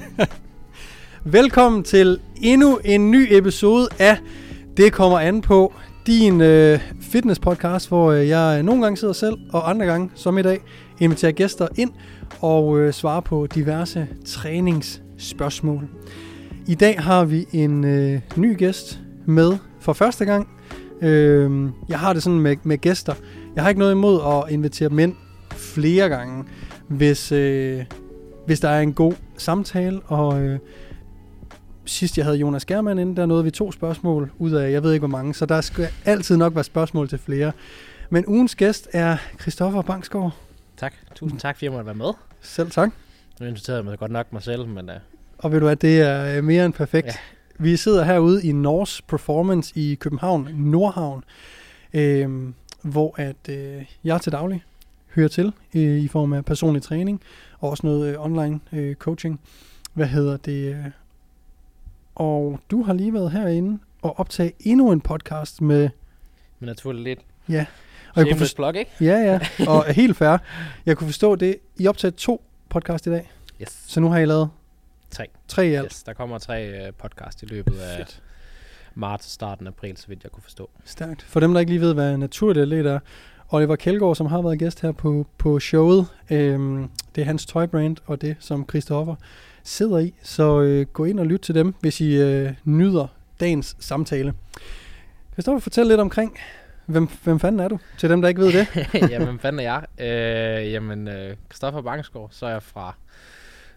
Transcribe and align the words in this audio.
Velkommen 1.24 1.82
til 1.82 2.20
endnu 2.36 2.78
en 2.84 3.10
ny 3.10 3.26
episode 3.30 3.88
af 3.98 4.18
Det 4.76 4.92
kommer 4.92 5.18
an 5.18 5.40
på 5.40 5.72
din 6.06 6.40
øh, 6.40 6.80
fitness 7.00 7.40
podcast, 7.40 7.88
hvor 7.88 8.12
øh, 8.12 8.28
jeg 8.28 8.62
nogle 8.62 8.82
gange 8.82 8.96
sidder 8.96 9.14
selv, 9.14 9.34
og 9.52 9.70
andre 9.70 9.86
gange, 9.86 10.10
som 10.14 10.38
i 10.38 10.42
dag, 10.42 10.60
inviterer 11.00 11.32
gæster 11.32 11.68
ind 11.76 11.90
og 12.40 12.78
øh, 12.78 12.92
svarer 12.92 13.20
på 13.20 13.46
diverse 13.46 14.08
træningsspørgsmål. 14.26 15.88
I 16.66 16.74
dag 16.74 17.00
har 17.00 17.24
vi 17.24 17.46
en 17.52 17.84
øh, 17.84 18.20
ny 18.36 18.58
gæst 18.58 19.00
med 19.26 19.52
for 19.80 19.92
første 19.92 20.24
gang. 20.24 20.48
Øh, 21.02 21.68
jeg 21.88 21.98
har 21.98 22.12
det 22.12 22.22
sådan 22.22 22.40
med, 22.40 22.56
med 22.62 22.78
gæster. 22.78 23.14
Jeg 23.54 23.64
har 23.64 23.68
ikke 23.68 23.78
noget 23.78 23.92
imod 23.92 24.20
at 24.26 24.52
invitere 24.52 24.88
dem 24.88 24.98
ind 24.98 25.14
flere 25.50 26.08
gange, 26.08 26.44
hvis, 26.88 27.32
øh, 27.32 27.84
hvis 28.46 28.60
der 28.60 28.68
er 28.68 28.80
en 28.80 28.92
god 28.92 29.12
samtale. 29.36 30.00
Og 30.00 30.42
øh, 30.42 30.58
sidst 31.84 32.18
jeg 32.18 32.24
havde 32.24 32.38
Jonas 32.38 32.64
Germann 32.64 32.98
inde, 32.98 33.16
der 33.16 33.26
nåede 33.26 33.44
vi 33.44 33.50
to 33.50 33.72
spørgsmål 33.72 34.30
ud 34.38 34.52
af, 34.52 34.72
jeg 34.72 34.82
ved 34.82 34.92
ikke 34.92 35.06
hvor 35.06 35.16
mange, 35.18 35.34
så 35.34 35.46
der 35.46 35.60
skal 35.60 35.88
altid 36.04 36.36
nok 36.36 36.54
være 36.54 36.64
spørgsmål 36.64 37.08
til 37.08 37.18
flere. 37.18 37.52
Men 38.10 38.26
ugens 38.26 38.54
gæst 38.54 38.88
er 38.92 39.16
Christoffer 39.40 39.82
Bangsgaard. 39.82 40.36
Tak. 40.76 40.94
Tusind 41.14 41.40
tak, 41.40 41.56
fordi 41.56 41.64
jeg 41.64 41.72
måtte 41.72 41.86
være 41.86 41.94
med. 41.94 42.12
Selv 42.40 42.70
tak. 42.70 42.90
Nu 43.40 43.46
inviterede 43.46 43.78
jeg 43.78 43.84
mig 43.84 43.98
godt 43.98 44.10
nok 44.10 44.32
mig 44.32 44.42
selv, 44.42 44.66
men 44.66 44.90
uh, 44.90 44.96
Og 45.38 45.52
ved 45.52 45.60
du 45.60 45.66
hvad, 45.66 45.76
det 45.76 46.00
er 46.00 46.36
øh, 46.36 46.44
mere 46.44 46.64
end 46.64 46.72
perfekt. 46.72 47.06
Ja. 47.06 47.12
Vi 47.58 47.76
sidder 47.76 48.04
herude 48.04 48.46
i 48.46 48.52
Norse 48.52 49.02
Performance 49.08 49.72
i 49.74 49.94
København, 49.94 50.48
Nordhavn, 50.54 51.24
øh, 51.94 52.28
hvor 52.82 53.14
at 53.16 53.48
øh, 53.48 53.84
jeg 54.04 54.20
til 54.20 54.32
daglig 54.32 54.64
hører 55.14 55.28
til 55.28 55.52
øh, 55.74 55.98
i 55.98 56.08
form 56.08 56.32
af 56.32 56.44
personlig 56.44 56.82
træning 56.82 57.20
og 57.58 57.70
også 57.70 57.86
noget 57.86 58.12
øh, 58.12 58.20
online 58.24 58.60
øh, 58.72 58.94
coaching. 58.94 59.40
Hvad 59.94 60.06
hedder 60.06 60.36
det? 60.36 60.92
Og 62.14 62.60
du 62.70 62.82
har 62.82 62.92
lige 62.92 63.14
været 63.14 63.30
herinde 63.30 63.78
og 64.02 64.18
optage 64.18 64.52
endnu 64.60 64.92
en 64.92 65.00
podcast 65.00 65.60
med... 65.62 65.90
men 66.60 66.66
naturligt 66.66 67.04
lidt. 67.04 67.20
Ja, 67.48 67.66
og 68.14 68.18
jeg 68.20 68.26
kunne 68.26 68.38
forstå, 68.38 68.56
plug, 68.62 68.76
ikke? 68.76 68.90
ja, 69.00 69.16
ja, 69.18 69.40
og 69.72 69.84
helt 69.94 70.16
fair. 70.16 70.36
Jeg 70.86 70.96
kunne 70.96 71.08
forstå 71.08 71.36
det. 71.36 71.56
I 71.76 71.86
optaget 71.86 72.14
to 72.14 72.44
podcast 72.68 73.06
i 73.06 73.10
dag, 73.10 73.30
Yes. 73.62 73.82
så 73.86 74.00
nu 74.00 74.08
har 74.10 74.18
I 74.18 74.24
lavet 74.24 74.50
Tre. 75.10 75.26
tre 75.48 75.68
i 75.68 75.74
alt. 75.74 75.84
yes. 75.92 76.02
Der 76.02 76.12
kommer 76.12 76.38
tre 76.38 76.88
uh, 76.88 76.94
podcast 76.94 77.42
i 77.42 77.46
løbet 77.46 77.78
af 77.78 77.96
Fedt. 77.96 78.22
marts, 78.94 79.30
starten 79.30 79.66
af 79.66 79.70
april, 79.70 79.96
så 79.96 80.08
vidt 80.08 80.22
jeg 80.22 80.32
kunne 80.32 80.42
forstå. 80.42 80.70
Stærkt. 80.84 81.22
For 81.22 81.40
dem, 81.40 81.52
der 81.52 81.60
ikke 81.60 81.72
lige 81.72 81.80
ved, 81.80 81.94
hvad 81.94 82.16
naturligt 82.16 82.62
atlet 82.62 82.86
er, 82.86 82.98
Oliver 83.54 83.76
Kjeldgaard, 83.76 84.16
som 84.16 84.26
har 84.26 84.42
været 84.42 84.58
gæst 84.58 84.80
her 84.80 84.92
på, 84.92 85.26
på 85.38 85.60
showet, 85.60 86.06
øhm, 86.30 86.88
det 87.14 87.20
er 87.20 87.24
hans 87.24 87.46
tøjbrand, 87.46 87.96
og 88.06 88.20
det, 88.20 88.36
som 88.40 88.66
Christoffer 88.70 89.14
sidder 89.62 89.98
i. 89.98 90.14
Så 90.22 90.60
øh, 90.60 90.86
gå 90.86 91.04
ind 91.04 91.20
og 91.20 91.26
lyt 91.26 91.40
til 91.40 91.54
dem, 91.54 91.74
hvis 91.80 92.00
I 92.00 92.14
øh, 92.14 92.52
nyder 92.64 93.06
dagens 93.40 93.76
samtale. 93.80 94.34
Christoffer, 95.32 95.60
fortæl 95.60 95.86
lidt 95.86 96.00
omkring, 96.00 96.38
hvem, 96.86 97.08
hvem 97.24 97.40
fanden 97.40 97.60
er 97.60 97.68
du, 97.68 97.78
til 97.98 98.10
dem, 98.10 98.22
der 98.22 98.28
ikke 98.28 98.40
ved 98.40 98.52
det. 98.52 98.66
jamen, 99.10 99.26
hvem 99.26 99.38
fanden 99.38 99.60
er 99.60 99.62
jeg? 99.62 99.84
Uh, 99.98 100.72
jamen, 100.72 101.08
uh, 101.08 101.36
Christoffer 101.50 101.82
Bangsgaard, 101.82 102.28
så 102.32 102.46
er 102.46 102.50
jeg 102.50 102.62
fra, 102.62 102.94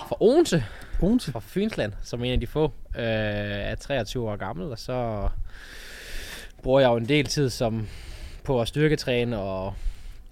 fra 0.08 0.16
Odense, 0.20 0.64
Odense. 1.02 1.32
fra 1.32 1.40
Fynsland, 1.40 1.94
som 2.04 2.24
en 2.24 2.34
af 2.34 2.40
de 2.40 2.48
få. 2.48 2.66
Uh, 2.66 3.02
er 3.02 3.76
23 3.76 4.30
år 4.30 4.36
gammel, 4.36 4.72
og 4.72 4.80
så 4.80 5.30
bruger 6.64 6.80
jeg 6.80 6.88
jo 6.90 6.96
en 6.96 7.10
del 7.10 7.26
tid 7.26 7.50
som 7.50 7.88
på 8.46 8.62
at 8.62 8.68
styrketræne 8.68 9.40
og 9.40 9.74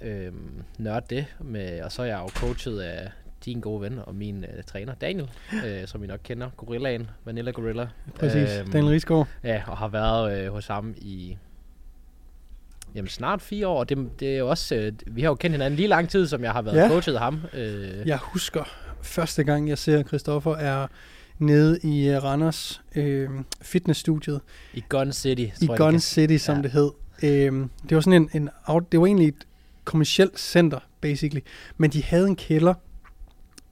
øhm, 0.02 0.64
nørde 0.78 1.06
det. 1.10 1.26
Med, 1.40 1.82
og 1.82 1.92
så 1.92 2.02
er 2.02 2.06
jeg 2.06 2.20
jo 2.24 2.28
coachet 2.28 2.80
af 2.80 3.10
din 3.46 3.60
gode 3.60 3.82
ven 3.82 4.00
og 4.06 4.16
min 4.16 4.44
øh, 4.58 4.64
træner, 4.64 4.94
Daniel, 4.96 5.30
øh, 5.66 5.88
som 5.88 6.04
I 6.04 6.08
nok 6.08 6.20
kender, 6.24 6.50
Gorillaen, 6.58 7.10
Vanilla 7.26 7.52
Gorilla. 7.52 7.88
Præcis, 8.20 8.50
Øhm, 8.60 8.72
Daniel 8.72 8.90
Rigsgaard. 8.92 9.28
Ja, 9.44 9.64
og 9.68 9.78
har 9.78 9.88
været 9.88 10.38
øh, 10.46 10.52
hos 10.54 10.68
ham 10.68 10.96
i 10.98 11.38
jamen, 12.96 13.10
snart 13.10 13.42
fire 13.42 13.68
år. 13.68 13.84
Det, 13.84 14.10
det 14.20 14.34
er 14.34 14.38
jo 14.38 14.50
også, 14.50 14.76
øh, 14.76 14.92
vi 15.08 15.22
har 15.22 15.30
jo 15.30 15.36
kendt 15.36 15.54
hinanden 15.54 15.76
lige 15.78 15.88
lang 15.88 16.10
tid, 16.10 16.28
som 16.28 16.44
jeg 16.44 16.52
har 16.52 16.62
været 16.62 16.76
Ja. 16.76 16.82
ja. 16.82 16.90
coachet 16.90 17.14
af 17.14 17.20
ham. 17.20 17.42
Øh, 17.54 18.08
Jeg 18.08 18.18
husker, 18.18 18.64
første 19.02 19.44
gang 19.44 19.70
jeg 19.70 19.78
ser 19.78 20.04
Christoffer 20.04 20.56
er 20.56 20.88
nede 21.40 21.80
i 21.84 22.10
øh, 22.10 22.24
Randers 22.24 22.82
øh, 22.96 23.30
fitnessstudiet, 23.62 24.42
I 24.74 24.84
Gun 24.90 25.12
City, 25.12 25.42
i 25.42 25.66
tror 25.66 25.74
jeg, 25.74 25.78
Gun 25.78 26.00
City, 26.00 26.38
som 26.38 26.56
Ja. 26.56 26.62
det 26.62 26.72
hed. 26.72 26.92
Øhm, 27.24 27.70
det 27.90 27.96
var 27.96 28.02
sådan 28.02 28.22
en, 28.34 28.42
en 28.42 28.50
det 28.92 29.00
var 29.00 29.06
egentlig 29.06 29.28
et 29.28 29.48
kommersielt 29.84 30.40
center, 30.40 30.80
basically. 31.02 31.42
Men 31.78 31.90
de 31.92 32.04
havde 32.04 32.28
en 32.28 32.36
kælder, 32.36 32.74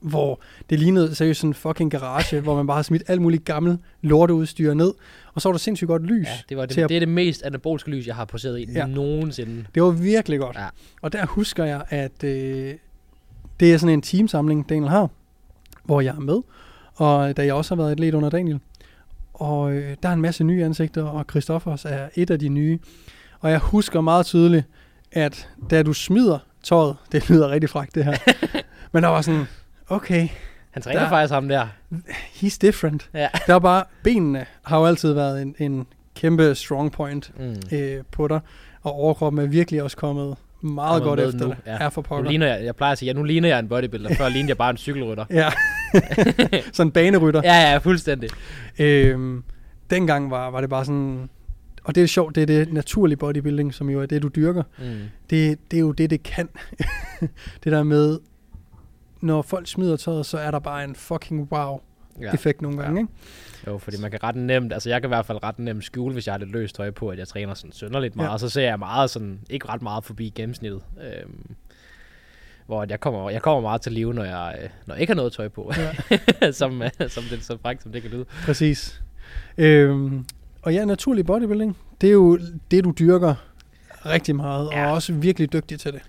hvor 0.00 0.40
det 0.70 0.78
lignede 0.78 1.14
seriøst 1.14 1.40
sådan 1.40 1.50
en 1.50 1.54
fucking 1.54 1.90
garage, 1.90 2.40
hvor 2.40 2.56
man 2.56 2.66
bare 2.66 2.74
havde 2.74 2.84
smidt 2.86 3.02
alt 3.06 3.22
muligt 3.22 3.44
gammelt 3.44 3.80
lorteudstyr 4.02 4.74
ned. 4.74 4.92
Og 5.34 5.42
så 5.42 5.48
var 5.48 5.52
der 5.52 5.58
sindssygt 5.58 5.88
godt 5.88 6.02
lys. 6.02 6.26
Ja, 6.26 6.32
det, 6.48 6.56
var 6.56 6.66
det, 6.66 6.78
at- 6.78 6.88
det 6.88 6.94
er 6.94 6.98
det 6.98 7.08
mest 7.08 7.42
anabolske 7.42 7.90
lys, 7.90 8.06
jeg 8.06 8.14
har 8.14 8.24
poseret 8.24 8.60
i 8.60 8.72
ja. 8.72 8.86
nogensinde. 8.86 9.64
Det 9.74 9.82
var 9.82 9.90
virkelig 9.90 10.38
godt. 10.38 10.56
Ja. 10.56 10.66
Og 11.02 11.12
der 11.12 11.26
husker 11.26 11.64
jeg, 11.64 11.82
at 11.88 12.24
øh, 12.24 12.74
det 13.60 13.72
er 13.74 13.78
sådan 13.78 13.92
en 13.94 14.02
teamsamling, 14.02 14.68
Daniel 14.68 14.88
har, 14.88 15.10
hvor 15.84 16.00
jeg 16.00 16.14
er 16.16 16.20
med. 16.20 16.40
Og 16.94 17.36
da 17.36 17.44
jeg 17.44 17.54
også 17.54 17.74
har 17.74 17.82
været 17.82 17.90
atlet 17.92 18.14
under 18.14 18.30
Daniel. 18.30 18.60
Og 19.34 19.72
øh, 19.72 19.96
der 20.02 20.08
er 20.08 20.12
en 20.12 20.20
masse 20.20 20.44
nye 20.44 20.64
ansigter, 20.64 21.02
og 21.04 21.24
Christoffers 21.30 21.84
er 21.84 22.08
et 22.14 22.30
af 22.30 22.38
de 22.38 22.48
nye. 22.48 22.78
Og 23.40 23.50
jeg 23.50 23.58
husker 23.58 24.00
meget 24.00 24.26
tydeligt, 24.26 24.64
at 25.12 25.48
da 25.70 25.82
du 25.82 25.92
smider 25.92 26.38
tøjet, 26.62 26.96
det 27.12 27.30
lyder 27.30 27.50
rigtig 27.50 27.70
fragt 27.70 27.94
det 27.94 28.04
her, 28.04 28.16
men 28.92 29.02
der 29.02 29.08
var 29.08 29.20
sådan, 29.22 29.44
okay, 29.88 30.28
Han 30.70 30.82
træner 30.82 31.00
Der- 31.00 31.08
faktisk 31.08 31.32
ham 31.32 31.48
der. 31.48 31.66
he's 32.34 32.56
different. 32.60 33.10
Ja. 33.14 33.28
Der 33.46 33.52
var 33.52 33.58
bare, 33.60 33.84
benene 34.02 34.46
har 34.62 34.78
jo 34.78 34.86
altid 34.86 35.12
været 35.12 35.42
en, 35.42 35.54
en 35.58 35.86
kæmpe 36.14 36.54
strong 36.54 36.92
point 36.92 37.32
Mm. 37.38 37.56
øh, 37.78 38.02
på 38.10 38.28
dig, 38.28 38.40
og 38.82 38.92
overkroppen 38.92 39.42
er 39.42 39.46
virkelig 39.46 39.82
også 39.82 39.96
kommet 39.96 40.36
meget 40.60 41.02
godt 41.02 41.20
efter 41.20 41.38
nu, 41.40 41.46
det. 41.46 41.56
ja. 41.66 41.72
Ja, 41.80 41.88
for 41.88 42.00
Nu 42.02 42.06
pokker. 42.08 42.30
ligner 42.30 42.46
jeg, 42.46 42.64
jeg 42.64 42.76
plejer 42.76 42.92
at 42.92 42.98
sige, 42.98 43.06
ja, 43.06 43.12
nu 43.12 43.22
ligner 43.22 43.48
jeg 43.48 43.58
en 43.58 43.68
bodybuilder. 43.68 44.14
Før 44.14 44.28
lignede 44.28 44.48
jeg 44.48 44.56
bare 44.58 44.70
en 44.70 44.76
cykelrytter. 44.76 45.24
Ja, 45.30 45.50
sådan 46.72 46.86
en 46.88 46.92
banerytter. 46.92 47.40
ja, 47.44 47.70
ja, 47.72 47.78
fuldstændig. 47.78 48.30
Øhm, 48.78 49.44
dengang 49.90 50.30
var, 50.30 50.50
var 50.50 50.60
det 50.60 50.70
bare 50.70 50.84
sådan, 50.84 51.28
og 51.84 51.94
det 51.94 52.02
er 52.02 52.06
sjovt, 52.06 52.34
det 52.34 52.42
er 52.42 52.46
det 52.46 52.72
naturlige 52.72 53.16
bodybuilding, 53.16 53.74
som 53.74 53.90
jo 53.90 54.00
er 54.02 54.06
det, 54.06 54.22
du 54.22 54.28
dyrker. 54.28 54.62
Mm. 54.78 54.84
Det, 55.30 55.58
det 55.70 55.76
er 55.76 55.80
jo 55.80 55.92
det, 55.92 56.10
det 56.10 56.22
kan. 56.22 56.48
det 57.64 57.72
der 57.72 57.82
med, 57.82 58.18
når 59.20 59.42
folk 59.42 59.68
smider 59.68 59.96
tøjet, 59.96 60.26
så 60.26 60.38
er 60.38 60.50
der 60.50 60.58
bare 60.58 60.84
en 60.84 60.94
fucking 60.94 61.48
wow-effekt 61.52 62.60
Ja. 62.60 62.62
nogle 62.62 62.78
Ja. 62.80 62.84
gange. 62.84 63.00
Ikke? 63.00 63.12
Jo, 63.66 63.78
fordi 63.78 63.96
man 64.00 64.10
kan 64.10 64.22
ret 64.22 64.36
nemt, 64.36 64.72
altså 64.72 64.88
jeg 64.88 65.00
kan 65.00 65.08
i 65.08 65.12
hvert 65.14 65.26
fald 65.26 65.42
ret 65.42 65.58
nemt 65.58 65.84
skjule, 65.84 66.12
hvis 66.12 66.26
jeg 66.26 66.32
har 66.32 66.38
lidt 66.38 66.50
løst 66.52 66.74
tøj 66.76 66.90
på, 66.90 67.08
at 67.08 67.18
jeg 67.18 67.28
træner 67.28 67.54
sådan 67.54 67.72
sønderligt 67.72 68.16
meget, 68.16 68.26
Ja. 68.28 68.32
ja. 68.32 68.38
så 68.38 68.48
ser 68.48 68.62
jeg 68.62 68.78
meget 68.78 69.10
sådan, 69.10 69.40
ikke 69.50 69.68
ret 69.68 69.82
meget 69.82 70.04
forbi 70.04 70.32
gennemsnittet. 70.34 70.80
Øhm, 71.00 71.54
hvor 72.72 72.86
jeg 72.88 73.00
kommer, 73.00 73.30
jeg 73.30 73.42
kommer 73.42 73.60
meget 73.60 73.80
til 73.80 73.92
live, 73.92 74.14
når 74.14 74.24
jeg, 74.24 74.58
øh, 74.62 74.68
når 74.86 74.94
jeg 74.94 75.00
ikke 75.00 75.10
har 75.10 75.16
noget 75.16 75.32
tøj 75.32 75.48
på, 75.48 75.72
ja. 75.76 76.52
som, 76.60 76.82
øh, 76.82 76.90
som 77.08 77.24
det 77.30 77.44
så 77.44 77.58
frækt, 77.62 77.82
som 77.82 77.92
det 77.92 78.02
kan 78.02 78.10
lyde. 78.10 78.24
Præcis. 78.44 79.02
Øhm, 79.58 80.26
og 80.62 80.74
ja, 80.74 80.84
naturlig 80.84 81.26
bodybuilding, 81.26 81.76
det 82.00 82.08
er 82.08 82.12
jo 82.12 82.38
det, 82.70 82.84
du 82.84 82.94
dyrker 82.98 83.34
rigtig 84.06 84.36
meget, 84.36 84.70
ja. 84.72 84.86
Og 84.86 84.92
også 84.92 85.12
virkelig 85.12 85.52
dygtig 85.52 85.80
til 85.80 85.92
det. 85.92 86.02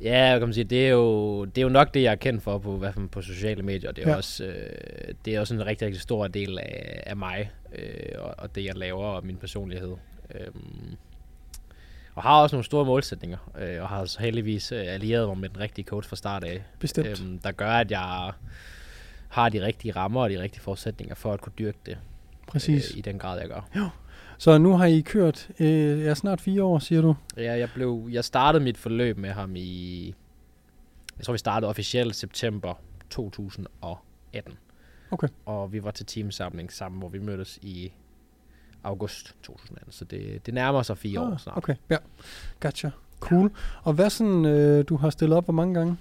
Ja, 0.00 0.24
jeg 0.24 0.40
kan 0.40 0.52
sige, 0.52 0.64
det 0.64 0.86
er 0.86 0.90
jo, 0.90 1.44
det 1.44 1.58
er 1.58 1.62
jo 1.62 1.68
nok 1.68 1.94
det, 1.94 2.02
jeg 2.02 2.12
er 2.12 2.16
kendt 2.16 2.42
for 2.42 2.58
på, 2.58 2.76
hvert 2.76 2.94
fald 2.94 3.08
på 3.08 3.22
sociale 3.22 3.62
medier. 3.62 3.92
Det 3.92 4.04
er, 4.04 4.10
ja. 4.10 4.16
også, 4.16 4.44
øh, 4.44 5.14
det 5.24 5.34
er 5.34 5.40
også 5.40 5.54
en 5.54 5.66
rigtig, 5.66 5.86
rigtig 5.86 6.02
stor 6.02 6.26
del 6.26 6.58
af, 6.58 7.02
af 7.06 7.16
mig, 7.16 7.50
øh, 7.78 8.18
og, 8.18 8.34
og 8.38 8.54
det, 8.54 8.64
jeg 8.64 8.76
laver, 8.76 9.04
og 9.04 9.26
min 9.26 9.36
personlighed. 9.36 9.94
Øhm, 10.34 10.96
og 12.18 12.24
har 12.24 12.42
også 12.42 12.56
nogle 12.56 12.64
store 12.64 12.84
målsætninger, 12.84 13.38
øh, 13.58 13.82
og 13.82 13.88
har 13.88 14.04
så 14.04 14.20
heldigvis 14.20 14.72
øh, 14.72 14.84
allieret 14.86 15.28
mig 15.28 15.38
med 15.38 15.48
den 15.48 15.60
rigtige 15.60 15.84
coach 15.84 16.08
fra 16.08 16.16
start 16.16 16.44
af, 16.44 16.64
Bestemt. 16.78 17.20
øhm, 17.20 17.38
der 17.38 17.52
gør, 17.52 17.70
at 17.70 17.90
jeg 17.90 18.32
har 19.28 19.48
de 19.48 19.66
rigtige 19.66 19.92
rammer 19.92 20.22
og 20.22 20.30
de 20.30 20.40
rigtige 20.40 20.60
forudsætninger 20.60 21.14
for 21.14 21.32
at 21.32 21.40
kunne 21.40 21.52
dyrke 21.58 21.78
det 21.86 21.98
Præcis. 22.46 22.90
øh, 22.92 22.98
i 22.98 23.00
den 23.00 23.18
grad, 23.18 23.40
jeg 23.40 23.48
gør. 23.48 23.90
Så 24.38 24.58
nu 24.58 24.76
har 24.76 24.86
I 24.86 25.00
kørt, 25.00 25.48
øh, 25.58 26.00
ja, 26.00 26.14
snart 26.14 26.40
fire 26.40 26.62
år, 26.62 26.78
siger 26.78 27.00
du. 27.00 27.14
Ja, 27.36 27.58
jeg, 27.58 27.68
blev, 27.74 28.08
jeg 28.10 28.24
startede 28.24 28.64
mit 28.64 28.78
forløb 28.78 29.18
med 29.18 29.30
ham 29.30 29.56
i, 29.56 30.06
jeg 31.18 31.24
tror 31.24 31.32
vi 31.32 31.38
startede 31.38 31.68
officielt 31.68 32.16
september 32.16 32.74
2018. 33.10 34.58
Okay. 35.10 35.28
Og 35.46 35.72
vi 35.72 35.84
var 35.84 35.90
til 35.90 36.06
teamsamling 36.06 36.72
sammen, 36.72 36.98
hvor 36.98 37.08
vi 37.08 37.18
mødtes 37.18 37.58
i 37.62 37.92
august 38.88 39.34
2018. 39.42 39.92
Så 39.92 40.04
det, 40.04 40.46
det 40.46 40.54
nærmer 40.54 40.82
sig 40.82 40.98
fire 40.98 41.20
år 41.20 41.36
snart. 41.36 41.52
Ah, 41.56 41.58
Okay, 41.58 41.74
ja. 41.90 41.96
Gotcha. 42.60 42.88
Cool. 43.20 43.50
Og 43.82 43.92
hvad 43.92 44.10
sådan, 44.10 44.44
øh, 44.44 44.84
du 44.88 44.96
har 44.96 45.10
stillet 45.10 45.36
op 45.36 45.44
hvor 45.44 45.52
mange 45.54 45.74
gange? 45.74 45.96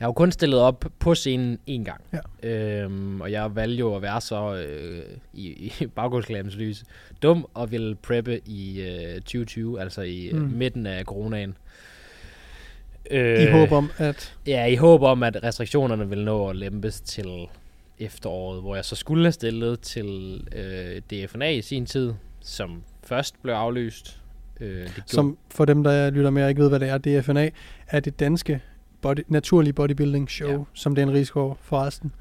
Jeg 0.00 0.04
har 0.06 0.08
jo 0.08 0.12
kun 0.12 0.32
stillet 0.32 0.60
op 0.60 0.84
på 0.98 1.14
scenen 1.14 1.58
én 1.70 1.84
gang. 1.84 2.00
Ja. 2.42 2.48
Øhm, 2.48 3.20
og 3.20 3.32
jeg 3.32 3.56
valgte 3.56 3.78
jo 3.78 3.94
at 3.96 4.02
være 4.02 4.20
så 4.20 4.54
øh, 4.54 5.02
i, 5.34 5.46
i 5.48 5.86
baggrundsklamens 5.96 6.56
lys 6.56 6.84
dum 7.22 7.46
og 7.54 7.70
ville 7.70 7.94
preppe 7.94 8.40
i 8.46 8.80
øh, 8.80 9.14
2020, 9.14 9.80
altså 9.80 10.02
i 10.02 10.30
Mm. 10.32 10.38
mm. 10.38 10.44
midten 10.48 10.86
af 10.86 11.04
coronaen. 11.04 11.56
I 13.10 13.46
håb 13.50 13.72
om, 13.72 13.90
at... 13.98 14.34
Ja, 14.46 14.64
i 14.66 14.76
håb 14.76 15.02
om, 15.02 15.22
at 15.22 15.42
restriktionerne 15.42 16.08
vil 16.08 16.24
nå 16.24 16.48
at 16.48 16.56
lempes 16.56 17.00
til 17.00 17.46
efteråret, 17.98 18.60
hvor 18.60 18.74
jeg 18.74 18.84
så 18.84 18.96
skulle 18.96 19.24
have 19.24 19.32
stillet 19.32 19.80
til 19.80 20.40
øh, 20.56 21.00
DFNA 21.10 21.48
i 21.50 21.62
sin 21.62 21.86
tid, 21.86 22.12
som 22.42 22.82
først 23.04 23.42
blev 23.42 23.54
aflyst. 23.54 24.20
Øh, 24.60 24.86
det 24.96 25.02
som 25.06 25.38
for 25.50 25.64
dem, 25.64 25.84
der 25.84 26.10
lytter 26.10 26.30
med 26.30 26.42
og 26.42 26.48
ikke 26.48 26.62
ved, 26.62 26.68
hvad 26.68 26.80
det 26.80 26.88
er, 26.88 26.98
DFNA 27.20 27.50
er 27.86 28.00
det 28.00 28.20
danske 28.20 28.60
body, 29.02 29.20
naturlige 29.28 29.72
bodybuilding 29.72 30.30
show, 30.30 30.50
ja. 30.50 30.64
som 30.74 30.94
Dan 30.94 31.12
Rigsgaard 31.12 31.58
forresten 31.60 32.12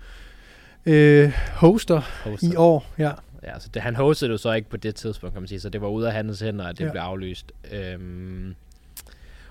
øh, 0.85 1.31
hoster, 1.53 2.01
hoster 2.23 2.53
i 2.53 2.55
år. 2.55 2.85
Ja. 2.97 3.11
Ja, 3.43 3.59
så 3.59 3.69
det, 3.73 3.81
han 3.81 3.95
hostede 3.95 4.31
det 4.31 4.39
så 4.39 4.53
ikke 4.53 4.69
på 4.69 4.77
det 4.77 4.95
tidspunkt, 4.95 5.33
kan 5.33 5.41
man 5.41 5.47
sige, 5.47 5.59
så 5.59 5.69
det 5.69 5.81
var 5.81 5.87
ude 5.87 6.07
af 6.07 6.13
hans 6.13 6.39
hænder, 6.39 6.65
at 6.65 6.77
det 6.77 6.85
ja. 6.85 6.91
blev 6.91 7.01
aflyst. 7.01 7.51
Øhm, 7.71 8.55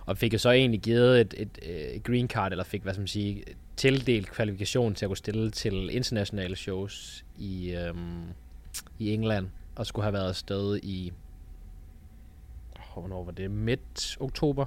og 0.07 0.19
fik 0.19 0.33
jo 0.33 0.39
så 0.39 0.51
egentlig 0.51 0.81
givet 0.81 1.21
et, 1.21 1.35
et, 1.37 1.49
et 1.95 2.03
green 2.05 2.29
card, 2.29 2.53
eller 2.53 2.65
fik, 2.65 2.83
hvad 2.83 2.93
skal 2.93 3.01
man 3.01 3.09
sige, 3.09 3.45
tildelt 3.77 4.31
kvalifikation 4.31 4.95
til 4.95 5.05
at 5.05 5.09
kunne 5.09 5.17
stille 5.17 5.51
til 5.51 5.97
internationale 5.97 6.57
shows 6.57 7.25
i, 7.39 7.71
øhm, 7.71 8.23
i 8.99 9.13
England, 9.13 9.47
og 9.81 9.87
skulle 9.87 10.05
have 10.05 10.13
været 10.13 10.29
afsted 10.29 10.77
i, 10.83 11.13
hvornår 12.95 13.25
var 13.25 13.33
det, 13.33 13.51
midt 13.51 14.17
oktober. 14.21 14.67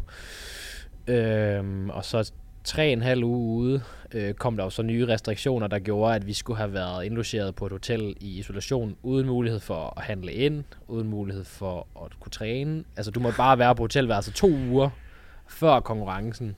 Øhm, 1.08 1.90
og 1.90 2.06
så 2.06 2.32
tre 2.64 2.92
en 2.92 3.02
halv 3.02 3.24
uge 3.24 3.62
ude, 3.62 3.82
øh, 4.14 4.34
kom 4.34 4.58
der 4.58 4.64
jo 4.64 4.70
så 4.70 4.82
nye 4.82 5.08
restriktioner, 5.08 5.68
der 5.68 5.80
gjorde, 5.80 6.16
at 6.16 6.28
vi 6.28 6.34
skulle 6.34 6.58
have 6.58 6.74
været 6.74 7.06
indlogeret 7.06 7.56
på 7.56 7.66
et 7.66 7.72
hotel 7.72 8.16
i 8.20 8.40
isolation, 8.40 8.96
uden 9.04 9.28
mulighed 9.28 9.60
for 9.60 9.94
at 9.98 10.04
handle 10.04 10.34
ind, 10.34 10.64
uden 10.88 11.10
mulighed 11.10 11.44
for 11.44 11.88
at 12.06 12.20
kunne 12.20 12.32
træne. 12.32 12.84
Altså, 12.98 13.12
du 13.12 13.20
må 13.20 13.32
bare 13.38 13.60
være 13.60 13.76
på 13.76 13.84
hotelværelset 13.84 14.34
to 14.34 14.48
uger 14.48 14.90
før 15.48 15.80
konkurrencen. 15.80 16.56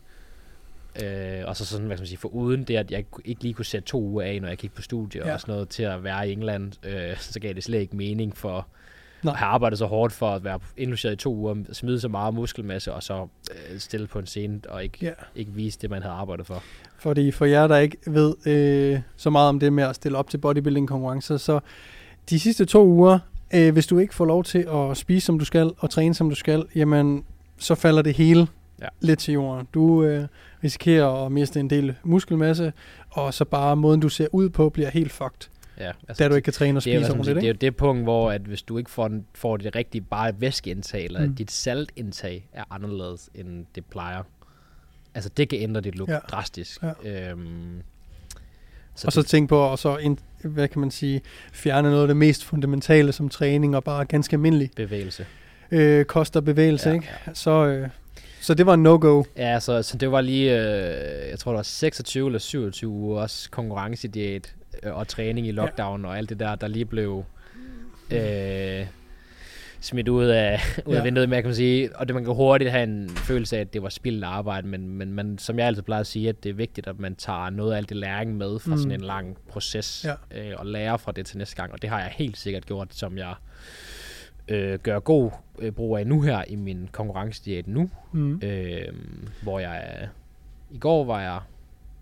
Øh, 1.03 1.43
og 1.45 1.57
så 1.57 1.65
sådan, 1.65 1.85
hvad 1.85 1.97
skal 1.97 2.01
man 2.01 2.07
sige, 2.07 2.17
for 2.17 2.29
uden 2.29 2.63
det, 2.63 2.75
at 2.75 2.91
jeg 2.91 3.05
ikke 3.25 3.43
lige 3.43 3.53
kunne 3.53 3.65
sætte 3.65 3.87
to 3.87 4.01
uger 4.01 4.23
af, 4.23 4.41
når 4.41 4.47
jeg 4.47 4.57
gik 4.57 4.73
på 4.73 4.81
studie 4.81 5.27
ja. 5.27 5.33
og 5.33 5.41
sådan 5.41 5.53
noget, 5.53 5.69
til 5.69 5.83
at 5.83 6.03
være 6.03 6.29
i 6.29 6.31
England, 6.31 6.71
øh, 6.85 7.17
så 7.31 7.39
gav 7.39 7.53
det 7.53 7.63
slet 7.63 7.79
ikke 7.79 7.95
mening 7.95 8.37
for 8.37 8.67
Nej. 9.23 9.31
at 9.31 9.37
have 9.37 9.47
arbejdet 9.47 9.79
så 9.79 9.85
hårdt 9.85 10.13
for 10.13 10.29
at 10.29 10.43
være 10.43 10.59
indlogeret 10.77 11.13
i 11.13 11.15
to 11.15 11.35
uger, 11.35 11.55
smide 11.71 11.99
så 11.99 12.07
meget 12.07 12.33
muskelmasse, 12.33 12.93
og 12.93 13.03
så 13.03 13.27
øh, 13.51 13.79
stille 13.79 14.07
på 14.07 14.19
en 14.19 14.25
scene, 14.25 14.59
og 14.69 14.83
ikke, 14.83 14.97
ja. 15.01 15.11
ikke 15.35 15.51
vise 15.51 15.79
det, 15.81 15.89
man 15.89 16.01
havde 16.01 16.15
arbejdet 16.15 16.45
for. 16.45 16.63
Fordi 16.97 17.31
for 17.31 17.45
jer, 17.45 17.67
der 17.67 17.77
ikke 17.77 17.97
ved 18.07 18.47
øh, 18.47 18.99
så 19.15 19.29
meget 19.29 19.49
om 19.49 19.59
det 19.59 19.73
med 19.73 19.83
at 19.83 19.95
stille 19.95 20.17
op 20.17 20.29
til 20.29 20.37
bodybuilding-konkurrencer, 20.37 21.37
så 21.37 21.59
de 22.29 22.39
sidste 22.39 22.65
to 22.65 22.85
uger, 22.85 23.19
øh, 23.53 23.73
hvis 23.73 23.87
du 23.87 23.97
ikke 23.97 24.15
får 24.15 24.25
lov 24.25 24.43
til 24.43 24.67
at 24.73 24.97
spise, 24.97 25.25
som 25.25 25.39
du 25.39 25.45
skal, 25.45 25.71
og 25.77 25.89
træne, 25.89 26.13
som 26.13 26.29
du 26.29 26.35
skal, 26.35 26.65
jamen, 26.75 27.23
så 27.57 27.75
falder 27.75 28.01
det 28.01 28.13
hele 28.13 28.47
ja. 28.81 28.87
lidt 29.01 29.19
til 29.19 29.33
jorden. 29.33 29.67
Du 29.73 30.03
øh, 30.03 30.27
risikerer 30.65 31.25
at 31.25 31.31
miste 31.31 31.59
en 31.59 31.69
del 31.69 31.95
muskelmasse, 32.03 32.73
og 33.09 33.33
så 33.33 33.45
bare 33.45 33.75
måden, 33.75 33.99
du 33.99 34.09
ser 34.09 34.27
ud 34.31 34.49
på, 34.49 34.69
bliver 34.69 34.89
helt 34.89 35.11
fucked. 35.11 35.49
Ja, 35.79 35.91
altså 36.07 36.23
da 36.23 36.29
du 36.29 36.35
ikke 36.35 36.45
kan 36.45 36.53
træne 36.53 36.77
og 36.77 36.81
spise 36.81 36.97
det 36.97 37.05
er, 37.05 37.09
ordentligt, 37.09 37.35
Det 37.35 37.43
er 37.43 37.47
jo 37.47 37.53
det 37.53 37.75
punkt, 37.75 38.03
hvor 38.03 38.31
at 38.31 38.41
hvis 38.41 38.61
du 38.61 38.77
ikke 38.77 38.91
får, 38.91 39.07
den, 39.07 39.25
får 39.35 39.57
det 39.57 39.75
rigtige 39.75 40.01
bare 40.01 40.33
væskeindtag, 40.41 41.05
eller 41.05 41.25
mm. 41.25 41.35
dit 41.35 41.51
saltindtag 41.51 42.49
er 42.53 42.63
anderledes, 42.69 43.29
end 43.35 43.65
det 43.75 43.85
plejer. 43.85 44.23
Altså 45.15 45.29
det 45.37 45.49
kan 45.49 45.59
ændre 45.59 45.81
dit 45.81 45.95
look 45.95 46.09
ja. 46.09 46.17
drastisk. 46.17 46.83
Ja. 47.03 47.31
Øhm, 47.31 47.81
så 48.95 49.07
og 49.07 49.13
så 49.13 49.23
tænk 49.23 49.49
på 49.49 49.73
at 49.73 49.79
så 49.79 49.97
ind, 49.97 50.17
hvad 50.43 50.67
kan 50.67 50.79
man 50.81 50.91
sige, 50.91 51.21
fjerne 51.53 51.89
noget 51.89 52.01
af 52.01 52.07
det 52.07 52.17
mest 52.17 52.45
fundamentale 52.45 53.11
som 53.11 53.29
træning 53.29 53.75
og 53.75 53.83
bare 53.83 54.05
ganske 54.05 54.33
almindelig 54.33 54.69
bevægelse. 54.75 55.25
Øh, 55.71 56.05
koster 56.05 56.41
bevægelse, 56.41 56.89
ja, 56.89 56.95
ikke? 56.95 57.09
Ja. 57.27 57.33
Så, 57.33 57.65
øh, 57.65 57.89
så 58.45 58.53
det 58.53 58.65
var 58.65 58.73
en 58.73 58.83
no-go. 58.83 59.23
Ja, 59.37 59.59
så, 59.59 59.81
så 59.81 59.97
det 59.97 60.11
var 60.11 60.21
lige, 60.21 60.51
øh, 60.51 61.29
jeg 61.29 61.39
tror 61.39 61.51
det 61.51 61.57
var 61.57 61.63
26 61.63 62.27
eller 62.27 62.39
27 62.39 62.91
uger 62.91 63.21
også 63.21 63.49
konkurrencediæt 63.49 64.55
øh, 64.83 64.95
og 64.95 65.07
træning 65.07 65.47
i 65.47 65.51
lockdown 65.51 66.01
ja. 66.01 66.07
og 66.07 66.17
alt 66.17 66.29
det 66.29 66.39
der, 66.39 66.55
der 66.55 66.67
lige 66.67 66.85
blev 66.85 67.23
øh, 68.11 68.85
smidt 69.79 70.09
ud 70.09 70.25
af, 70.25 70.59
ud 70.85 70.93
af 70.93 70.97
ja. 70.97 71.03
vinduet, 71.03 71.29
med, 71.29 71.37
kan 71.37 71.45
man 71.45 71.55
sige. 71.55 71.95
Og 71.95 72.07
det, 72.07 72.15
man 72.15 72.23
kan 72.23 72.33
hurtigt 72.33 72.71
have 72.71 72.83
en 72.83 73.09
følelse 73.09 73.57
af, 73.57 73.61
at 73.61 73.73
det 73.73 73.83
var 73.83 73.89
spildt 73.89 74.23
arbejde, 74.23 74.67
men, 74.67 74.89
men 74.89 75.13
man, 75.13 75.37
som 75.37 75.59
jeg 75.59 75.67
altid 75.67 75.83
plejer 75.83 76.01
at 76.01 76.07
sige, 76.07 76.29
at 76.29 76.43
det 76.43 76.49
er 76.49 76.53
vigtigt, 76.53 76.87
at 76.87 76.99
man 76.99 77.15
tager 77.15 77.49
noget 77.49 77.73
af 77.73 77.77
alt 77.77 77.89
det 77.89 77.97
læring 77.97 78.37
med 78.37 78.59
fra 78.59 78.71
mm. 78.71 78.77
sådan 78.77 78.91
en 78.91 79.01
lang 79.01 79.37
proces, 79.49 80.05
ja. 80.05 80.39
øh, 80.39 80.53
og 80.57 80.65
lærer 80.65 80.97
fra 80.97 81.11
det 81.11 81.25
til 81.25 81.37
næste 81.37 81.55
gang. 81.55 81.73
Og 81.73 81.81
det 81.81 81.89
har 81.89 81.99
jeg 81.99 82.11
helt 82.15 82.37
sikkert 82.37 82.65
gjort, 82.65 82.87
som 82.91 83.17
jeg 83.17 83.33
øh, 84.47 84.79
gør 84.79 84.99
god 84.99 85.31
øh, 85.59 85.71
brug 85.71 85.97
af 85.97 86.07
nu 86.07 86.21
her 86.21 86.43
i 86.47 86.55
min 86.55 86.89
konkurrencediæt 86.91 87.67
nu, 87.67 87.89
mm. 88.11 88.41
øh, 88.43 88.93
hvor 89.43 89.59
jeg 89.59 90.09
i 90.71 90.77
går 90.77 91.05
var 91.05 91.21
jeg, 91.21 91.39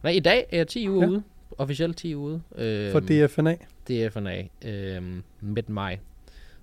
nej 0.03 0.11
i 0.11 0.19
dag 0.19 0.45
er 0.51 0.57
jeg 0.57 0.67
10 0.67 0.89
uger 0.89 1.01
ja. 1.01 1.09
ude, 1.09 1.23
officielt 1.57 1.97
10 1.97 2.15
uger 2.15 2.27
ude. 2.27 2.41
Øh, 2.55 2.91
For 2.91 2.99
DFNA? 2.99 3.55
DFNA, 3.89 4.43
øh, 4.65 5.03
midt 5.41 5.69
maj. 5.69 5.99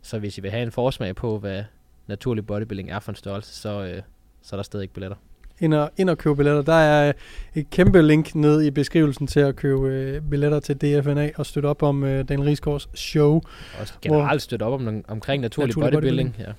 Så 0.03 0.19
hvis 0.19 0.39
I 0.39 0.41
vil 0.41 0.51
have 0.51 0.63
en 0.63 0.73
forsmag 0.73 1.17
på, 1.17 1.39
hvad 1.39 1.65
naturlig 2.07 2.47
bodybuilding 2.47 2.91
er 2.91 3.01
for 3.01 3.13
en 3.13 3.17
størrelse, 3.17 3.55
så, 3.55 3.85
øh, 3.85 4.03
så 4.43 4.57
er 4.57 4.59
der 4.59 4.63
stadig 4.63 4.85
ikke 4.85 4.95
billetter 4.95 5.17
ind 5.61 5.75
og, 5.75 5.91
ind 5.97 6.11
og 6.11 6.19
købe 6.19 6.37
billetter. 6.37 6.63
Der 6.63 6.73
er 6.73 7.13
et 7.55 7.71
kæmpe 7.71 8.03
link 8.03 8.35
ned 8.35 8.63
i 8.63 8.71
beskrivelsen 8.71 9.27
til 9.27 9.41
at 9.41 9.57
købe 9.57 9.89
øh, 9.89 10.23
billetter 10.31 10.61
til 10.61 10.77
DFNA 10.77 11.31
og 11.37 11.47
støtte 11.47 11.67
op 11.67 11.83
om 11.83 12.05
øh, 12.05 12.29
Daniel 12.29 12.49
Rigsgaards 12.49 12.89
show. 12.95 13.35
Og 13.81 13.87
generelt 14.03 14.43
støtte 14.43 14.63
op 14.63 14.73
om, 14.73 15.05
omkring 15.09 15.43
naturlig, 15.43 15.69
naturlig 15.69 15.93
bodybuilding. 15.93 16.29
bodybuilding. 16.29 16.49
Ja. 16.49 16.53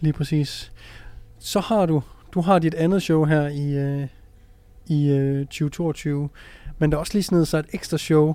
Lige 0.00 0.12
præcis. 0.12 0.72
Så 1.38 1.60
har 1.60 1.86
du, 1.86 2.02
du 2.34 2.40
har 2.40 2.58
dit 2.58 2.74
andet 2.74 3.02
show 3.02 3.24
her 3.24 3.48
i, 3.48 3.76
øh, 3.76 4.06
i 4.86 5.08
øh, 5.08 5.46
2022, 5.46 6.28
men 6.78 6.90
der 6.90 6.96
er 6.96 7.00
også 7.00 7.12
lige 7.14 7.22
sådan 7.22 7.46
så 7.46 7.58
et 7.58 7.66
ekstra 7.72 7.98
show 7.98 8.34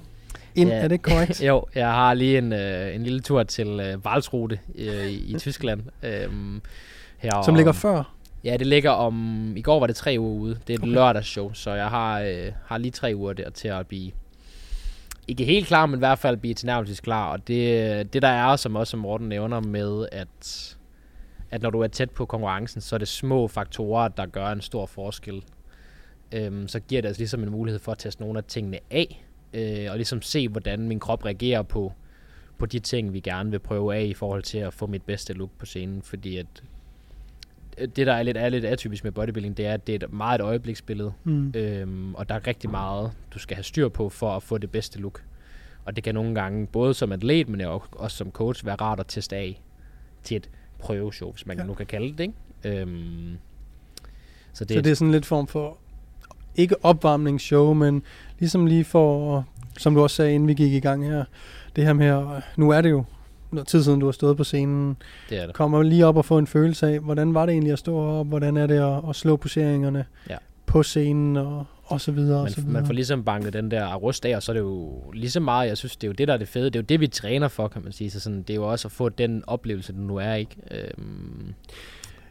ind, 0.56 0.70
ja. 0.70 0.76
er 0.76 0.88
det 0.88 1.02
korrekt? 1.02 1.44
jo, 1.48 1.66
jeg 1.76 1.88
har 1.88 2.14
lige 2.14 2.38
en, 2.38 2.54
øh, 2.54 2.96
en 2.96 3.04
lille 3.04 3.20
tur 3.20 3.44
til 3.44 3.68
øh, 3.68 3.98
Walsrute 4.06 4.60
øh, 4.76 5.06
i, 5.06 5.36
i 5.36 5.40
Tyskland. 5.40 5.82
Øh, 6.04 6.30
her 7.18 7.42
Som 7.46 7.56
ligger 7.56 7.72
før? 7.72 8.16
Ja, 8.44 8.58
det 8.58 8.68
ligger 8.68 8.92
om... 8.92 9.54
I 9.58 9.62
går 9.62 9.80
var 9.80 9.88
det 9.88 9.96
tre 9.96 10.16
uger 10.20 10.40
ude. 10.40 10.60
Det 10.68 10.74
er 10.74 10.78
et 10.78 10.84
okay. 10.84 10.92
lørdagsshow, 10.92 11.54
så 11.54 11.72
jeg 11.72 11.90
har, 11.90 12.22
øh, 12.22 12.52
har 12.66 12.78
lige 12.78 12.92
tre 12.92 13.12
uger 13.16 13.34
der 13.34 13.50
til 13.50 13.68
at 13.68 13.88
blive... 13.88 14.12
Ikke 15.28 15.46
helt 15.46 15.68
klar, 15.68 15.86
men 15.86 15.98
i 15.98 16.00
hvert 16.00 16.20
fald 16.20 16.38
blive 16.38 16.54
tilnærmelsesvis 16.54 17.00
klar. 17.00 17.32
Og 17.32 17.48
det, 17.48 18.14
det 18.14 18.22
der 18.22 18.28
er, 18.28 18.56
som 18.56 18.76
også 18.76 18.92
som 18.92 19.00
Morten 19.00 19.30
nævner 19.30 19.60
med, 19.60 20.08
at, 20.12 20.78
at 21.52 21.62
når 21.62 21.70
du 21.70 21.82
er 21.82 21.88
tæt 21.88 22.12
på 22.12 22.26
konkurrencen, 22.26 22.82
så 22.82 22.96
er 22.96 22.98
det 22.98 23.08
små 23.08 23.48
faktorer, 23.48 24.08
der 24.08 24.26
gør 24.26 24.48
en 24.48 24.62
stor 24.62 24.86
forskel. 24.86 25.44
Øhm, 26.32 26.68
så 26.68 26.80
giver 26.80 27.02
det 27.02 27.08
altså 27.08 27.20
ligesom 27.20 27.44
en 27.44 27.50
mulighed 27.50 27.80
for 27.80 27.92
at 27.92 27.98
teste 27.98 28.22
nogle 28.22 28.38
af 28.38 28.44
tingene 28.44 28.80
af, 28.92 29.26
øh, 29.54 29.88
og 29.92 29.96
ligesom 29.96 30.22
se, 30.22 30.48
hvordan 30.48 30.88
min 30.88 31.00
krop 31.00 31.26
reagerer 31.26 31.62
på, 31.62 31.94
på 32.58 32.66
de 32.66 32.80
ting, 32.80 33.14
vi 33.14 33.20
gerne 33.20 33.52
vil 33.52 33.60
prøve 33.60 33.96
af 33.96 34.04
i 34.04 34.14
forhold 34.14 34.44
til 34.44 34.58
at 34.58 34.74
få 34.74 34.88
mit 34.88 35.04
bedste 35.04 35.34
look 35.34 35.50
på 35.60 35.66
scenen, 35.66 36.02
fordi 36.02 36.38
at 36.38 36.64
det, 37.80 38.08
der 38.08 38.14
er 38.14 38.24
lidt, 38.24 38.38
er 38.38 38.50
lidt 38.50 38.66
atypisk 38.66 39.04
med 39.04 39.12
bodybuilding, 39.12 39.58
det 39.58 39.66
er, 39.66 39.74
at 39.74 39.88
det 39.88 39.96
er 39.96 40.08
et 40.08 40.14
meget 40.14 40.40
et 40.40 40.44
øjebliksbillede. 40.44 41.14
Mm. 41.24 41.54
Øhm, 41.56 42.16
og 42.16 42.30
der 42.30 42.36
er 42.36 42.48
rigtig 42.48 42.70
meget, 42.70 43.12
du 43.34 43.40
skal 43.40 43.56
have 43.56 43.64
styr 43.64 43.90
på 43.90 44.10
for 44.10 44.36
at 44.36 44.44
få 44.44 44.58
det 44.58 44.72
bedste 44.72 45.00
look. 45.00 45.24
Og 45.86 45.96
det 45.96 46.04
kan 46.04 46.16
nogle 46.16 46.36
gange, 46.36 46.68
både 46.68 46.94
som 46.94 47.12
atlet, 47.12 47.50
men 47.50 47.62
også 47.92 48.18
som 48.18 48.32
coach, 48.32 48.66
være 48.66 48.76
rart 48.76 49.00
at 49.00 49.06
teste 49.08 49.36
af 49.36 49.62
til 50.24 50.38
et 50.38 50.50
prøveshow, 50.80 51.32
hvis 51.32 51.46
man 51.46 51.58
ja. 51.58 51.64
nu 51.64 51.74
kan 51.74 51.86
kalde 51.86 52.12
det. 52.12 52.20
Ikke? 52.20 52.82
Øhm, 52.82 53.38
så, 54.54 54.66
det, 54.66 54.76
så 54.76 54.82
det 54.82 54.92
er 54.92 54.96
sådan 54.96 55.12
lidt 55.12 55.26
form 55.26 55.48
for, 55.48 55.78
ikke 56.56 56.86
opvarmningsshow, 56.86 57.74
men 57.74 58.04
ligesom 58.40 58.66
lige 58.66 58.84
for, 58.84 59.46
som 59.78 59.96
du 59.96 60.02
også 60.02 60.16
sagde, 60.16 60.34
inden 60.34 60.48
vi 60.48 60.54
gik 60.54 60.74
i 60.74 60.80
gang 60.80 61.06
her, 61.06 61.24
det 61.76 61.86
her 61.86 61.94
med, 61.94 62.42
nu 62.58 62.70
er 62.70 62.82
det 62.82 62.90
jo 62.90 63.04
noget 63.52 63.68
tid 63.68 63.84
siden, 63.84 64.00
du 64.00 64.06
har 64.06 64.12
stået 64.12 64.38
på 64.38 64.44
scenen. 64.44 64.98
Det 65.30 65.42
er 65.42 65.46
det. 65.46 65.56
Kommer 65.56 65.84
lige 65.84 66.06
op 66.06 66.18
og 66.18 66.26
få 66.26 66.38
en 66.38 66.48
følelse 66.48 66.88
af, 66.88 67.00
hvordan 67.00 67.34
var 67.34 67.46
det 67.46 67.54
egentlig 67.54 67.74
at 67.74 67.80
stå 67.80 67.98
op, 67.98 68.28
hvordan 68.28 68.58
er 68.58 68.68
det 68.68 68.78
at, 68.78 69.10
at 69.10 69.16
slå 69.16 69.36
poseringerne 69.36 70.06
ja. 70.30 70.38
på 70.66 70.84
scenen 70.84 71.38
og, 71.38 71.66
og 71.86 72.02
så 72.02 72.12
videre. 72.12 72.38
Man, 72.38 72.46
og 72.46 72.50
så 72.50 72.62
videre. 72.62 72.74
man 72.74 72.86
får 72.86 72.94
ligesom 72.94 73.24
banket 73.24 73.54
den 73.54 73.72
der 73.72 73.96
rust 73.96 74.26
af, 74.26 74.36
og 74.36 74.44
så 74.44 74.52
er 74.52 74.54
det 74.54 74.62
jo 74.62 75.04
lige 75.14 75.32
så 75.32 75.40
meget, 75.40 75.68
jeg 75.68 75.78
synes, 75.78 75.96
det 75.96 76.08
er 76.08 76.10
jo 76.10 76.14
det, 76.14 76.28
der 76.28 76.34
er 76.34 76.38
det 76.38 76.48
fede. 76.48 76.66
Det 76.66 76.76
er 76.76 76.80
jo 76.80 76.86
det, 76.90 77.00
vi 77.00 77.08
træner 77.08 77.48
for, 77.48 77.68
kan 77.68 77.84
man 77.84 77.92
sige. 77.92 78.12
Så 78.12 78.20
sådan, 78.20 78.42
det 78.42 78.50
er 78.50 78.56
jo 78.56 78.72
også 78.72 78.88
at 78.88 78.92
få 78.92 79.10
den 79.10 79.44
oplevelse, 79.48 79.94
du 79.94 80.00
nu 80.00 80.16
er, 80.16 80.34
ikke? 80.34 80.56
Øhm. 80.72 81.54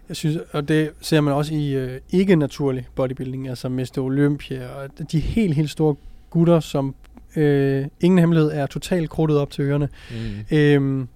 Jeg 0.09 0.17
synes, 0.17 0.39
og 0.53 0.69
det 0.69 0.91
ser 1.01 1.21
man 1.21 1.35
også 1.35 1.55
i 1.55 1.73
øh, 1.73 2.01
ikke-naturlig 2.11 2.87
bodybuilding, 2.95 3.49
altså 3.49 3.69
Mr. 3.69 3.99
Olympia, 3.99 4.69
og 4.69 4.91
de 5.13 5.21
helt, 5.21 5.55
helt 5.55 5.71
store 5.71 5.97
gutter, 6.31 6.61
som 6.61 6.95
Øh, 7.37 7.87
ingen 8.01 8.19
hemmelighed 8.19 8.51
er 8.53 8.67
totalt 8.67 9.11
krudtet 9.11 9.39
op 9.39 9.51
til 9.51 9.63
ørerne. 9.65 9.89
Mm. 10.11 10.57
Øh, 10.57 11.07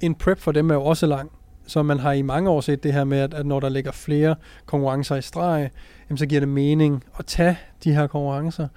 en 0.00 0.14
prep 0.14 0.38
for 0.38 0.52
dem 0.52 0.70
er 0.70 0.74
jo 0.74 0.82
også 0.84 1.06
lang. 1.06 1.30
Så 1.66 1.82
man 1.82 1.98
har 1.98 2.12
i 2.12 2.22
mange 2.22 2.50
år 2.50 2.60
set 2.60 2.82
det 2.82 2.92
her 2.92 3.04
med, 3.04 3.18
at, 3.18 3.34
at 3.34 3.46
når 3.46 3.60
der 3.60 3.68
ligger 3.68 3.92
flere 3.92 4.34
konkurrencer 4.66 5.16
i 5.16 5.22
streg, 5.22 5.70
jamen, 6.10 6.18
så 6.18 6.26
giver 6.26 6.40
det 6.40 6.48
mening 6.48 7.04
at 7.18 7.26
tage 7.26 7.58
de 7.84 7.94
her 7.94 8.06
konkurrencer. 8.06 8.68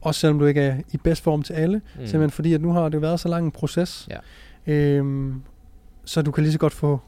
Også 0.00 0.20
selvom 0.20 0.38
du 0.38 0.46
ikke 0.46 0.60
er 0.60 0.76
i 0.92 0.96
bedst 0.96 1.22
form 1.22 1.42
til 1.42 1.52
alle. 1.52 1.76
Mm. 1.76 2.06
Simpelthen 2.06 2.30
fordi, 2.30 2.54
at 2.54 2.60
nu 2.60 2.72
har 2.72 2.88
det 2.88 3.02
været 3.02 3.20
så 3.20 3.28
lang 3.28 3.44
en 3.44 3.50
proces. 3.50 4.08
Ja. 4.66 4.72
Øhm, 4.72 5.42
så 6.04 6.22
du 6.22 6.30
kan 6.30 6.42
lige 6.44 6.52
så 6.52 6.58
godt 6.58 6.72
få 6.72 7.00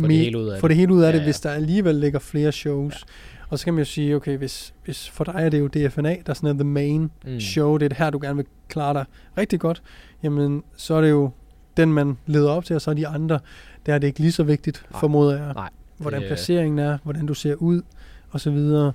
Få 0.00 0.06
det 0.06 0.16
hele 0.16 0.38
ud 0.38 0.48
af 0.48 0.60
få 0.60 0.68
det. 0.68 0.70
det 0.70 0.76
hele 0.76 0.94
ud 0.94 1.02
af 1.02 1.12
Ja, 1.12 1.16
det, 1.16 1.24
hvis 1.24 1.40
der 1.40 1.50
alligevel 1.50 1.94
ligger 1.94 2.18
flere 2.18 2.52
shows. 2.52 2.94
Ja. 2.94 3.33
Og 3.48 3.58
så 3.58 3.64
kan 3.64 3.74
man 3.74 3.80
jo 3.80 3.84
sige, 3.84 4.16
okay, 4.16 4.36
hvis, 4.36 4.74
hvis 4.84 5.08
for 5.10 5.24
dig 5.24 5.34
er 5.36 5.48
det 5.48 5.58
jo 5.60 5.68
DFNA, 5.68 6.08
der 6.10 6.30
er 6.30 6.34
sådan 6.34 6.58
the 6.58 6.64
main 6.64 7.10
Mm. 7.26 7.40
show, 7.40 7.76
det 7.76 7.84
er 7.84 7.88
det 7.88 7.98
her, 7.98 8.10
du 8.10 8.18
gerne 8.22 8.36
vil 8.36 8.46
klare 8.68 8.94
dig 8.94 9.04
rigtig 9.38 9.60
godt, 9.60 9.82
jamen 10.22 10.62
så 10.76 10.94
er 10.94 11.00
det 11.00 11.10
jo 11.10 11.30
den, 11.76 11.92
man 11.92 12.18
leder 12.26 12.50
op 12.50 12.64
til, 12.64 12.76
og 12.76 12.82
så 12.82 12.90
er 12.90 12.94
de 12.94 13.06
andre, 13.06 13.38
der 13.86 13.94
er 13.94 13.98
det 13.98 14.06
ikke 14.06 14.20
lige 14.20 14.32
så 14.32 14.42
vigtigt, 14.42 14.86
Nej. 14.90 15.00
formoder 15.00 15.36
jeg. 15.44 15.52
Nej, 15.54 15.68
Hvordan 15.98 16.20
det- 16.20 16.28
placeringen 16.28 16.78
er, 16.78 16.98
hvordan 17.02 17.26
du 17.26 17.34
ser 17.34 17.54
ud, 17.54 17.82
og 18.30 18.40
så 18.40 18.50
videre. 18.50 18.92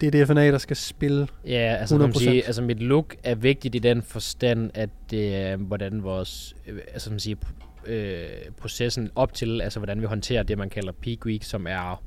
Det 0.00 0.14
er 0.14 0.24
DFNA, 0.24 0.46
der 0.50 0.58
skal 0.58 0.76
spille. 0.76 1.28
Ja, 1.46 1.76
altså, 1.80 1.94
kan 1.94 2.00
man 2.00 2.10
100%. 2.12 2.18
sige, 2.18 2.46
altså 2.46 2.62
mit 2.62 2.80
look 2.80 3.16
er 3.24 3.34
vigtigt 3.34 3.74
i 3.74 3.78
den 3.78 4.02
forstand, 4.02 4.70
at 4.74 4.90
det 5.10 5.36
er, 5.36 5.56
hvordan 5.56 6.02
vores, 6.02 6.54
øh, 6.68 6.78
altså 6.92 7.10
man 7.10 7.18
siger, 7.20 7.36
øh, 7.86 8.24
processen 8.60 9.10
op 9.14 9.34
til, 9.34 9.60
altså 9.60 9.78
hvordan 9.80 10.00
vi 10.00 10.06
håndterer 10.06 10.42
det, 10.42 10.58
man 10.58 10.70
kalder 10.70 10.92
peak 10.92 11.26
week, 11.26 11.42
som 11.44 11.66
er 11.66 12.02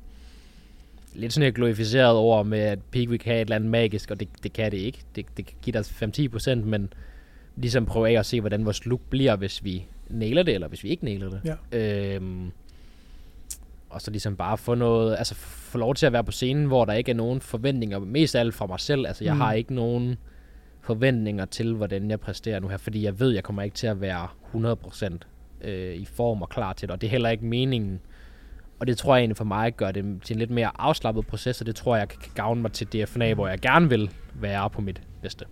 lidt 1.15 1.33
sådan 1.33 1.47
et 1.49 1.55
glorificeret 1.55 2.15
over 2.17 2.43
med, 2.43 2.59
at 2.59 2.79
peak 2.91 3.09
week 3.09 3.19
kan 3.19 3.31
have 3.31 3.41
et 3.41 3.45
eller 3.45 3.55
andet 3.55 3.69
magisk, 3.69 4.11
og 4.11 4.19
det, 4.19 4.27
det 4.43 4.53
kan 4.53 4.71
det 4.71 4.77
ikke. 4.77 4.99
Det, 5.15 5.25
det 5.37 5.45
kan 5.45 5.55
give 5.61 5.73
dig 5.73 5.81
5-10%, 5.81 6.55
men 6.55 6.93
ligesom 7.55 7.85
prøve 7.85 8.09
af 8.09 8.19
at 8.19 8.25
se, 8.25 8.39
hvordan 8.41 8.65
vores 8.65 8.85
look 8.85 9.01
bliver, 9.09 9.35
hvis 9.35 9.63
vi 9.63 9.85
nailer 10.09 10.43
det, 10.43 10.53
eller 10.53 10.67
hvis 10.67 10.83
vi 10.83 10.89
ikke 10.89 11.05
nailer 11.05 11.29
det. 11.29 11.41
Ja. 11.71 11.77
Øhm, 12.15 12.51
og 13.89 14.01
så 14.01 14.11
ligesom 14.11 14.35
bare 14.35 14.57
få 14.57 14.75
noget, 14.75 15.15
altså 15.17 15.35
få 15.35 15.77
lov 15.77 15.95
til 15.95 16.05
at 16.05 16.13
være 16.13 16.23
på 16.23 16.31
scenen, 16.31 16.65
hvor 16.65 16.85
der 16.85 16.93
ikke 16.93 17.11
er 17.11 17.15
nogen 17.15 17.41
forventninger, 17.41 17.99
mest 17.99 18.35
af 18.35 18.39
alt 18.39 18.53
fra 18.53 18.65
mig 18.65 18.79
selv. 18.79 19.07
Altså 19.07 19.23
jeg 19.23 19.33
Mm. 19.33 19.39
har 19.41 19.53
ikke 19.53 19.73
nogen 19.73 20.15
forventninger 20.81 21.45
til, 21.45 21.73
hvordan 21.73 22.09
jeg 22.09 22.19
præsterer 22.19 22.59
nu 22.59 22.67
her, 22.67 22.77
fordi 22.77 23.03
jeg 23.03 23.19
ved, 23.19 23.31
jeg 23.31 23.43
kommer 23.43 23.61
ikke 23.63 23.75
til 23.75 23.87
at 23.87 24.01
være 24.01 24.27
100% 24.53 25.17
øh, 25.61 25.95
i 25.95 26.05
form 26.05 26.41
og 26.41 26.49
klar 26.49 26.73
til 26.73 26.87
det, 26.87 26.93
og 26.93 27.01
det 27.01 27.07
er 27.07 27.11
heller 27.11 27.29
ikke 27.29 27.45
meningen. 27.45 27.99
Og 28.79 28.87
det 28.87 28.97
tror 28.97 29.15
jeg 29.15 29.21
egentlig 29.21 29.37
for 29.37 29.45
mig 29.45 29.75
gør 29.75 29.91
det 29.91 30.21
til 30.23 30.33
en 30.33 30.39
lidt 30.39 30.51
mere 30.51 30.71
afslappet 30.79 31.27
proces, 31.27 31.61
og 31.61 31.67
det 31.67 31.75
tror 31.75 31.95
jeg 31.95 32.07
kan 32.09 32.19
kan 32.19 32.31
gavne 32.35 32.61
mig 32.61 32.71
til 32.71 32.87
DFNA, 32.87 33.33
hvor 33.33 33.47
jeg 33.47 33.59
gerne 33.59 33.89
vil 33.89 34.11
være 34.33 34.69
på 34.69 34.81
mit 34.81 35.01
bedste. 35.21 35.45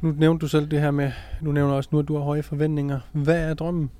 Nu 0.00 0.14
nævnte 0.18 0.40
du 0.42 0.48
selv 0.48 0.66
det 0.66 0.80
her 0.80 0.90
med, 0.90 1.12
nu 1.40 1.52
nævner 1.52 1.74
også 1.74 1.88
nu, 1.92 1.98
at 1.98 2.08
du 2.08 2.16
har 2.16 2.22
høje 2.22 2.42
forventninger. 2.42 3.00
Hvad 3.12 3.50
er 3.50 3.54
drømmen? 3.54 3.90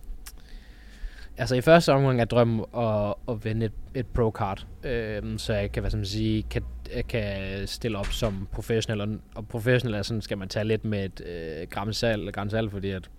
Altså 1.37 1.54
i 1.54 1.61
første 1.61 1.92
omgang 1.92 2.21
er 2.21 2.25
drømmen 2.25 2.64
at, 2.76 3.14
at 3.28 3.44
vinde 3.44 3.66
et, 3.66 3.73
et 3.94 4.06
pro-card, 4.06 4.66
øhm, 4.85 5.38
så 5.38 5.54
jeg 5.54 5.73
kan, 5.73 5.80
hvad 5.80 5.90
skal 5.90 5.99
man 5.99 6.06
sige, 6.06 6.42
kan, 6.42 6.62
jeg 6.94 7.06
kan 7.06 7.66
stille 7.66 7.99
op 7.99 8.06
som 8.06 8.49
professionel, 8.52 9.00
og, 9.00 9.09
og 9.35 9.49
professionel 9.49 9.94
er 9.94 10.02
sådan, 10.02 10.21
skal 10.21 10.38
man 10.38 10.49
tage 10.49 10.64
lidt 10.64 10.85
med 10.85 11.04
et 11.04 11.23
øh, 11.26 11.66
gram 11.71 11.92
salt, 11.92 12.71
fordi 12.71 12.90
at, 12.90 13.11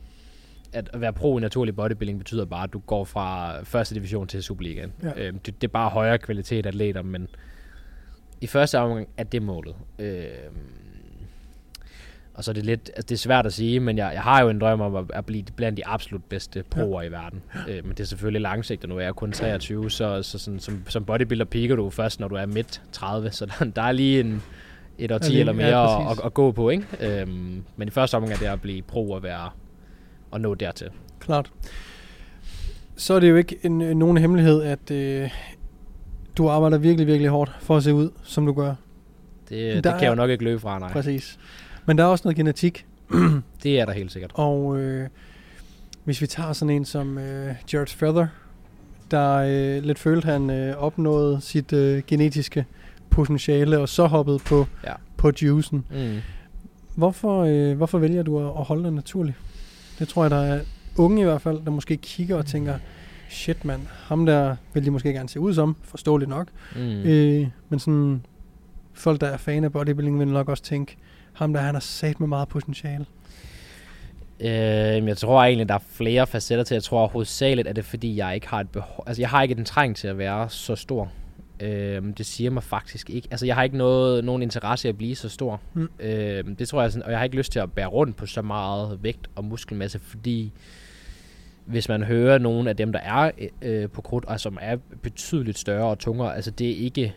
at 0.73 0.89
at 0.93 1.01
være 1.01 1.13
pro 1.13 1.37
i 1.37 1.41
naturlig 1.41 1.75
bodybuilding 1.75 2.17
betyder 2.19 2.45
bare, 2.45 2.63
at 2.63 2.73
du 2.73 2.79
går 2.79 3.03
fra 3.05 3.61
første 3.63 3.95
division 3.95 4.27
til 4.27 4.43
Superligaen. 4.43 4.93
Ja. 5.03 5.11
Øhm, 5.17 5.39
det, 5.39 5.61
det 5.61 5.67
er 5.67 5.71
bare 5.71 5.89
højere 5.89 6.17
kvalitet 6.17 6.65
atleter, 6.65 7.01
men 7.01 7.27
i 8.41 8.47
første 8.47 8.79
omgang 8.79 9.07
er 9.17 9.23
det 9.23 9.41
målet. 9.41 9.75
Øhm, 9.99 10.57
og 12.33 12.43
så 12.43 12.51
er 12.51 12.53
det 12.53 12.65
lidt, 12.65 12.89
altså 12.95 13.05
det 13.09 13.11
er 13.11 13.19
svært 13.19 13.45
at 13.45 13.53
sige, 13.53 13.79
men 13.79 13.97
jeg, 13.97 14.11
jeg 14.13 14.21
har 14.21 14.41
jo 14.41 14.49
en 14.49 14.59
drøm 14.61 14.81
om 14.81 14.95
at, 14.95 15.05
at 15.13 15.25
blive 15.25 15.43
blandt 15.55 15.77
de 15.77 15.87
absolut 15.87 16.23
bedste 16.23 16.63
proer 16.69 17.01
ja. 17.01 17.07
i 17.07 17.11
verden. 17.11 17.41
Øh, 17.69 17.85
men 17.85 17.89
det 17.91 17.99
er 17.99 18.03
selvfølgelig 18.03 18.41
langsigtet, 18.41 18.89
nu 18.89 18.97
er 18.97 19.01
jeg 19.01 19.13
kun 19.15 19.31
23, 19.31 19.91
så, 19.91 20.23
så 20.23 20.39
sådan, 20.39 20.59
som, 20.59 20.83
som 20.87 21.05
bodybuilder 21.05 21.45
piker 21.45 21.75
du 21.75 21.89
først, 21.89 22.19
når 22.19 22.27
du 22.27 22.35
er 22.35 22.45
midt 22.45 22.81
30, 22.91 23.31
så 23.31 23.45
der, 23.45 23.65
der 23.65 23.81
er 23.81 23.91
lige 23.91 24.19
en, 24.19 24.43
et 24.97 25.11
år 25.11 25.15
Ja, 25.15 25.19
10 25.19 25.29
lige- 25.29 25.39
eller 25.39 25.53
mere 25.53 25.79
ja, 25.79 26.03
præcis. 26.05 26.19
at, 26.19 26.25
at, 26.25 26.33
gå 26.33 26.51
på, 26.51 26.69
ikke? 26.69 26.85
Øhm, 27.01 27.63
men 27.75 27.87
i 27.87 27.91
første 27.91 28.15
omgang 28.15 28.33
er 28.33 28.37
det 28.37 28.45
at 28.45 28.61
blive 28.61 28.81
pro 28.81 29.11
og 29.11 29.23
være 29.23 29.49
og 30.33 30.41
nå 30.41 30.53
dertil. 30.55 30.87
Klart. 31.19 31.51
Så 32.95 33.13
er 33.13 33.19
det 33.19 33.29
jo 33.29 33.35
ikke 33.35 33.57
en, 33.63 33.81
en, 33.81 33.97
nogen 33.97 34.17
hemmelighed, 34.17 34.61
at 34.63 34.91
øh, 34.91 35.29
du 36.37 36.49
arbejder 36.49 36.77
virkelig, 36.77 37.07
virkelig 37.07 37.29
hårdt 37.29 37.51
for 37.59 37.77
at 37.77 37.83
se 37.83 37.93
ud, 37.93 38.09
som 38.23 38.45
du 38.45 38.53
gør. 38.53 38.75
Det, 39.49 39.83
det 39.83 39.91
kan 39.93 40.01
jeg 40.01 40.09
jo 40.09 40.15
nok 40.15 40.29
ikke 40.29 40.43
løbe 40.43 40.59
fra, 40.59 40.79
nej. 40.79 40.91
Præcis. 40.91 41.39
Men 41.85 41.97
der 41.97 42.03
er 42.03 42.07
også 42.07 42.21
noget 42.25 42.35
genetik, 42.37 42.85
Det 43.63 43.79
er 43.79 43.85
der 43.85 43.93
helt 43.93 44.11
sikkert. 44.11 44.31
og 44.33 44.79
øh, 44.79 45.07
hvis 46.03 46.21
vi 46.21 46.27
tager 46.27 46.53
sådan 46.53 46.75
en 46.75 46.85
som 46.85 47.17
øh, 47.17 47.55
Jared 47.73 47.87
Feather, 47.87 48.27
der 49.11 49.33
øh, 49.35 49.83
lidt 49.83 49.99
følte, 49.99 50.25
han 50.25 50.49
øh, 50.49 50.77
opnåede 50.77 51.41
sit 51.41 51.73
øh, 51.73 52.03
genetiske 52.07 52.65
potentiale, 53.09 53.79
og 53.79 53.89
så 53.89 54.05
hoppede 54.05 54.39
på, 54.39 54.65
Ja. 54.87 54.93
på 55.17 55.31
juicen. 55.41 55.85
Mm. 55.91 56.17
Hvorfor, 56.95 57.43
øh, 57.43 57.77
hvorfor 57.77 57.97
vælger 57.97 58.23
du 58.23 58.39
at, 58.39 58.45
at 58.59 58.63
holde 58.65 58.83
dig 58.83 58.91
naturligt? 58.91 59.35
Det 59.99 60.07
tror 60.07 60.23
jeg, 60.23 60.31
der 60.31 60.41
er 60.41 60.59
unge 60.97 61.21
i 61.21 61.23
hvert 61.23 61.41
fald, 61.41 61.65
der 61.65 61.71
måske 61.71 61.97
kigger 61.97 62.35
og 62.35 62.45
tænker, 62.45 62.77
shit 63.29 63.65
mand, 63.65 63.81
ham 63.87 64.25
der 64.25 64.55
vil 64.73 64.85
de 64.85 64.91
måske 64.91 65.13
gerne 65.13 65.29
se 65.29 65.39
ud 65.39 65.53
som, 65.53 65.75
forståeligt 65.81 66.29
nok. 66.29 66.47
Mm. 66.75 66.81
Øh, 66.81 67.47
men 67.69 67.79
sådan, 67.79 68.25
folk 68.93 69.21
der 69.21 69.27
er 69.27 69.37
fan 69.37 69.63
af 69.63 69.71
bodybuilding 69.71 70.19
vil 70.19 70.27
nok 70.27 70.49
også 70.49 70.63
tænke, 70.63 70.97
ham 71.33 71.53
der 71.53 71.61
han 71.61 71.75
har 71.75 71.79
sat 71.79 72.19
med 72.19 72.27
meget 72.27 72.47
potentiale. 72.47 73.05
Øh, 74.39 75.07
jeg 75.07 75.17
tror 75.17 75.43
egentlig, 75.43 75.69
der 75.69 75.75
er 75.75 75.83
flere 75.91 76.27
facetter 76.27 76.63
til. 76.63 76.75
Jeg 76.75 76.83
tror 76.83 77.07
hovedsageligt, 77.07 77.67
at 77.67 77.75
det 77.75 77.81
er, 77.81 77.85
fordi 77.85 78.17
jeg 78.17 78.35
ikke 78.35 78.47
har 78.47 78.59
et 78.59 78.69
behov. 78.69 79.03
Altså, 79.07 79.21
jeg 79.21 79.29
har 79.29 79.41
ikke 79.41 79.55
den 79.55 79.65
træng 79.65 79.95
til 79.95 80.07
at 80.07 80.17
være 80.17 80.49
så 80.49 80.75
stor. 80.75 81.11
Øh, 81.59 82.03
det 82.17 82.25
siger 82.25 82.49
mig 82.49 82.63
faktisk 82.63 83.09
ikke. 83.09 83.27
Altså, 83.31 83.45
jeg 83.45 83.55
har 83.55 83.63
ikke 83.63 83.77
noget, 83.77 84.23
nogen 84.23 84.41
interesse 84.41 84.87
i 84.87 84.89
at 84.89 84.97
blive 84.97 85.15
så 85.15 85.29
stor. 85.29 85.61
Mm. 85.73 85.89
Øh, 85.99 86.43
det 86.59 86.67
tror 86.67 86.81
jeg 86.81 86.91
sådan, 86.91 87.05
og 87.05 87.11
jeg 87.11 87.19
har 87.19 87.23
ikke 87.23 87.37
lyst 87.37 87.51
til 87.51 87.59
at 87.59 87.71
bære 87.71 87.87
rundt 87.87 88.15
på 88.15 88.25
så 88.25 88.41
meget 88.41 89.03
vægt 89.03 89.29
og 89.35 89.45
muskelmasse, 89.45 89.99
fordi 89.99 90.51
hvis 91.65 91.89
man 91.89 92.03
hører 92.03 92.37
nogle 92.37 92.69
af 92.69 92.77
dem, 92.77 92.91
der 92.91 92.99
er 92.99 93.31
øh, 93.61 93.89
på 93.89 94.01
krudt, 94.01 94.25
og 94.25 94.39
som 94.39 94.57
er 94.61 94.77
betydeligt 95.01 95.59
større 95.59 95.85
og 95.85 95.99
tungere, 95.99 96.35
altså 96.35 96.51
det 96.51 96.69
er 96.69 96.75
ikke 96.75 97.13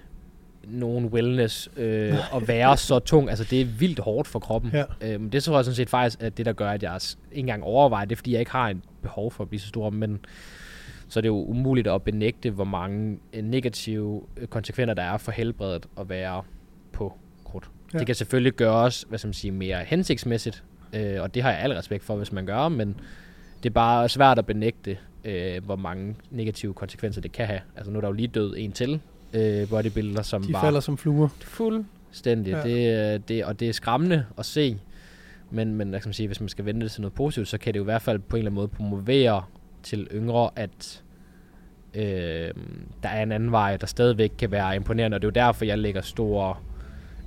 nogen 0.67 1.07
wellness 1.07 1.69
øh, 1.77 2.37
at 2.37 2.49
være 2.49 2.77
så 2.77 2.99
tung. 2.99 3.31
Altså 3.31 3.45
det 3.45 3.61
er 3.61 3.65
vildt 3.65 3.99
hårdt 3.99 4.29
for 4.29 4.39
kroppen. 4.39 4.71
Ja. 4.75 4.85
Øhm, 5.01 5.31
det 5.31 5.45
tror 5.45 5.57
jeg 5.57 5.65
sådan 5.65 5.77
set 5.77 5.91
faktisk, 5.91 6.23
at 6.23 6.37
det 6.37 6.47
der 6.47 6.53
gør, 6.53 6.71
at 6.71 6.83
jeg 6.83 7.01
ikke 7.33 7.39
engang 7.39 7.65
overvejer 7.65 8.05
det, 8.05 8.19
fordi 8.19 8.33
jeg 8.33 8.41
ikke 8.41 8.53
har 8.53 8.69
et 8.69 8.81
behov 9.03 9.31
for 9.31 9.45
at 9.45 9.49
blive 9.49 9.61
så 9.61 9.69
stor, 9.69 9.91
men 9.91 10.21
så 11.09 11.19
er 11.19 11.21
det 11.21 11.29
jo 11.29 11.45
umuligt 11.45 11.87
at 11.87 12.03
benægte, 12.03 12.51
hvor 12.51 12.65
mange 12.65 13.19
øh, 13.33 13.45
negative 13.45 14.23
øh, 14.37 14.47
konsekvenser 14.47 14.95
der 14.95 15.03
er 15.03 15.17
for 15.17 15.33
helbredet 15.33 15.87
at 16.01 16.09
være 16.09 16.43
på 16.93 17.13
krudt. 17.45 17.71
Ja. 17.95 17.99
Det 17.99 18.07
kan 18.07 18.15
selvfølgelig 18.15 18.53
gøres, 18.53 19.07
hvad 19.09 19.19
skal 19.19 19.29
man 19.29 19.35
sige, 19.35 19.51
mere 19.51 19.79
hensigtsmæssigt, 19.87 20.65
øh, 20.93 21.23
og 21.23 21.35
det 21.35 21.43
har 21.43 21.51
jeg 21.51 21.61
al 21.61 21.73
respekt 21.73 22.05
for, 22.05 22.17
hvis 22.17 22.33
man 22.33 22.47
gør, 22.47 22.69
men 22.69 22.97
det 23.63 23.69
er 23.71 23.75
bare 23.75 24.09
svært 24.09 24.39
at 24.39 24.47
benægte, 24.47 24.99
øh, 25.25 25.65
hvor 25.65 25.77
mange 25.77 26.15
negative 26.31 26.75
konsekvenser 26.75 27.21
det 27.21 27.33
kan 27.33 27.47
have. 27.47 27.61
Altså 27.77 27.93
nu 27.93 27.99
er 27.99 28.01
der 28.01 28.09
jo 28.09 28.13
lige 28.13 28.29
død 28.29 28.55
en 28.59 28.73
til 28.73 29.01
øh, 29.33 29.69
bodybuilder, 29.69 30.23
som 30.23 30.43
De 30.43 30.53
var 30.53 30.61
falder 30.61 30.81
som 30.81 30.99
fluer. 30.99 31.29
fuldstændig. 31.41 32.51
Ja. 32.51 32.63
Det, 32.63 33.15
øh, 33.15 33.21
det, 33.29 33.45
og 33.45 33.61
det 33.61 33.69
er 33.69 33.73
skræmmende 33.73 34.25
at 34.39 34.47
se. 34.47 34.79
Men, 35.51 35.75
men 35.75 35.89
hvad 35.89 36.01
skal 36.01 36.09
man 36.09 36.15
sige, 36.15 36.27
hvis 36.27 36.41
man 36.41 36.49
skal 36.49 36.65
vente 36.65 36.85
det 36.85 36.91
til 36.93 37.01
noget 37.01 37.15
positivt, 37.15 37.49
så 37.49 37.59
kan 37.59 37.75
det 37.75 37.79
jo 37.79 37.83
i 37.83 37.85
hvert 37.85 38.03
fald 38.03 38.19
på 38.19 38.37
en 38.37 38.39
eller 38.39 38.51
anden 38.51 38.55
måde 38.55 38.69
promovere 38.69 39.43
til 39.87 40.09
yngre, 40.13 40.51
at 40.57 41.03
øh, 41.95 42.51
der 43.03 43.09
er 43.09 43.23
en 43.23 43.33
anden 43.33 43.53
vej, 43.53 43.77
der 43.77 43.87
stadigvæk 43.87 44.33
kan 44.39 44.51
være 44.51 44.77
imponerende. 44.77 45.15
Og 45.15 45.21
det 45.23 45.27
er 45.27 45.43
jo 45.43 45.47
derfor, 45.47 45.65
jeg 45.65 45.79
lægger 45.79 46.01
stor 46.01 46.61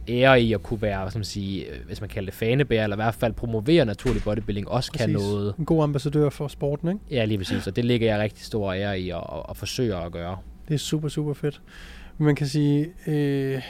ære 0.07 0.41
i 0.41 0.53
at 0.53 0.63
kunne 0.63 0.81
være, 0.81 1.11
man 1.15 1.23
sige, 1.23 1.65
øh, 1.65 1.85
hvis 1.85 2.01
man 2.01 2.09
kalder 2.09 2.31
det 2.31 2.39
fanebærer, 2.39 2.83
eller 2.83 2.95
i 2.95 3.03
hvert 3.03 3.15
fald 3.15 3.33
promovere 3.33 3.85
naturlig 3.85 4.23
bodybuilding, 4.23 4.67
også 4.67 4.91
kan 4.91 4.99
Præcis. 4.99 5.29
noget. 5.29 5.55
En 5.59 5.65
god 5.65 5.83
ambassadør 5.83 6.29
for 6.29 6.47
sporten, 6.47 6.89
ikke? 6.89 6.99
Ja, 7.11 7.25
lige 7.25 7.37
præcis. 7.37 7.67
Og 7.67 7.75
det 7.75 7.85
lægger 7.85 8.07
jeg 8.07 8.19
rigtig 8.19 8.45
stor 8.45 8.73
ære 8.73 8.99
i 8.99 9.09
at, 9.09 9.17
at, 9.17 9.43
at 9.49 9.57
forsøge 9.57 9.95
at 9.95 10.11
gøre. 10.11 10.37
Det 10.67 10.73
er 10.73 10.77
super, 10.77 11.07
super 11.07 11.33
fedt. 11.33 11.61
Man 12.17 12.35
kan 12.35 12.47
sige, 12.47 12.89
øh, 13.07 13.61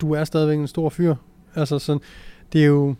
du 0.00 0.12
er 0.12 0.24
stadigvæk 0.24 0.58
en 0.58 0.66
stor 0.66 0.88
fyr. 0.88 1.14
Altså 1.54 1.78
sådan, 1.78 2.00
det 2.52 2.62
er 2.62 2.66
jo, 2.66 2.94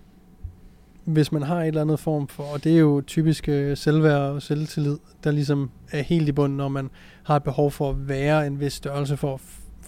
hvis 1.06 1.32
man 1.32 1.42
har 1.42 1.60
et 1.62 1.66
eller 1.66 1.80
andet 1.80 2.00
form 2.00 2.28
for, 2.28 2.42
og 2.42 2.64
det 2.64 2.74
er 2.74 2.78
jo 2.78 3.02
typisk 3.06 3.48
øh, 3.48 3.76
selvværd 3.76 4.20
og 4.20 4.42
selvtillid, 4.42 4.98
der 5.24 5.30
ligesom 5.30 5.70
er 5.92 6.02
helt 6.02 6.28
i 6.28 6.32
bunden, 6.32 6.56
når 6.56 6.68
man 6.68 6.90
har 7.22 7.36
et 7.36 7.42
behov 7.42 7.70
for 7.70 7.90
at 7.90 8.08
være 8.08 8.46
en 8.46 8.60
vis 8.60 8.72
størrelse 8.72 9.16
for 9.16 9.34
at 9.34 9.40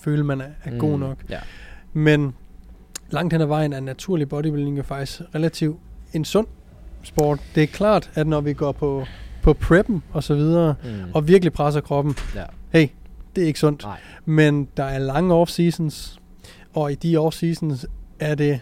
føle, 0.02 0.24
man 0.24 0.40
er, 0.40 0.46
er 0.64 0.70
mm. 0.70 0.78
god 0.78 0.98
nok. 0.98 1.18
Ja. 1.30 1.38
Men 1.92 2.34
langt 3.10 3.32
hen 3.32 3.40
ad 3.42 3.46
vejen 3.46 3.72
er 3.72 3.80
naturlig 3.80 4.28
bodybuilding 4.28 4.76
jo 4.76 4.82
faktisk 4.82 5.20
relativt 5.34 5.76
en 6.12 6.24
sund 6.24 6.46
sport. 7.02 7.40
Det 7.54 7.62
er 7.62 7.66
klart, 7.66 8.10
at 8.14 8.26
når 8.26 8.40
vi 8.40 8.52
går 8.52 8.72
på, 8.72 9.04
på 9.42 9.52
preppen 9.52 10.02
og 10.12 10.22
så 10.22 10.34
videre, 10.34 10.74
Mm. 10.84 10.90
og 11.14 11.28
virkelig 11.28 11.52
presser 11.52 11.80
kroppen, 11.80 12.14
ja. 12.34 12.44
hey, 12.72 12.88
det 13.36 13.42
er 13.42 13.46
ikke 13.46 13.60
sundt. 13.60 13.82
Nej. 13.82 13.98
Men 14.24 14.68
der 14.76 14.84
er 14.84 14.98
lange 14.98 15.34
off-seasons, 15.34 16.18
og 16.74 16.92
i 16.92 16.94
de 16.94 17.16
off-seasons 17.18 17.84
er 18.20 18.34
det 18.34 18.60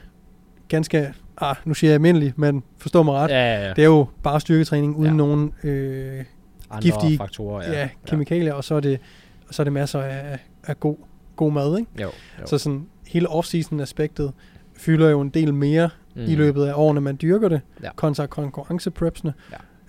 ganske, 0.68 1.12
ah, 1.40 1.56
nu 1.64 1.74
siger 1.74 1.90
jeg 1.90 1.94
almindeligt, 1.94 2.38
men 2.38 2.62
forstå 2.78 3.02
mig 3.02 3.14
ret, 3.14 3.30
Ja, 3.30 3.54
ja, 3.54 3.62
ja. 3.66 3.68
det 3.74 3.78
er 3.82 3.86
jo 3.86 4.06
bare 4.22 4.40
styrketræning 4.40 4.96
uden 4.96 5.10
Ja. 5.10 5.16
nogen 5.16 5.52
øh, 5.64 6.24
Andre 6.70 6.82
giftige- 6.82 7.16
faktorer. 7.18 7.62
ja, 7.72 7.80
ja, 7.80 7.88
kemikalier, 8.06 8.52
og 8.54 8.64
så 8.64 8.74
er 8.74 8.80
det, 8.80 9.00
og 9.48 9.54
så 9.54 9.62
er 9.62 9.64
det 9.64 9.72
masser 9.72 10.00
af, 10.00 10.38
af 10.66 10.80
god, 10.80 10.96
god 11.36 11.52
mad, 11.52 11.78
ikke? 11.78 11.90
Jo, 12.02 12.10
jo. 12.40 12.46
Så 12.46 12.58
sådan 12.58 12.86
hele 13.06 13.28
off-season 13.28 13.80
aspektet 13.80 14.32
fylder 14.76 15.10
jo 15.10 15.20
en 15.20 15.28
del 15.28 15.54
mere 15.54 15.90
mm. 16.16 16.22
i 16.22 16.34
løbet 16.34 16.64
af 16.64 16.72
årene, 16.76 17.00
man 17.00 17.18
dyrker 17.22 17.48
det, 17.48 17.60
Ja. 17.82 17.88
kontra 17.96 18.26
konkurrenceprepsene. 18.26 19.34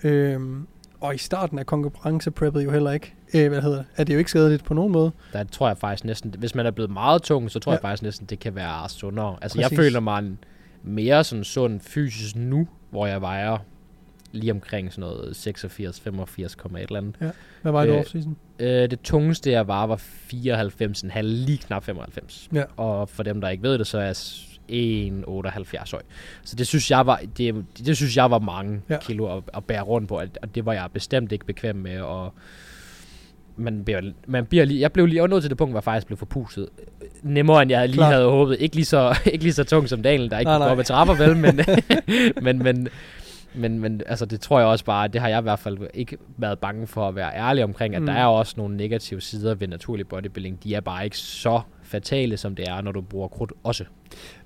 Ja. 0.02 0.08
Øhm, 0.08 0.66
og 1.00 1.14
i 1.14 1.18
starten 1.18 1.58
af 1.58 1.66
konkurrencepreppet 1.66 2.64
jo 2.64 2.70
heller 2.70 2.90
ikke, 2.92 3.14
øh, 3.34 3.48
hvad 3.48 3.62
hedder 3.62 3.76
det, 3.76 3.86
er 3.96 4.04
det 4.04 4.12
jo 4.14 4.18
ikke 4.18 4.30
skadeligt 4.30 4.64
på 4.64 4.74
nogen 4.74 4.92
måde. 4.92 5.10
Der 5.32 5.44
tror 5.44 5.68
jeg 5.68 5.78
faktisk 5.78 6.04
næsten, 6.04 6.34
hvis 6.38 6.54
man 6.54 6.66
er 6.66 6.70
blevet 6.70 6.90
meget 6.90 7.22
tung, 7.22 7.50
så 7.50 7.58
tror 7.58 7.72
ja. 7.72 7.74
Ja. 7.74 7.76
jeg 7.76 7.82
faktisk 7.82 8.02
næsten, 8.02 8.26
det 8.26 8.38
kan 8.38 8.54
være 8.54 8.88
sundere. 8.88 9.36
Altså 9.42 9.58
Præcis. 9.58 9.70
jeg 9.70 9.76
føler 9.84 10.00
mig 10.00 10.18
en, 10.18 10.38
mere 10.82 11.24
sådan 11.24 11.44
sund 11.44 11.80
fysisk 11.80 12.36
nu, 12.36 12.68
hvor 12.90 13.06
jeg 13.06 13.20
vejer 13.20 13.58
lige 14.32 14.52
omkring 14.52 14.92
sådan 14.92 15.10
noget 15.10 15.36
86, 15.36 16.00
85, 16.00 16.54
et 16.54 16.60
eller 16.82 16.96
andet. 16.96 17.16
Hvad 17.62 17.72
var 17.72 17.84
det 17.86 17.92
Øh, 17.94 18.00
off-season? 18.00 18.34
Øh, 18.58 18.90
det 18.90 19.00
tungeste 19.00 19.50
jeg 19.50 19.68
var, 19.68 19.86
var 19.86 19.96
94,5, 19.96 21.20
lige 21.20 21.58
knap 21.58 21.84
95. 21.84 22.48
Ja. 22.54 22.64
Og 22.76 23.08
for 23.08 23.22
dem, 23.22 23.40
der 23.40 23.48
ikke 23.48 23.62
ved 23.62 23.78
det, 23.78 23.86
så 23.86 23.98
er 23.98 24.02
jeg 24.04 24.16
s- 24.16 24.44
1,78 24.70 25.90
høj. 25.92 26.02
Så 26.44 26.56
det 26.56 26.66
synes 26.66 26.90
jeg 26.90 27.06
var, 27.06 27.20
det, 27.38 27.64
det 27.86 27.96
synes 27.96 28.16
jeg 28.16 28.30
var 28.30 28.38
mange 28.38 28.80
Ja. 28.88 28.94
ja. 28.94 29.00
kilo 29.00 29.36
at, 29.36 29.42
at 29.54 29.64
bære 29.64 29.82
rundt 29.82 30.08
på, 30.08 30.18
og 30.18 30.26
og 30.42 30.54
det 30.54 30.66
var 30.66 30.72
jeg 30.72 30.88
bestemt 30.92 31.32
ikke 31.32 31.44
bekvem 31.46 31.76
med, 31.76 32.00
og 32.00 32.34
man 33.58 33.84
bliver, 33.84 34.00
man 34.26 34.46
bliver 34.46 34.64
lige, 34.64 34.80
jeg 34.80 34.92
blev 34.92 35.06
lige 35.06 35.28
nået 35.28 35.42
til 35.42 35.50
det 35.50 35.58
punkt, 35.58 35.72
hvor 35.72 35.78
jeg 35.78 35.84
faktisk 35.84 36.06
blev 36.06 36.16
forpustet. 36.16 36.68
Nemmere 37.22 37.62
end 37.62 37.70
jeg 37.70 37.88
lige 37.88 37.96
Klart. 37.96 38.12
havde 38.12 38.24
håbet. 38.30 38.56
Ikke 38.60 38.74
lige 38.76 38.84
så, 38.86 39.16
ikke 39.32 39.44
lige 39.44 39.52
så 39.52 39.64
tung 39.64 39.88
som 39.88 40.02
Daniel, 40.02 40.30
der 40.30 40.38
ikke 40.38 40.48
Nej, 40.48 40.58
kunne 40.58 40.66
gå 40.66 40.72
op 40.72 40.78
ad 40.78 40.84
trapper, 40.84 41.14
vel, 41.14 41.36
men, 41.44 41.60
men, 42.42 42.58
men, 42.62 42.88
men, 43.54 43.78
men 43.78 44.02
altså, 44.06 44.26
det 44.26 44.40
tror 44.40 44.58
jeg 44.58 44.68
også 44.68 44.84
bare, 44.84 45.08
det 45.08 45.20
har 45.20 45.28
jeg 45.28 45.38
i 45.38 45.42
hvert 45.42 45.58
fald 45.58 45.78
ikke 45.94 46.16
været 46.36 46.58
bange 46.58 46.86
for 46.86 47.08
at 47.08 47.14
være 47.14 47.34
ærlig 47.34 47.64
omkring, 47.64 47.94
at 47.94 48.00
Mm. 48.00 48.02
mm. 48.02 48.06
der 48.06 48.20
er 48.20 48.26
også 48.26 48.54
nogle 48.56 48.76
negative 48.76 49.20
sider 49.20 49.54
ved 49.54 49.68
naturlig 49.68 50.08
bodybuilding. 50.08 50.64
De 50.64 50.74
er 50.74 50.80
bare 50.80 51.04
ikke 51.04 51.18
så 51.18 51.60
fatale, 51.82 52.36
som 52.36 52.54
det 52.54 52.68
er, 52.68 52.80
når 52.80 52.92
du 52.92 53.00
bruger 53.00 53.28
krudt 53.28 53.52
også. 53.64 53.84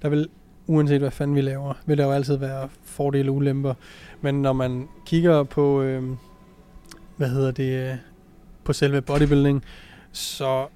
Der 0.03 0.09
vil, 0.09 0.29
uanset 0.67 1.01
hvad 1.01 1.11
fanden 1.11 1.37
vi 1.37 1.41
laver, 1.41 1.75
vil 1.87 1.99
der 1.99 2.05
jo 2.05 2.13
altid 2.13 2.37
være 2.37 2.69
fordele 2.85 3.31
og 3.31 3.35
ulemper. 3.37 3.75
Men 4.21 4.43
når 4.43 4.53
man 4.53 4.89
kigger 5.07 5.43
på, 5.43 5.83
øh, 5.83 6.03
hvad 7.17 7.29
hedder 7.29 7.51
det, 7.51 7.91
øh, 7.91 7.95
på 8.65 8.73
selve 8.73 9.03
bodybuilding, 9.03 9.65
så 10.13 10.67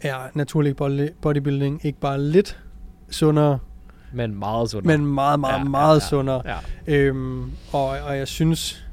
er 0.00 0.16
naturlig 0.34 0.76
body- 0.80 1.12
bodybuilding 1.22 1.80
ikke 1.84 2.00
bare 2.00 2.20
lidt 2.22 2.58
sundere, 3.10 3.58
Men 4.12 4.34
meget 4.34 4.70
sundere. 4.70 4.98
men 4.98 5.06
meget, 5.06 5.40
meget, 5.40 5.52
Ja, 5.54 5.58
ja, 5.58 5.64
meget 5.68 6.00
ja. 6.00 6.06
sundere. 6.08 6.42
Ja. 6.44 6.56
Øhm, 6.86 7.50
og, 7.72 7.86
og 7.88 8.16
jeg 8.18 8.28
synes 8.28 8.86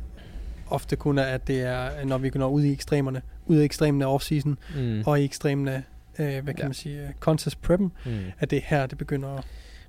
ofte 0.70 0.96
kun, 0.96 1.18
at 1.20 1.48
det 1.48 1.62
er, 1.62 2.06
når 2.06 2.18
vi 2.18 2.32
når 2.36 2.50
ud 2.50 2.64
i 2.64 2.72
ekstremerne, 2.72 3.22
ud 3.46 3.58
i 3.60 3.64
ekstremen 3.64 4.02
af 4.02 4.16
off-season, 4.18 4.56
mm. 4.76 5.04
Og 5.06 5.22
i 5.22 5.24
ekstremen 5.26 5.68
af, 5.68 5.82
øh, 6.20 6.44
hvad 6.44 6.54
kan 6.54 6.56
Ja. 6.58 6.64
man 6.66 6.74
sige, 6.74 7.02
øh, 7.02 7.10
contest 7.20 7.62
preppen, 7.62 7.92
Mm. 8.06 8.12
at 8.40 8.50
det 8.52 8.58
er 8.58 8.62
her, 8.66 8.86
det 8.86 8.98
begynder 8.98 9.30
at, 9.30 9.44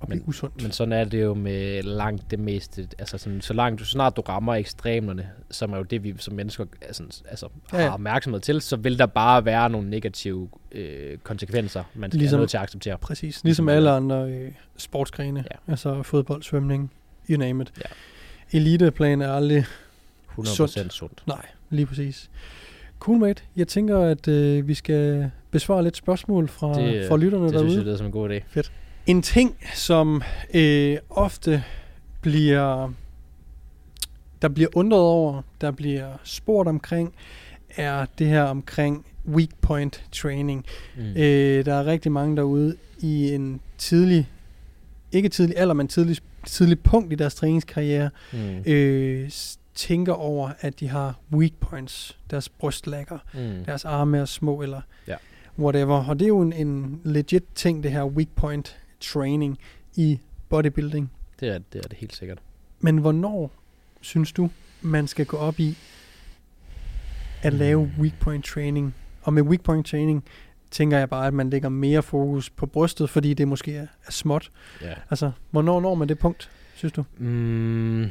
blive 0.05 0.19
Men- 0.19 0.23
usundt. 0.29 0.61
Men 0.63 0.71
sådan 0.71 0.91
er 0.93 1.03
det 1.03 1.21
jo 1.21 1.33
med 1.33 1.83
langt 1.83 2.31
det 2.31 2.39
meste. 2.39 2.87
Altså 2.99 3.17
sådan, 3.17 3.41
så 3.41 3.53
langt 3.53 3.79
du, 3.79 3.85
så 3.85 3.91
snart 3.91 4.15
du 4.17 4.21
rammer 4.21 4.55
ekstremerne, 4.55 5.29
som 5.51 5.73
er 5.73 5.77
jo 5.77 5.83
det, 5.83 6.03
vi 6.03 6.13
som 6.17 6.33
mennesker 6.35 6.65
altså, 6.81 7.03
altså, 7.29 7.47
Ja, 7.73 7.77
har 7.77 7.83
ja. 7.83 7.93
opmærksomhed 7.93 8.41
til, 8.41 8.61
så 8.61 8.75
vil 8.75 8.99
der 8.99 9.05
bare 9.05 9.45
være 9.45 9.69
nogle 9.69 9.89
negative 9.89 10.49
øh, 10.71 11.17
konsekvenser, 11.17 11.83
man 11.95 12.09
skal 12.11 12.17
Ligesom- 12.19 12.19
ligesom, 12.19 12.39
nødt 12.39 12.49
til 12.49 12.57
at 12.57 12.63
acceptere. 12.63 12.97
Præcis. 12.97 13.21
Ligesom 13.21 13.47
Ligesom, 13.47 13.69
alle 13.69 13.91
andre 13.91 14.29
øh, 14.31 14.51
sportsgrene. 14.77 15.43
Ja. 15.51 15.71
Altså 15.71 16.03
fodbold, 16.03 16.43
svømning, 16.43 16.91
you 17.29 17.37
name 17.39 17.63
it. 17.63 17.73
Ja. 17.77 18.57
Eliteplan 18.57 19.21
er 19.21 19.31
aldrig... 19.33 19.65
100% 20.39 20.43
Sundt. 20.45 20.93
sundt. 20.93 21.23
Nej, 21.27 21.45
lige 21.69 21.85
præcis. 21.85 22.29
Cool, 22.99 23.17
mate. 23.19 23.43
Jeg 23.55 23.67
tænker, 23.67 23.99
at 23.99 24.27
øh, 24.27 24.67
vi 24.67 24.73
skal 24.73 25.31
besvare 25.51 25.83
lidt 25.83 25.97
spørgsmål 25.97 26.47
fra, 26.47 26.73
Det, 26.81 27.07
fra 27.07 27.17
lytterne 27.17 27.45
Det 27.45 27.53
derude. 27.53 27.69
synes 27.69 27.77
jeg, 27.77 27.85
det 27.85 27.93
er 27.93 27.97
som 27.97 28.05
en 28.05 28.11
god 28.11 28.29
idé. 28.29 28.41
En 29.07 29.21
ting, 29.21 29.55
som 29.73 30.21
øh, 30.53 30.97
ofte 31.09 31.63
bliver 32.21 32.91
der 34.41 34.47
bliver 34.49 34.69
undret 34.75 35.01
over, 35.01 35.41
der 35.61 35.71
bliver 35.71 36.07
spurgt 36.23 36.69
omkring, 36.69 37.13
er 37.75 38.05
det 38.19 38.27
her 38.27 38.43
omkring 38.43 39.05
weak 39.27 39.49
point 39.61 40.03
training. 40.11 40.65
Mm. 40.97 41.01
Øh, 41.17 41.65
der 41.65 41.73
er 41.73 41.85
rigtig 41.85 42.11
mange 42.11 42.35
derude 42.37 42.75
i 42.99 43.33
en 43.33 43.59
tidlig, 43.77 44.29
ikke 45.11 45.29
tidlig 45.29 45.57
alder, 45.57 45.73
men 45.73 45.87
tidlig, 45.87 46.17
tidlig 46.45 46.79
punkt 46.79 47.13
i 47.13 47.15
deres 47.15 47.35
træningskarriere, 47.35 48.09
Mm. 48.33 48.71
øh, 48.71 49.29
tænker 49.75 50.13
over, 50.13 50.49
at 50.61 50.79
de 50.79 50.87
har 50.89 51.19
weak 51.33 51.51
points, 51.59 52.17
deres 52.31 52.49
brystlægger, 52.49 53.17
Mm. 53.33 53.65
deres 53.65 53.85
arme 53.85 54.17
er 54.17 54.25
små, 54.25 54.61
eller 54.61 54.81
Ja. 55.07 55.15
whatever. 55.59 56.05
Og 56.05 56.19
det 56.19 56.25
er 56.25 56.29
jo 56.29 56.41
en, 56.41 56.53
en 56.53 57.01
legit 57.03 57.43
ting, 57.55 57.83
det 57.83 57.91
her 57.91 58.03
weak 58.05 58.27
point 58.35 58.77
training 58.99 59.57
i 59.95 60.19
bodybuilding. 60.49 61.11
Det, 61.39 61.49
er, 61.49 61.59
det 61.73 61.85
er 61.85 61.87
det 61.87 61.97
helt 61.97 62.15
sikkert. 62.15 62.37
Men 62.79 62.97
hvornår 62.97 63.51
synes 64.01 64.31
du, 64.31 64.49
man 64.81 65.07
skal 65.07 65.25
gå 65.25 65.37
op 65.37 65.59
i 65.59 65.77
at 67.43 67.53
lave 67.53 67.91
weak 67.99 68.19
point 68.19 68.45
training? 68.45 68.95
Og 69.21 69.33
med 69.33 69.43
weak 69.43 69.61
point 69.61 69.87
training 69.87 70.23
tænker 70.71 70.97
jeg 70.97 71.09
bare, 71.09 71.27
at 71.27 71.33
man 71.33 71.49
lægger 71.49 71.69
mere 71.69 72.03
fokus 72.03 72.49
på 72.49 72.65
brystet, 72.65 73.09
fordi 73.09 73.33
det 73.33 73.47
måske 73.47 73.75
er, 73.75 73.87
er 74.07 74.11
småt. 74.11 74.51
Ja. 74.81 74.93
Altså, 75.09 75.31
hvornår 75.51 75.81
når 75.81 75.95
man 75.95 76.09
det 76.09 76.19
punkt, 76.19 76.49
synes 76.75 76.91
du? 76.91 77.05
Mm, 77.17 78.03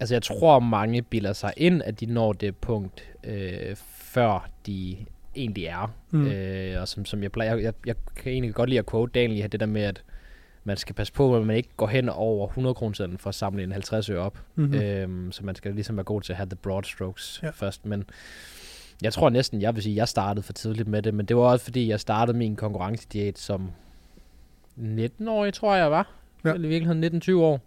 altså, 0.00 0.14
jeg 0.14 0.22
tror, 0.22 0.60
mange 0.60 1.02
bilder 1.02 1.32
sig 1.32 1.52
ind, 1.56 1.82
at 1.82 2.00
de 2.00 2.06
når 2.06 2.32
det 2.32 2.56
punkt, 2.56 3.04
øh, 3.24 3.76
før 3.98 4.48
de 4.66 4.96
egentlig 5.36 5.64
er. 5.64 5.94
Mm. 6.10 6.26
Øh, 6.26 6.80
og 6.80 6.88
som, 6.88 7.04
som 7.04 7.22
jeg 7.22 7.32
plejer, 7.32 7.56
jeg, 7.56 7.72
jeg 7.86 7.94
kan 8.16 8.32
egentlig 8.32 8.54
godt 8.54 8.68
lide 8.68 8.78
at 8.78 8.90
quote 8.90 9.20
Daniel 9.20 9.44
i 9.44 9.48
det 9.48 9.60
der 9.60 9.66
med, 9.66 9.82
at 9.82 10.02
man 10.64 10.76
skal 10.76 10.94
passe 10.94 11.12
på, 11.12 11.36
at 11.36 11.46
man 11.46 11.56
ikke 11.56 11.68
går 11.76 11.86
hen 11.86 12.08
over 12.08 12.46
100 12.48 12.74
kroner 12.74 13.16
for 13.18 13.28
at 13.28 13.34
samle 13.34 13.62
en 13.62 13.72
50 13.72 14.10
øre 14.10 14.18
op. 14.20 14.38
Mm-hmm. 14.54 14.72
Mm. 14.74 14.80
Øhm, 14.82 15.32
så 15.32 15.44
man 15.44 15.54
skal 15.54 15.74
ligesom 15.74 15.96
være 15.96 16.04
god 16.04 16.20
til 16.20 16.32
at 16.32 16.36
have 16.36 16.48
the 16.48 16.56
broad 16.56 16.82
strokes 16.84 17.40
Ja. 17.42 17.50
først. 17.50 17.86
Men 17.86 18.04
jeg 19.02 19.12
tror 19.12 19.30
næsten, 19.30 19.62
jeg 19.62 19.74
vil 19.74 19.82
sige, 19.82 19.92
at 19.92 19.96
jeg 19.96 20.08
startede 20.08 20.42
for 20.42 20.52
tidligt 20.52 20.88
med 20.88 21.02
det, 21.02 21.14
men 21.14 21.26
det 21.26 21.36
var 21.36 21.42
også 21.42 21.64
fordi, 21.64 21.88
jeg 21.88 22.00
startede 22.00 22.38
min 22.38 22.56
konkurrencediæt 22.56 23.38
som 23.38 23.70
19-årig, 24.78 25.54
tror 25.54 25.74
jeg 25.76 25.90
var. 25.90 26.10
Ja. 26.44 26.52
Eller 26.52 26.66
i 26.66 26.68
virkeligheden 26.68 27.22
19-20 27.22 27.32
år. 27.34 27.60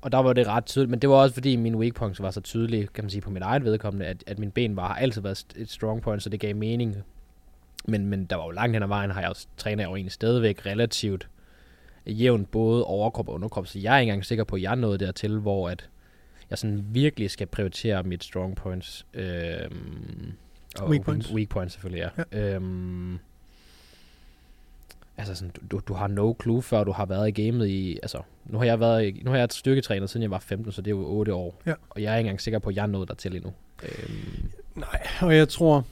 Og 0.00 0.12
der 0.12 0.18
var 0.18 0.32
det 0.32 0.46
ret 0.46 0.66
tydeligt, 0.66 0.90
men 0.90 0.98
det 0.98 1.10
var 1.10 1.16
også 1.16 1.34
fordi 1.34 1.56
min 1.56 1.74
weak 1.74 1.94
points 1.94 2.22
var 2.22 2.30
så 2.30 2.40
tydelige, 2.40 2.86
kan 2.86 3.04
man 3.04 3.10
sige, 3.10 3.20
på 3.20 3.30
mit 3.30 3.42
eget 3.42 3.64
vedkommende, 3.64 4.06
at, 4.06 4.24
at 4.26 4.38
min 4.38 4.50
ben 4.50 4.76
var, 4.76 4.86
har 4.88 4.94
altid 4.94 5.22
været 5.22 5.44
et 5.56 5.70
strong 5.70 6.02
point, 6.02 6.22
så 6.22 6.28
det 6.28 6.40
gav 6.40 6.56
mening. 6.56 6.96
Men, 7.84 8.06
men 8.06 8.24
der 8.24 8.36
var 8.36 8.44
jo 8.44 8.50
langt 8.50 8.76
hen 8.76 8.82
ad 8.82 8.88
vejen, 8.88 9.10
har 9.10 9.20
jeg 9.20 9.30
også 9.30 9.46
træner 9.56 9.82
jeg 9.82 9.90
jo 9.90 9.96
egentlig 9.96 10.12
stadigvæk 10.12 10.66
relativt 10.66 11.28
jævnt 12.06 12.50
både 12.50 12.84
overkrop 12.84 13.28
og 13.28 13.34
underkrop, 13.34 13.66
så 13.66 13.78
jeg 13.78 13.94
er 13.94 13.98
ikke 13.98 14.10
engang 14.10 14.24
sikker 14.24 14.44
på, 14.44 14.56
at 14.56 14.62
jeg 14.62 14.76
nået 14.76 15.00
dertil, 15.00 15.38
hvor 15.38 15.68
at 15.68 15.88
jeg 16.50 16.58
sådan 16.58 16.84
virkelig 16.90 17.30
skal 17.30 17.46
prioritere 17.46 18.02
mit 18.02 18.24
strong 18.24 18.56
points. 18.56 19.06
Øhm, 19.14 20.32
og 20.80 20.90
Weak 20.90 21.04
points. 21.04 21.32
Weak 21.32 21.48
points 21.48 21.74
selvfølgelig, 21.74 22.10
ja. 22.16 22.38
ja. 22.38 22.54
Øhm, 22.54 23.18
altså 25.18 25.34
sådan, 25.34 25.52
du, 25.70 25.80
du 25.88 25.94
har 25.94 26.06
no 26.06 26.34
clue, 26.42 26.62
før 26.62 26.84
du 26.84 26.92
har 26.92 27.06
været 27.06 27.28
i 27.38 27.42
gamet 27.42 27.66
i, 27.68 27.98
altså, 28.02 28.18
nu 28.46 28.58
har 28.58 28.64
jeg 28.64 28.80
været, 28.80 29.04
i- 29.06 29.22
nu 29.24 29.30
har 29.30 29.38
jeg 29.38 29.48
styrketrænet, 29.50 30.10
siden 30.10 30.22
jeg 30.22 30.30
var 30.30 30.38
15, 30.38 30.72
så 30.72 30.82
det 30.82 30.90
er 30.90 30.96
jo 30.96 31.06
8 31.06 31.34
år. 31.34 31.62
Ja. 31.66 31.74
Og 31.90 32.02
jeg 32.02 32.12
er 32.12 32.16
ikke 32.16 32.26
engang 32.26 32.40
sikker 32.40 32.58
på, 32.58 32.70
at 32.70 32.76
jeg 32.76 32.82
er 32.82 32.86
nået 32.86 33.08
dertil 33.08 33.36
endnu. 33.36 33.52
Øhm, 33.82 34.50
Nej, 34.74 35.06
og 35.20 35.36
jeg 35.36 35.48
tror, 35.48 35.84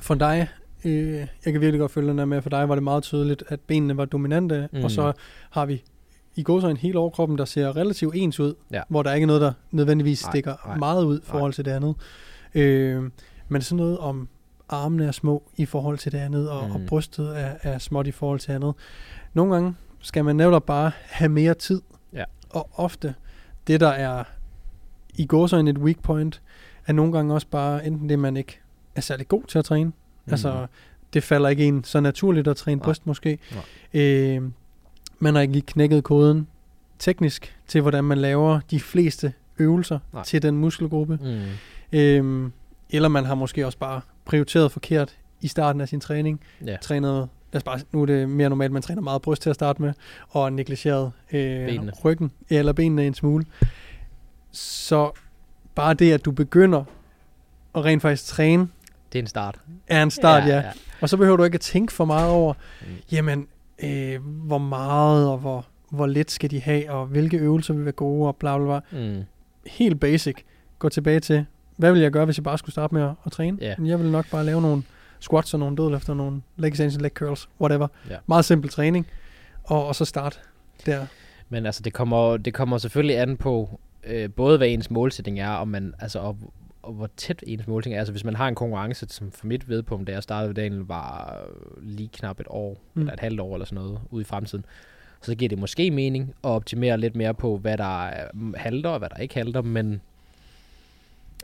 for 0.00 0.14
dig, 0.14 0.48
øh, 0.84 1.14
jeg 1.14 1.28
kan 1.52 1.60
virkelig 1.60 1.80
godt 1.80 1.92
følge 1.92 2.08
den 2.08 2.18
der 2.18 2.24
med, 2.24 2.42
for 2.42 2.50
dig 2.50 2.68
var 2.68 2.74
det 2.74 2.84
meget 2.84 3.02
tydeligt, 3.02 3.44
at 3.48 3.60
benene 3.60 3.96
var 3.96 4.04
dominante, 4.04 4.68
mm. 4.72 4.84
Og 4.84 4.90
så 4.90 5.12
har 5.50 5.66
vi 5.66 5.82
i 6.36 6.42
går 6.42 6.60
så 6.60 6.68
en 6.68 6.76
hele 6.76 6.98
overkroppen, 6.98 7.38
der 7.38 7.44
ser 7.44 7.76
relativt 7.76 8.14
ens 8.16 8.40
ud, 8.40 8.54
Ja. 8.72 8.82
hvor 8.88 9.02
der 9.02 9.12
ikke 9.12 9.24
er 9.24 9.26
noget, 9.26 9.42
der 9.42 9.52
nødvendigvis 9.70 10.24
Nej, 10.24 10.30
stikker 10.32 10.54
nej, 10.66 10.76
meget 10.78 11.04
ud 11.04 11.18
i 11.18 11.22
forhold 11.24 11.52
til 11.52 11.64
det 11.64 11.70
andet. 11.70 11.94
Øh, 12.54 13.10
men 13.48 13.62
sådan 13.62 13.76
noget 13.76 13.98
om 13.98 14.28
armene 14.68 15.06
er 15.06 15.12
små 15.12 15.42
i 15.56 15.64
forhold 15.66 15.98
til 15.98 16.12
det 16.12 16.18
andet, 16.18 16.50
og, 16.50 16.68
mm. 16.68 16.74
og 16.74 16.80
brystet 16.88 17.40
er, 17.40 17.54
er 17.62 17.78
småt 17.78 18.06
i 18.06 18.10
forhold 18.12 18.40
til 18.40 18.52
andet. 18.52 18.74
Nogle 19.34 19.52
gange 19.54 19.74
skal 20.00 20.24
man 20.24 20.36
netop 20.36 20.66
bare 20.66 20.90
have 21.04 21.28
mere 21.28 21.54
tid, 21.54 21.82
Ja. 22.12 22.24
og 22.50 22.68
ofte 22.74 23.14
det, 23.66 23.80
der 23.80 23.88
er 23.88 24.24
i 25.14 25.26
går 25.26 25.46
så 25.46 25.56
en 25.56 25.68
et 25.68 25.78
weak 25.78 26.02
point, 26.02 26.42
er 26.86 26.92
nogle 26.92 27.12
gange 27.12 27.34
også 27.34 27.46
bare 27.50 27.86
enten 27.86 28.08
det, 28.08 28.18
man 28.18 28.36
ikke 28.36 28.60
er 28.94 29.00
særlig 29.00 29.28
god 29.28 29.42
til 29.48 29.58
at 29.58 29.64
træne. 29.64 29.84
Mm. 29.90 29.92
Altså, 30.32 30.66
det 31.12 31.22
falder 31.22 31.48
ikke 31.48 31.64
en 31.64 31.84
så 31.84 32.00
naturligt 32.00 32.48
at 32.48 32.56
træne 32.56 32.76
Nej. 32.76 32.84
bryst 32.84 33.06
måske. 33.06 33.38
Nej. 33.94 34.02
Øh, 34.02 34.42
man 35.18 35.34
har 35.34 35.42
ikke 35.42 35.52
lige 35.52 35.66
knækket 35.66 36.04
koden 36.04 36.46
teknisk 36.98 37.56
til, 37.66 37.80
hvordan 37.80 38.04
man 38.04 38.18
laver 38.18 38.60
de 38.70 38.80
fleste 38.80 39.32
øvelser 39.58 39.98
Nej. 40.12 40.22
til 40.24 40.42
den 40.42 40.56
muskelgruppe. 40.56 41.18
Mm. 41.22 41.98
Øh, 41.98 42.50
eller 42.90 43.08
man 43.08 43.24
har 43.24 43.34
måske 43.34 43.66
også 43.66 43.78
bare 43.78 44.00
prioriteret 44.26 44.72
forkert 44.72 45.16
i 45.40 45.48
starten 45.48 45.80
af 45.80 45.88
sin 45.88 46.00
træning. 46.00 46.40
Ja. 46.66 46.76
Trænet, 46.80 47.28
lad 47.52 47.56
os 47.58 47.62
bare, 47.62 47.80
nu 47.92 48.02
er 48.02 48.06
det 48.06 48.28
mere 48.28 48.48
normalt, 48.48 48.72
man 48.72 48.82
træner 48.82 49.02
meget 49.02 49.22
bryst 49.22 49.42
til 49.42 49.50
at 49.50 49.54
starte 49.56 49.82
med, 49.82 49.92
og 50.28 50.52
negligeret 50.52 51.12
øh, 51.32 51.66
Benene. 51.66 51.92
ryggen, 52.04 52.32
eller 52.50 52.72
benene 52.72 53.06
en 53.06 53.14
smule. 53.14 53.44
Så 54.52 55.10
bare 55.74 55.94
det, 55.94 56.12
at 56.12 56.24
du 56.24 56.30
begynder 56.30 56.84
at 57.74 57.84
rent 57.84 58.02
faktisk 58.02 58.24
træne, 58.26 58.68
Det 59.12 59.18
er 59.18 59.22
en 59.22 59.26
start. 59.26 59.60
er 59.86 60.02
en 60.02 60.10
start, 60.10 60.42
ja. 60.42 60.48
ja. 60.48 60.56
ja. 60.60 60.70
Og 61.00 61.08
så 61.08 61.16
behøver 61.16 61.36
du 61.36 61.44
ikke 61.44 61.54
at 61.54 61.60
tænke 61.60 61.92
for 61.92 62.04
meget 62.04 62.30
over, 62.30 62.54
Mm. 62.80 62.86
jamen, 63.12 63.46
øh, 63.84 64.20
hvor 64.24 64.58
meget 64.58 65.28
og 65.28 65.38
hvor, 65.38 65.66
hvor 65.90 66.06
lidt 66.06 66.30
skal 66.30 66.50
de 66.50 66.60
have, 66.60 66.90
og 66.90 67.06
hvilke 67.06 67.36
øvelser 67.36 67.74
vil 67.74 67.84
være 67.84 67.92
gode, 67.92 68.28
og 68.28 68.36
bla 68.36 68.58
bla 68.58 68.66
bla. 68.90 69.00
Mm. 69.00 69.22
Helt 69.66 70.00
basic. 70.00 70.36
Gå 70.78 70.88
tilbage 70.88 71.20
til, 71.20 71.46
hvad 71.76 71.92
vil 71.92 72.00
jeg 72.02 72.10
gøre, 72.10 72.24
hvis 72.24 72.36
jeg 72.38 72.44
bare 72.44 72.58
skulle 72.58 72.72
starte 72.72 72.94
med 72.94 73.02
at, 73.02 73.10
at 73.26 73.32
træne? 73.32 73.58
Ja. 73.60 73.74
Jeg 73.84 73.98
vil 74.00 74.10
nok 74.10 74.30
bare 74.30 74.44
lave 74.44 74.62
nogle 74.62 74.82
squats 75.20 75.54
og 75.54 75.60
nogle 75.60 75.76
dødløfter, 75.76 76.14
nogle 76.14 76.42
leg 76.56 76.68
extensions, 76.68 77.02
leg 77.02 77.10
curls, 77.10 77.48
whatever. 77.60 77.88
Ja. 78.10 78.16
Meget 78.26 78.44
simpel 78.44 78.70
træning, 78.70 79.06
og, 79.64 79.86
og 79.86 79.94
så 79.94 80.04
start 80.04 80.40
der. 80.86 81.06
Men 81.48 81.66
altså, 81.66 81.82
det 81.82 81.92
kommer, 81.92 82.36
det 82.36 82.54
kommer 82.54 82.78
selvfølgelig 82.78 83.18
an 83.18 83.36
på, 83.36 83.80
øh, 84.04 84.30
både 84.30 84.56
hvad 84.58 84.68
ens 84.68 84.90
målsætning 84.90 85.40
er, 85.40 85.50
og, 85.50 85.68
man, 85.68 85.94
altså, 85.98 86.18
og, 86.18 86.36
og 86.82 86.92
hvor 86.92 87.08
tæt 87.16 87.44
ens 87.46 87.66
målsætning 87.66 87.94
er. 87.94 87.98
Altså, 87.98 88.12
hvis 88.12 88.24
man 88.24 88.36
har 88.36 88.48
en 88.48 88.54
konkurrence, 88.54 89.06
som 89.08 89.30
for 89.30 89.46
mit 89.46 89.68
vedpunkt, 89.68 90.06
da 90.06 90.12
jeg 90.12 90.22
startede 90.22 90.48
ved 90.48 90.54
dagen, 90.54 90.88
var 90.88 91.36
lige 91.82 92.08
knap 92.12 92.40
et 92.40 92.46
år, 92.50 92.76
Mm. 92.94 93.00
eller 93.00 93.12
et 93.12 93.20
halvt 93.20 93.40
år 93.40 93.54
eller 93.54 93.64
sådan 93.66 93.84
noget, 93.84 94.00
ude 94.10 94.20
i 94.20 94.24
fremtiden, 94.24 94.64
så 95.22 95.34
giver 95.34 95.48
det 95.48 95.58
måske 95.58 95.90
mening 95.90 96.28
at 96.44 96.50
optimere 96.50 96.98
lidt 96.98 97.16
mere 97.16 97.34
på, 97.34 97.56
hvad 97.56 97.78
der 97.78 98.06
er- 98.06 98.28
mm, 98.34 98.54
halter, 98.56 98.90
og 98.90 98.98
hvad 98.98 99.08
der 99.08 99.16
ikke 99.16 99.34
halter, 99.34 99.62
men 99.62 100.00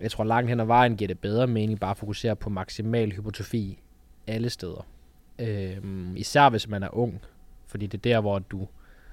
jeg 0.03 0.11
tror 0.11 0.25
langt 0.25 0.49
hen 0.49 0.61
ad 0.61 0.65
vejen 0.67 0.97
giver 0.97 1.09
det 1.09 1.19
bedre 1.19 1.47
mening 1.47 1.81
bare 1.81 1.91
at 1.91 1.97
fokusere 1.97 2.37
på 2.37 2.51
maksimal 2.51 3.13
hypotrofi 3.13 3.79
alle 4.27 4.51
steder. 4.51 4.87
Øhm, 5.39 6.17
især 6.17 6.49
hvis 6.51 6.69
man 6.69 6.83
er 6.83 6.97
ung, 6.97 7.21
fordi 7.67 7.87
det 7.87 7.99
er 7.99 8.03
der, 8.03 8.21
hvor 8.21 8.39
du 8.39 8.69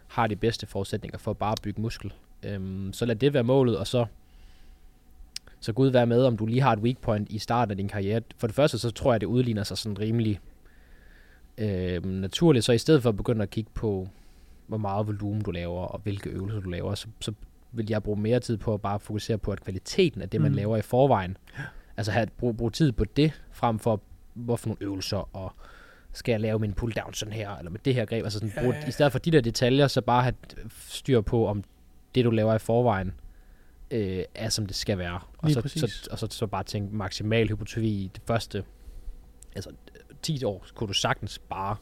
har 0.08 0.28
de 0.28 0.36
bedste 0.36 0.67
forudsætninger 0.67 1.17
for 1.17 1.34
bare 1.34 1.52
at 1.52 1.60
bygge 1.63 1.82
muskel. 1.82 2.13
Øhm, 2.43 2.93
så 2.93 3.06
lad 3.06 3.15
det 3.15 3.34
være 3.34 3.43
målet, 3.43 3.78
og 3.78 3.88
så 3.88 4.06
så 5.60 5.73
Gud 5.73 5.89
være 5.89 6.06
med, 6.06 6.23
om 6.23 6.38
du 6.38 6.45
lige 6.45 6.62
har 6.62 6.73
et 6.73 6.80
weak 6.80 6.97
point 6.97 7.32
i 7.32 7.39
starten 7.39 7.71
af 7.71 7.78
din 7.78 7.88
karriere. 7.88 8.21
For 8.38 8.47
det 8.47 8.56
første, 8.56 8.78
så 8.78 8.91
tror 8.91 9.13
jeg, 9.13 9.21
det 9.21 9.28
udligner 9.28 9.63
sig 9.63 9.78
sådan 9.78 9.99
rimelig 9.99 10.39
øh, 11.58 12.06
naturligt. 12.06 12.65
Så 12.65 12.71
i 12.71 12.78
stedet 12.78 13.02
for 13.02 13.10
at 13.10 13.17
begynde 13.17 13.43
at 13.43 13.49
kigge 13.49 13.71
på, 13.73 14.08
hvor 14.67 14.78
meget 14.78 15.08
volumen 15.08 15.41
du 15.41 15.52
laver, 15.52 15.82
og 15.82 15.99
hvilke 16.04 16.30
øvelser 16.30 16.60
du 16.60 16.69
laver, 16.69 16.95
så, 16.95 17.08
så 17.19 17.34
vil 17.72 17.86
jeg 17.90 18.04
bruge 18.04 18.20
mere 18.22 18.40
tid 18.40 18.58
på 18.58 18.74
at 18.74 18.82
bare 18.82 19.00
fokusere 19.00 19.38
på, 19.38 19.52
at 19.52 19.62
kvaliteten 19.64 20.22
af 20.22 20.30
det, 20.30 20.42
man 20.42 20.52
Mm. 20.52 20.56
laver 20.56 20.78
i 20.78 20.82
forvejen, 20.82 21.38
altså 21.98 22.12
have, 22.12 22.28
brug, 22.38 22.58
brug 22.58 22.74
tid 22.74 22.92
på 22.92 23.06
det, 23.06 23.42
frem 23.52 23.80
for, 23.80 24.02
hvorfor 24.34 24.68
nogle 24.68 24.78
øvelser, 24.84 25.36
og 25.36 25.54
skal 26.14 26.32
jeg 26.32 26.40
lave 26.40 26.60
min 26.60 26.74
pull 26.74 26.94
down 26.94 27.14
sådan 27.14 27.34
her, 27.34 27.56
eller 27.58 27.72
med 27.72 27.80
det 27.86 27.96
her 27.96 28.06
greb, 28.06 28.24
altså 28.24 28.40
sådan, 28.40 28.54
Ja, 28.56 28.62
brug, 28.64 28.74
ja, 28.74 28.80
ja. 28.80 28.88
i 28.88 28.92
stedet 28.92 29.12
for 29.12 29.20
de 29.20 29.32
der 29.32 29.42
detaljer, 29.42 29.88
så 29.88 30.02
bare 30.02 30.24
have 30.24 30.34
styr 30.80 31.22
på, 31.22 31.48
om 31.48 31.64
det, 32.16 32.26
du 32.26 32.30
laver 32.32 32.56
i 32.56 32.60
forvejen, 32.60 33.14
øh, 33.92 34.24
er 34.36 34.50
som 34.50 34.66
det 34.66 34.76
skal 34.76 34.98
være. 34.98 35.20
Og 35.38 35.52
så, 35.52 35.62
så, 35.68 36.08
og 36.12 36.20
så, 36.20 36.28
så 36.32 36.48
bare 36.48 36.64
tænke 36.64 36.96
maksimal 36.96 37.48
hypotrofi 37.48 37.88
i 37.88 38.12
det 38.16 38.22
første, 38.28 38.64
altså 39.56 39.70
10 40.22 40.44
år, 40.44 40.66
kunne 40.76 40.88
du 40.88 40.94
sagtens 40.94 41.40
bare 41.40 41.76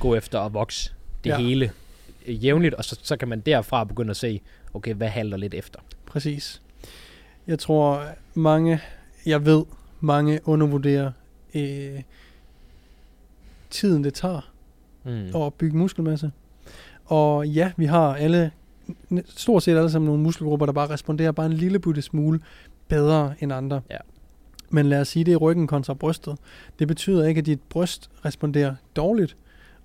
gå 0.00 0.14
efter 0.14 0.40
at 0.40 0.54
vokse 0.54 0.92
det 1.24 1.30
Ja. 1.30 1.38
hele 1.38 1.70
jævnligt, 2.28 2.74
og 2.74 2.84
så, 2.84 3.00
så 3.02 3.16
kan 3.16 3.28
man 3.28 3.40
derfra 3.40 3.84
begynde 3.84 4.10
at 4.10 4.16
se, 4.16 4.40
okay, 4.76 4.94
hvad 4.94 5.08
halter 5.08 5.36
lidt 5.36 5.54
efter. 5.54 5.80
Præcis. 6.06 6.62
Jeg 7.46 7.58
tror, 7.58 8.04
mange, 8.34 8.80
jeg 9.26 9.46
ved, 9.46 9.64
mange 10.00 10.40
undervurderer 10.44 11.12
øh, 11.54 12.02
tiden, 13.70 14.04
det 14.04 14.14
tager 14.14 14.52
Mm. 15.04 15.36
at 15.42 15.54
bygge 15.54 15.76
muskelmasse. 15.76 16.30
Og 17.04 17.48
ja, 17.48 17.72
vi 17.76 17.84
har 17.84 18.14
alle, 18.14 18.50
stort 19.26 19.62
set 19.62 19.76
alle 19.76 19.90
sammen 19.90 20.06
nogle 20.06 20.22
muskelgrupper, 20.22 20.66
der 20.66 20.72
bare 20.72 20.90
responderer 20.90 21.32
bare 21.32 21.46
en 21.46 21.52
lille 21.52 21.78
bitte 21.78 22.02
smule 22.02 22.40
bedre 22.88 23.34
end 23.40 23.52
andre. 23.52 23.80
Ja. 23.90 23.96
Men 24.70 24.86
lad 24.86 25.00
os 25.00 25.08
sige, 25.08 25.24
det 25.24 25.32
er 25.32 25.36
ryggen 25.36 25.66
kontra 25.66 25.94
brystet. 25.94 26.38
Det 26.78 26.88
betyder 26.88 27.26
ikke, 27.26 27.38
at 27.38 27.46
dit 27.46 27.60
bryst 27.68 28.10
responderer 28.24 28.74
dårligt, 28.96 29.36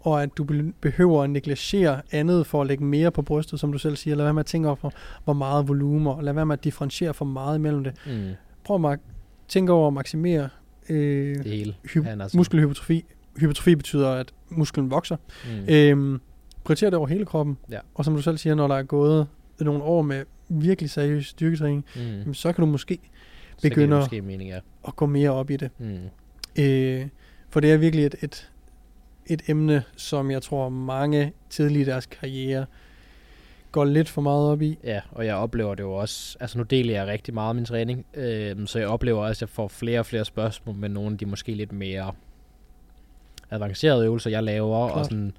og 0.01 0.23
at 0.23 0.29
du 0.37 0.43
be- 0.43 0.73
behøver 0.81 1.23
at 1.23 1.29
negligere 1.29 2.01
andet 2.11 2.47
for 2.47 2.61
at 2.61 2.67
lægge 2.67 2.83
mere 2.83 3.11
på 3.11 3.21
brystet, 3.21 3.59
som 3.59 3.71
du 3.71 3.77
selv 3.77 3.95
siger. 3.95 4.15
Lad 4.15 4.25
være 4.25 4.33
med 4.33 4.39
at 4.39 4.45
tænke 4.45 4.67
over, 4.69 4.89
hvor 5.23 5.33
meget 5.33 5.67
volumen, 5.67 6.07
og 6.07 6.23
lad 6.23 6.33
være 6.33 6.45
med 6.45 6.53
at 6.53 6.63
differentiere 6.63 7.13
for 7.13 7.25
meget 7.25 7.57
imellem 7.57 7.83
det. 7.83 7.93
Mm. 8.07 8.29
Prøv 8.63 8.91
at 8.91 8.99
tænke 9.47 9.71
over 9.71 9.87
at 9.87 9.93
maksimere 9.93 10.49
øh, 10.89 11.35
Det 11.37 11.45
hele. 11.45 11.75
hy- 11.87 12.03
Han 12.03 12.19
sådan- 12.19 12.29
muskelhypotrofi. 12.37 13.05
Hypotrofi 13.39 13.75
betyder, 13.75 14.09
at 14.11 14.33
musklen 14.49 14.91
vokser. 14.91 15.17
Mm. 15.45 15.73
Øhm, 15.73 16.21
prioriter 16.63 16.89
det 16.89 16.97
over 16.97 17.07
hele 17.07 17.25
kroppen. 17.25 17.57
Ja. 17.71 17.79
Og 17.95 18.05
som 18.05 18.15
du 18.15 18.21
selv 18.21 18.37
siger, 18.37 18.55
når 18.55 18.67
der 18.67 18.75
er 18.75 18.83
gået 18.83 19.27
nogle 19.59 19.83
år 19.83 20.01
med 20.01 20.23
virkelig 20.49 20.89
seriøs 20.89 21.25
styrketræning, 21.25 21.85
mm. 22.25 22.33
så 22.33 22.53
kan 22.53 22.61
du 22.65 22.71
måske 22.71 22.99
begynder- 23.61 23.99
måske 23.99 24.21
mening, 24.21 24.49
ja. 24.49 24.59
at 24.87 24.95
gå 24.95 25.05
mere 25.05 25.29
op 25.29 25.49
i 25.49 25.57
det. 25.57 25.69
Mm. 25.79 25.97
Øh, 26.59 27.05
for 27.49 27.59
det 27.59 27.71
er 27.71 27.77
virkelig 27.77 28.05
et, 28.05 28.15
et, 28.21 28.49
et 29.25 29.41
emne, 29.47 29.83
som 29.95 30.31
jeg 30.31 30.41
tror 30.41 30.69
mange 30.69 31.33
tidligt 31.49 31.87
i 31.87 31.91
deres 31.91 32.05
karriere 32.05 32.65
går 33.71 33.85
lidt 33.85 34.09
for 34.09 34.21
meget 34.21 34.49
op 34.49 34.61
i. 34.61 34.77
Ja, 34.83 35.01
og 35.11 35.25
jeg 35.25 35.35
oplever 35.35 35.75
det 35.75 35.83
jo 35.83 35.93
også, 35.93 36.37
altså 36.39 36.57
nu 36.57 36.63
deler 36.63 36.93
jeg 36.93 37.07
rigtig 37.07 37.33
meget 37.33 37.55
min 37.55 37.65
træning, 37.65 38.05
øh, 38.13 38.67
så 38.67 38.79
jeg 38.79 38.87
oplever 38.87 39.21
også, 39.21 39.37
at 39.37 39.41
jeg 39.41 39.49
får 39.49 39.67
flere 39.67 39.99
og 39.99 40.05
flere 40.05 40.25
spørgsmål 40.25 40.75
med 40.75 40.89
nogle 40.89 41.11
af 41.11 41.17
de 41.17 41.25
måske 41.25 41.53
lidt 41.53 41.71
mere 41.71 42.11
avancerede 43.51 44.05
øvelser, 44.05 44.29
jeg 44.29 44.43
laver, 44.43 44.87
Klart. 44.87 44.99
og, 44.99 45.05
sådan, 45.05 45.33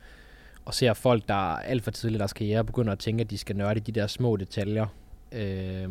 og 0.64 0.74
ser 0.74 0.92
folk, 0.92 1.28
der 1.28 1.34
er 1.34 1.56
alt 1.56 1.82
for 1.84 1.90
tidligt 1.90 2.18
i 2.18 2.18
deres 2.18 2.32
karriere, 2.32 2.64
begynder 2.64 2.92
at 2.92 2.98
tænke, 2.98 3.20
at 3.20 3.30
de 3.30 3.38
skal 3.38 3.56
nørde 3.56 3.80
de 3.80 3.92
der 3.92 4.06
små 4.06 4.36
detaljer. 4.36 4.86
Øh, 5.32 5.88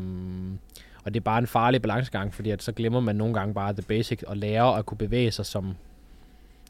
og 1.03 1.13
det 1.13 1.19
er 1.19 1.23
bare 1.23 1.39
en 1.39 1.47
farlig 1.47 1.81
balancegang, 1.81 2.33
fordi 2.33 2.49
at 2.49 2.63
så 2.63 2.71
glemmer 2.71 2.99
man 2.99 3.15
nogle 3.15 3.33
gange 3.33 3.53
bare 3.53 3.73
the 3.73 3.81
basic, 3.81 4.23
og 4.27 4.37
lære 4.37 4.77
at 4.77 4.85
kunne 4.85 4.97
bevæge 4.97 5.31
sig 5.31 5.45
som, 5.45 5.75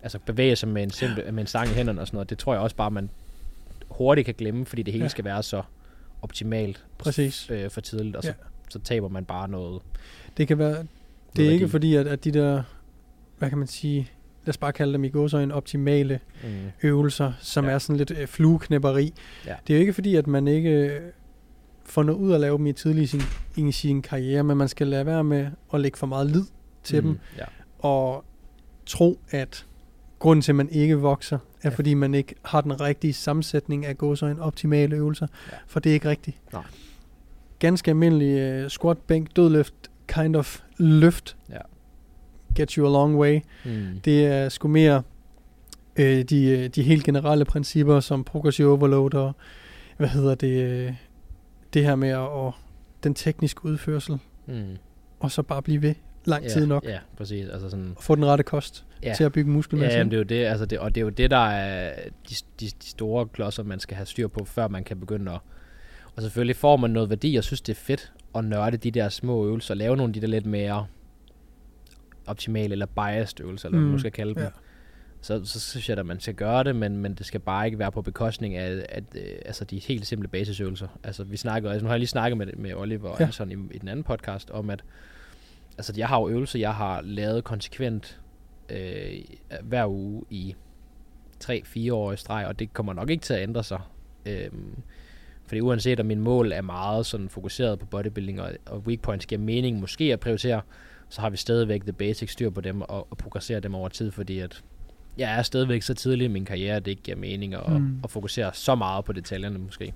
altså 0.03 0.19
bevæge 0.25 0.55
sig 0.55 0.69
med 0.69 0.83
en, 0.83 0.89
simpel, 0.89 1.33
med 1.33 1.43
en 1.43 1.47
stang 1.47 1.69
i 1.69 1.73
hænderne 1.73 2.01
og 2.01 2.07
sådan 2.07 2.15
noget. 2.15 2.29
Det 2.29 2.37
tror 2.37 2.53
jeg 2.53 2.61
også 2.61 2.75
bare, 2.75 2.91
man 2.91 3.09
hurtigt 3.89 4.25
kan 4.25 4.35
glemme, 4.37 4.65
fordi 4.65 4.83
det 4.83 4.91
hele 4.93 5.03
Ja. 5.05 5.09
skal 5.09 5.25
være 5.25 5.43
så 5.43 5.61
optimalt 6.21 6.85
Præcis. 6.97 7.49
øh, 7.49 7.69
for 7.69 7.81
tidligt, 7.81 8.15
og 8.15 8.23
så, 8.23 8.29
Ja. 8.29 8.33
så 8.69 8.79
taber 8.79 9.07
man 9.09 9.25
bare 9.25 9.47
noget. 9.47 9.81
Det 10.37 10.47
kan 10.47 10.57
være, 10.57 10.85
det 11.35 11.47
er 11.47 11.51
ikke 11.51 11.69
fordi, 11.69 11.95
at, 11.95 12.07
at 12.07 12.23
de 12.23 12.31
der, 12.31 12.63
hvad 13.39 13.49
kan 13.49 13.57
man 13.57 13.67
sige, 13.67 14.11
lad 14.45 14.49
os 14.49 14.57
bare 14.57 14.73
kalde 14.73 14.93
dem 14.93 15.03
i 15.03 15.09
gåsøjne, 15.09 15.53
optimale 15.53 16.19
Mm. 16.43 16.49
øvelser, 16.83 17.33
som 17.39 17.65
ja. 17.65 17.71
Er 17.71 17.77
sådan 17.79 17.95
lidt 17.97 18.11
øh, 18.11 18.27
flueknæpperi. 18.27 19.13
Ja. 19.45 19.55
Det 19.67 19.73
er 19.73 19.77
jo 19.77 19.81
ikke 19.81 19.93
fordi, 19.93 20.15
at 20.15 20.27
man 20.27 20.47
ikke 20.47 20.69
øh, 20.69 21.01
får 21.85 22.03
noget 22.03 22.19
ud 22.19 22.33
at 22.33 22.39
lave 22.41 22.57
dem 22.57 22.67
i 22.67 22.73
tidlig 22.73 23.03
i 23.03 23.07
sin, 23.07 23.21
i 23.57 23.71
sin 23.71 24.01
karriere, 24.01 24.43
men 24.43 24.57
man 24.57 24.67
skal 24.67 24.87
lade 24.87 25.05
være 25.05 25.23
med 25.23 25.47
at 25.73 25.81
lægge 25.81 25.97
for 25.97 26.07
meget 26.07 26.27
lid 26.27 26.43
til 26.83 27.01
mm. 27.03 27.07
dem, 27.07 27.19
Ja. 27.37 27.43
og 27.79 28.25
tro, 28.85 29.19
at 29.31 29.65
grunden 30.21 30.41
til, 30.41 30.51
at 30.51 30.55
man 30.55 30.69
ikke 30.69 30.95
vokser, 30.95 31.35
er 31.35 31.69
ja. 31.69 31.69
Fordi 31.69 31.93
man 31.93 32.13
ikke 32.13 32.35
har 32.45 32.61
den 32.61 32.81
rigtige 32.81 33.13
sammensætning 33.13 33.85
af 33.85 33.97
gåsøjne 33.97 34.41
optimale 34.41 34.95
øvelser, 34.95 35.27
Ja. 35.51 35.57
for 35.67 35.79
det 35.79 35.89
er 35.89 35.93
ikke 35.93 36.09
rigtigt. 36.09 36.37
Nej. 36.53 36.63
Ganske 37.59 37.91
almindelig 37.91 38.63
uh, 38.63 38.69
squat, 38.69 38.97
bænk, 38.97 39.35
dødløft, 39.35 39.73
kind 40.07 40.35
of 40.35 40.59
løft, 40.77 41.37
Ja. 41.49 41.57
get 42.55 42.71
you 42.71 42.85
a 42.87 42.91
long 42.91 43.17
way. 43.19 43.39
Mm. 43.65 43.99
Det 44.05 44.25
er 44.25 44.49
sgu 44.49 44.67
mere 44.67 45.03
øh, 45.95 46.21
de, 46.23 46.43
øh, 46.45 46.67
de 46.69 46.83
helt 46.83 47.03
generelle 47.03 47.45
principper, 47.45 47.99
som 47.99 48.23
progressive 48.23 48.71
overload 48.71 49.13
og, 49.13 49.33
hvad 49.97 50.07
hedder 50.07 50.35
det, 50.35 50.63
øh, 50.63 50.93
det 51.73 51.83
her 51.85 51.95
med 51.95 52.09
at, 52.09 52.17
og 52.17 52.53
den 53.03 53.13
tekniske 53.13 53.65
udførsel, 53.65 54.17
Mm. 54.47 54.63
og 55.19 55.31
så 55.31 55.41
bare 55.43 55.61
blive 55.61 55.81
ved 55.81 55.95
lang 56.25 56.49
tid 56.49 56.65
nok, 56.65 56.83
Ja, 56.85 56.99
præcis. 57.17 57.49
Altså 57.49 57.69
sådan, 57.69 57.93
og 57.97 58.03
få 58.03 58.15
den 58.15 58.25
rette 58.25 58.43
kost 58.43 58.85
ja. 59.03 59.13
til 59.13 59.23
at 59.23 59.31
bygge 59.31 59.51
Ja, 59.51 59.55
muskelmasse. 59.55 59.97
jamen, 59.97 60.11
det 60.11 60.17
er 60.17 60.19
jo 60.19 60.23
det, 60.23 60.45
altså 60.45 60.65
det, 60.65 60.79
og 60.79 60.95
det 60.95 61.01
er 61.01 61.05
jo 61.05 61.09
det, 61.09 61.31
der 61.31 61.37
er 61.47 61.93
de, 62.29 62.35
de, 62.59 62.65
de 62.65 62.89
store 62.89 63.27
klodser, 63.27 63.63
man 63.63 63.79
skal 63.79 63.95
have 63.97 64.05
styr 64.05 64.27
på, 64.27 64.45
før 64.45 64.67
man 64.67 64.83
kan 64.83 64.99
begynde 64.99 65.31
at... 65.31 65.39
Og 66.15 66.21
selvfølgelig 66.21 66.55
får 66.55 66.77
man 66.77 66.89
noget 66.89 67.09
værdi, 67.09 67.35
og 67.35 67.43
synes, 67.43 67.61
det 67.61 67.73
er 67.73 67.79
fedt 67.79 68.11
at 68.35 68.45
nørde 68.45 68.77
de 68.77 68.91
der 68.91 69.09
små 69.09 69.45
øvelser, 69.45 69.73
lave 69.73 69.97
nogle 69.97 70.09
af 70.09 70.13
de 70.13 70.21
der 70.21 70.27
lidt 70.27 70.45
mere 70.45 70.85
optimale 72.27 72.71
eller 72.71 72.85
biased 72.85 73.39
øvelser, 73.41 73.69
eller 73.69 73.77
hvad 73.77 73.81
Mm, 73.81 73.85
man 73.85 73.91
nu 73.93 73.99
skal 73.99 74.11
kalde 74.11 74.35
dem. 74.35 74.43
ja. 74.43 74.49
Så, 75.23 75.41
så 75.45 75.59
synes 75.59 75.89
jeg, 75.89 75.97
at 75.97 76.05
man 76.05 76.19
skal 76.19 76.33
gøre 76.33 76.63
det, 76.63 76.75
men, 76.75 76.97
men 76.97 77.13
det 77.13 77.25
skal 77.25 77.39
bare 77.39 77.65
ikke 77.65 77.79
være 77.79 77.91
på 77.91 78.01
bekostning 78.01 78.55
af 78.55 78.85
at, 78.89 79.03
øh, 79.15 79.21
altså 79.45 79.65
de 79.65 79.79
helt 79.79 80.07
simple 80.07 80.27
basisøvelser. 80.27 80.87
Altså 81.03 81.23
vi 81.23 81.37
snakker, 81.37 81.71
altså 81.71 81.83
nu 81.83 81.87
har 81.87 81.93
jeg 81.93 81.99
lige 81.99 82.07
snakket 82.07 82.37
med, 82.37 82.47
med 82.57 82.73
Oliver 82.73 83.09
og 83.09 83.19
Ja. 83.19 83.23
Anderson 83.23 83.51
i, 83.51 83.55
i 83.75 83.77
den 83.77 83.87
anden 83.87 84.03
podcast 84.03 84.49
om, 84.51 84.69
at 84.69 84.83
altså 85.77 85.93
jeg 85.97 86.07
har 86.07 86.19
jo 86.19 86.29
øvelser, 86.29 86.59
jeg 86.59 86.73
har 86.73 87.01
lavet 87.01 87.43
konsekvent 87.43 88.19
øh, 88.71 89.19
hver 89.61 89.85
uge 89.89 90.23
i 90.29 90.55
3-4 91.43 91.93
år 91.93 92.11
i 92.13 92.17
streg, 92.17 92.45
og 92.47 92.59
det 92.59 92.73
kommer 92.73 92.93
nok 92.93 93.09
ikke 93.09 93.21
til 93.23 93.33
at 93.33 93.43
ændre 93.43 93.63
sig. 93.63 93.79
Øhm, 94.25 94.75
fordi 95.45 95.61
uanset 95.61 95.99
om 95.99 96.05
min 96.05 96.19
mål 96.19 96.51
er 96.51 96.61
meget 96.61 97.05
sådan 97.05 97.29
fokuseret 97.29 97.79
på 97.79 97.85
bodybuilding, 97.85 98.41
og, 98.41 98.51
og 98.65 98.79
weak 98.79 98.99
points 99.01 99.25
giver 99.25 99.41
mening 99.41 99.79
måske 99.79 100.13
at 100.13 100.19
prioritere, 100.19 100.61
så 101.09 101.21
har 101.21 101.29
vi 101.29 101.37
stadigvæk 101.37 101.81
the 101.83 101.93
basic 101.93 102.31
styr 102.31 102.49
på 102.49 102.61
dem, 102.61 102.81
og, 102.81 103.07
og 103.11 103.17
progressere 103.17 103.59
dem 103.59 103.75
over 103.75 103.89
tid, 103.89 104.11
fordi 104.11 104.39
at 104.39 104.63
jeg 105.17 105.37
er 105.37 105.41
stadigvæk 105.41 105.81
så 105.81 105.93
tidlig 105.93 106.25
i 106.25 106.27
min 106.27 106.45
karriere, 106.45 106.75
at 106.75 106.85
det 106.85 106.91
ikke 106.91 107.03
giver 107.03 107.17
mening 107.17 107.53
at, 107.53 107.71
Mm. 107.81 107.99
at 108.03 108.11
fokusere 108.11 108.53
så 108.53 108.75
meget 108.75 109.05
på 109.05 109.13
detaljerne 109.13 109.57
måske. 109.59 109.93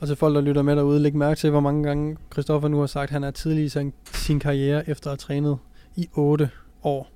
Og 0.00 0.06
til 0.06 0.16
folk, 0.16 0.34
der 0.34 0.40
lytter 0.40 0.62
med 0.62 0.76
derude, 0.76 1.00
læg 1.00 1.14
mærke 1.16 1.38
til, 1.38 1.50
hvor 1.50 1.60
mange 1.60 1.84
gange 1.84 2.16
Christoffer 2.32 2.68
nu 2.68 2.78
har 2.80 2.86
sagt, 2.86 3.04
at 3.04 3.10
han 3.10 3.24
er 3.24 3.30
tidlig 3.30 3.64
i 3.64 3.68
sin, 3.68 3.92
sin 4.04 4.40
karriere, 4.40 4.88
efter 4.88 5.06
at 5.06 5.12
have 5.12 5.16
trænet 5.16 5.58
i 5.96 6.08
8 6.12 6.50
år. 6.82 7.10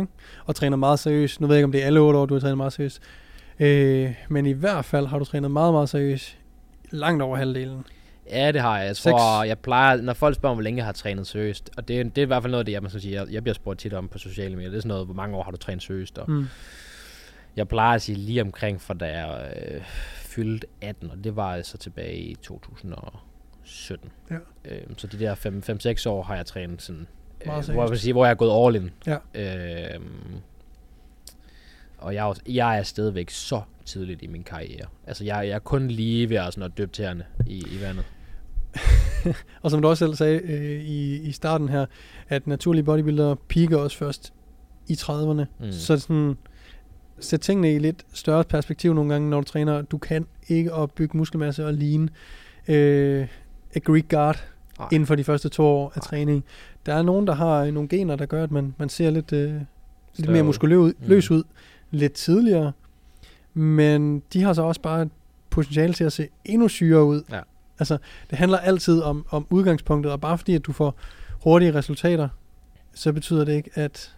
Ikke? 0.00 0.12
Og 0.44 0.54
træner 0.54 0.76
meget 0.76 0.98
seriøst. 0.98 1.40
Nu 1.40 1.46
ved 1.46 1.54
jeg 1.56 1.58
ikke, 1.60 1.64
om 1.64 1.72
det 1.72 1.82
er 1.82 1.86
alle 1.86 2.00
8 2.00 2.18
år, 2.18 2.26
du 2.26 2.34
har 2.34 2.40
trænet 2.40 2.56
meget 2.56 2.72
seriøst. 2.72 3.00
Øh, 3.60 4.14
men 4.28 4.46
i 4.46 4.52
hvert 4.52 4.84
fald 4.84 5.06
har 5.06 5.18
du 5.18 5.24
trænet 5.24 5.50
meget, 5.50 5.72
meget 5.74 5.88
seriøst 5.88 6.38
langt 6.90 7.22
over 7.22 7.36
halvdelen. 7.36 7.84
Ja, 8.30 8.52
det 8.52 8.60
har 8.60 8.78
jeg. 8.78 8.86
Jeg 8.86 8.96
Seks. 8.96 9.10
tror, 9.12 9.44
jeg 9.44 9.58
plejer, 9.58 9.96
når 10.02 10.12
folk 10.14 10.34
spørger, 10.36 10.54
hvor 10.54 10.62
længe 10.62 10.78
jeg 10.78 10.84
har 10.86 10.92
trænet 10.92 11.26
seriøst, 11.26 11.70
og 11.76 11.88
det, 11.88 12.16
det 12.16 12.22
er 12.22 12.26
i 12.26 12.26
hvert 12.26 12.42
fald 12.42 12.50
noget 12.50 12.60
af 12.60 12.64
det, 12.66 12.72
jeg, 12.72 12.82
man 12.82 12.90
skal 12.90 13.00
sige, 13.02 13.14
jeg, 13.20 13.26
jeg 13.32 13.42
bliver 13.42 13.54
spurgt 13.54 13.78
tit 13.80 13.92
om 13.94 14.08
på 14.08 14.18
sociale 14.18 14.56
medier, 14.56 14.70
det 14.70 14.76
er 14.76 14.80
sådan 14.80 14.88
noget, 14.88 15.04
hvor 15.06 15.14
mange 15.14 15.36
år 15.36 15.42
har 15.42 15.50
du 15.50 15.56
trænet 15.56 15.82
seriøst, 15.82 16.18
og 16.18 16.30
Mm. 16.30 16.46
jeg 17.56 17.68
plejer 17.68 17.94
at 17.94 18.02
sige 18.02 18.16
lige 18.18 18.40
omkring, 18.42 18.80
for 18.80 18.94
da 18.94 19.06
jeg 19.18 19.52
øh, 19.74 19.80
fyldte 20.16 20.66
18, 20.80 21.10
og 21.10 21.24
det 21.24 21.36
var 21.36 21.52
altså 21.54 21.78
tilbage 21.78 22.16
i 22.16 22.34
2017. 22.34 24.10
Ja. 24.30 24.34
Øhm, 24.64 24.98
så 24.98 25.06
de 25.06 25.18
der 25.18 25.34
5-6 26.04 26.08
år 26.10 26.22
har 26.22 26.36
jeg 26.36 26.46
trænet 26.46 26.82
sådan, 26.82 27.06
øh, 27.40 27.46
Meget 27.46 27.68
hvor, 27.68 27.88
jeg 27.88 27.98
sige, 27.98 28.12
hvor 28.12 28.24
jeg 28.24 28.30
er 28.30 28.34
gået 28.34 28.66
all 28.66 28.84
in. 28.84 28.90
Ja. 29.06 29.16
Øhm, 29.94 30.40
og 31.98 32.14
jeg, 32.14 32.28
er 32.28 32.34
jeg 32.48 32.78
er 32.78 32.82
stadigvæk 32.82 33.30
så 33.30 33.60
tidligt 33.84 34.22
i 34.22 34.26
min 34.26 34.42
karriere. 34.42 34.86
Altså, 35.06 35.24
jeg, 35.24 35.48
jeg 35.48 35.54
er 35.54 35.58
kun 35.58 35.88
lige 35.88 36.30
ved 36.30 36.36
at, 36.36 36.54
sådan 36.54 36.62
at 36.62 36.78
døbe 36.78 36.92
tæerne 36.92 37.24
i, 37.46 37.58
i 37.58 37.80
vandet. 37.80 38.04
Og 39.62 39.70
som 39.70 39.82
du 39.82 39.88
også 39.88 40.06
selv 40.06 40.14
sagde 40.14 40.40
øh, 40.40 40.84
i, 40.84 41.20
i 41.20 41.32
starten 41.32 41.68
her, 41.68 41.86
at 42.28 42.46
naturlige 42.46 42.84
bodybuildere 42.84 43.36
piker 43.36 43.76
også 43.76 43.96
først 43.96 44.32
i 44.88 44.92
30'erne. 44.92 45.32
Mm. 45.32 45.46
Mm. 45.60 45.72
Så 45.72 45.98
sådan, 45.98 46.36
sæt 47.20 47.40
tingene 47.40 47.74
i 47.74 47.78
lidt 47.78 48.06
større 48.12 48.44
perspektiv 48.44 48.94
nogle 48.94 49.12
gange, 49.12 49.30
når 49.30 49.40
du 49.40 49.44
træner. 49.44 49.82
Du 49.82 49.98
kan 49.98 50.26
ikke 50.48 50.72
opbygge 50.72 51.16
muskelmasse 51.16 51.66
og 51.66 51.74
lean 51.74 52.10
øh, 52.68 53.28
a 53.74 53.78
Greek 53.78 54.08
guard 54.08 54.44
Nej. 54.78 54.88
inden 54.92 55.06
for 55.06 55.14
de 55.14 55.24
første 55.24 55.48
to 55.48 55.64
år 55.64 55.92
af 55.94 55.96
Nej. 55.96 56.02
træning. 56.08 56.44
Der 56.86 56.94
er 56.94 57.02
nogen, 57.02 57.26
der 57.26 57.34
har 57.34 57.62
øh, 57.64 57.72
nogle 57.72 57.88
gener, 57.88 58.16
der 58.16 58.26
gør, 58.26 58.42
at 58.42 58.50
man, 58.50 58.74
man 58.78 58.88
ser 58.88 59.10
lidt, 59.10 59.32
øh, 59.32 59.54
lidt 60.16 60.30
mere 60.30 60.42
muskuløs 60.42 60.76
ud, 60.78 60.92
Mm. 61.00 61.08
løs 61.08 61.30
ud 61.30 61.42
lidt 61.90 62.12
tidligere. 62.12 62.72
Men 63.54 64.22
de 64.32 64.42
har 64.42 64.52
så 64.52 64.62
også 64.62 64.80
bare 64.80 65.02
et 65.02 65.10
potentiale 65.50 65.92
til 65.94 66.04
at 66.04 66.12
se 66.12 66.28
endnu 66.44 66.68
syre 66.68 67.04
ud. 67.04 67.22
Ja. 67.32 67.40
Altså, 67.78 67.98
det 68.30 68.38
handler 68.38 68.58
altid 68.58 69.02
om, 69.02 69.26
om 69.30 69.46
udgangspunktet, 69.50 70.12
og 70.12 70.20
bare 70.20 70.38
fordi, 70.38 70.54
at 70.54 70.66
du 70.66 70.72
får 70.72 70.94
hurtige 71.44 71.74
resultater, 71.74 72.28
så 72.94 73.12
betyder 73.12 73.44
det 73.44 73.52
ikke, 73.52 73.70
at 73.74 74.12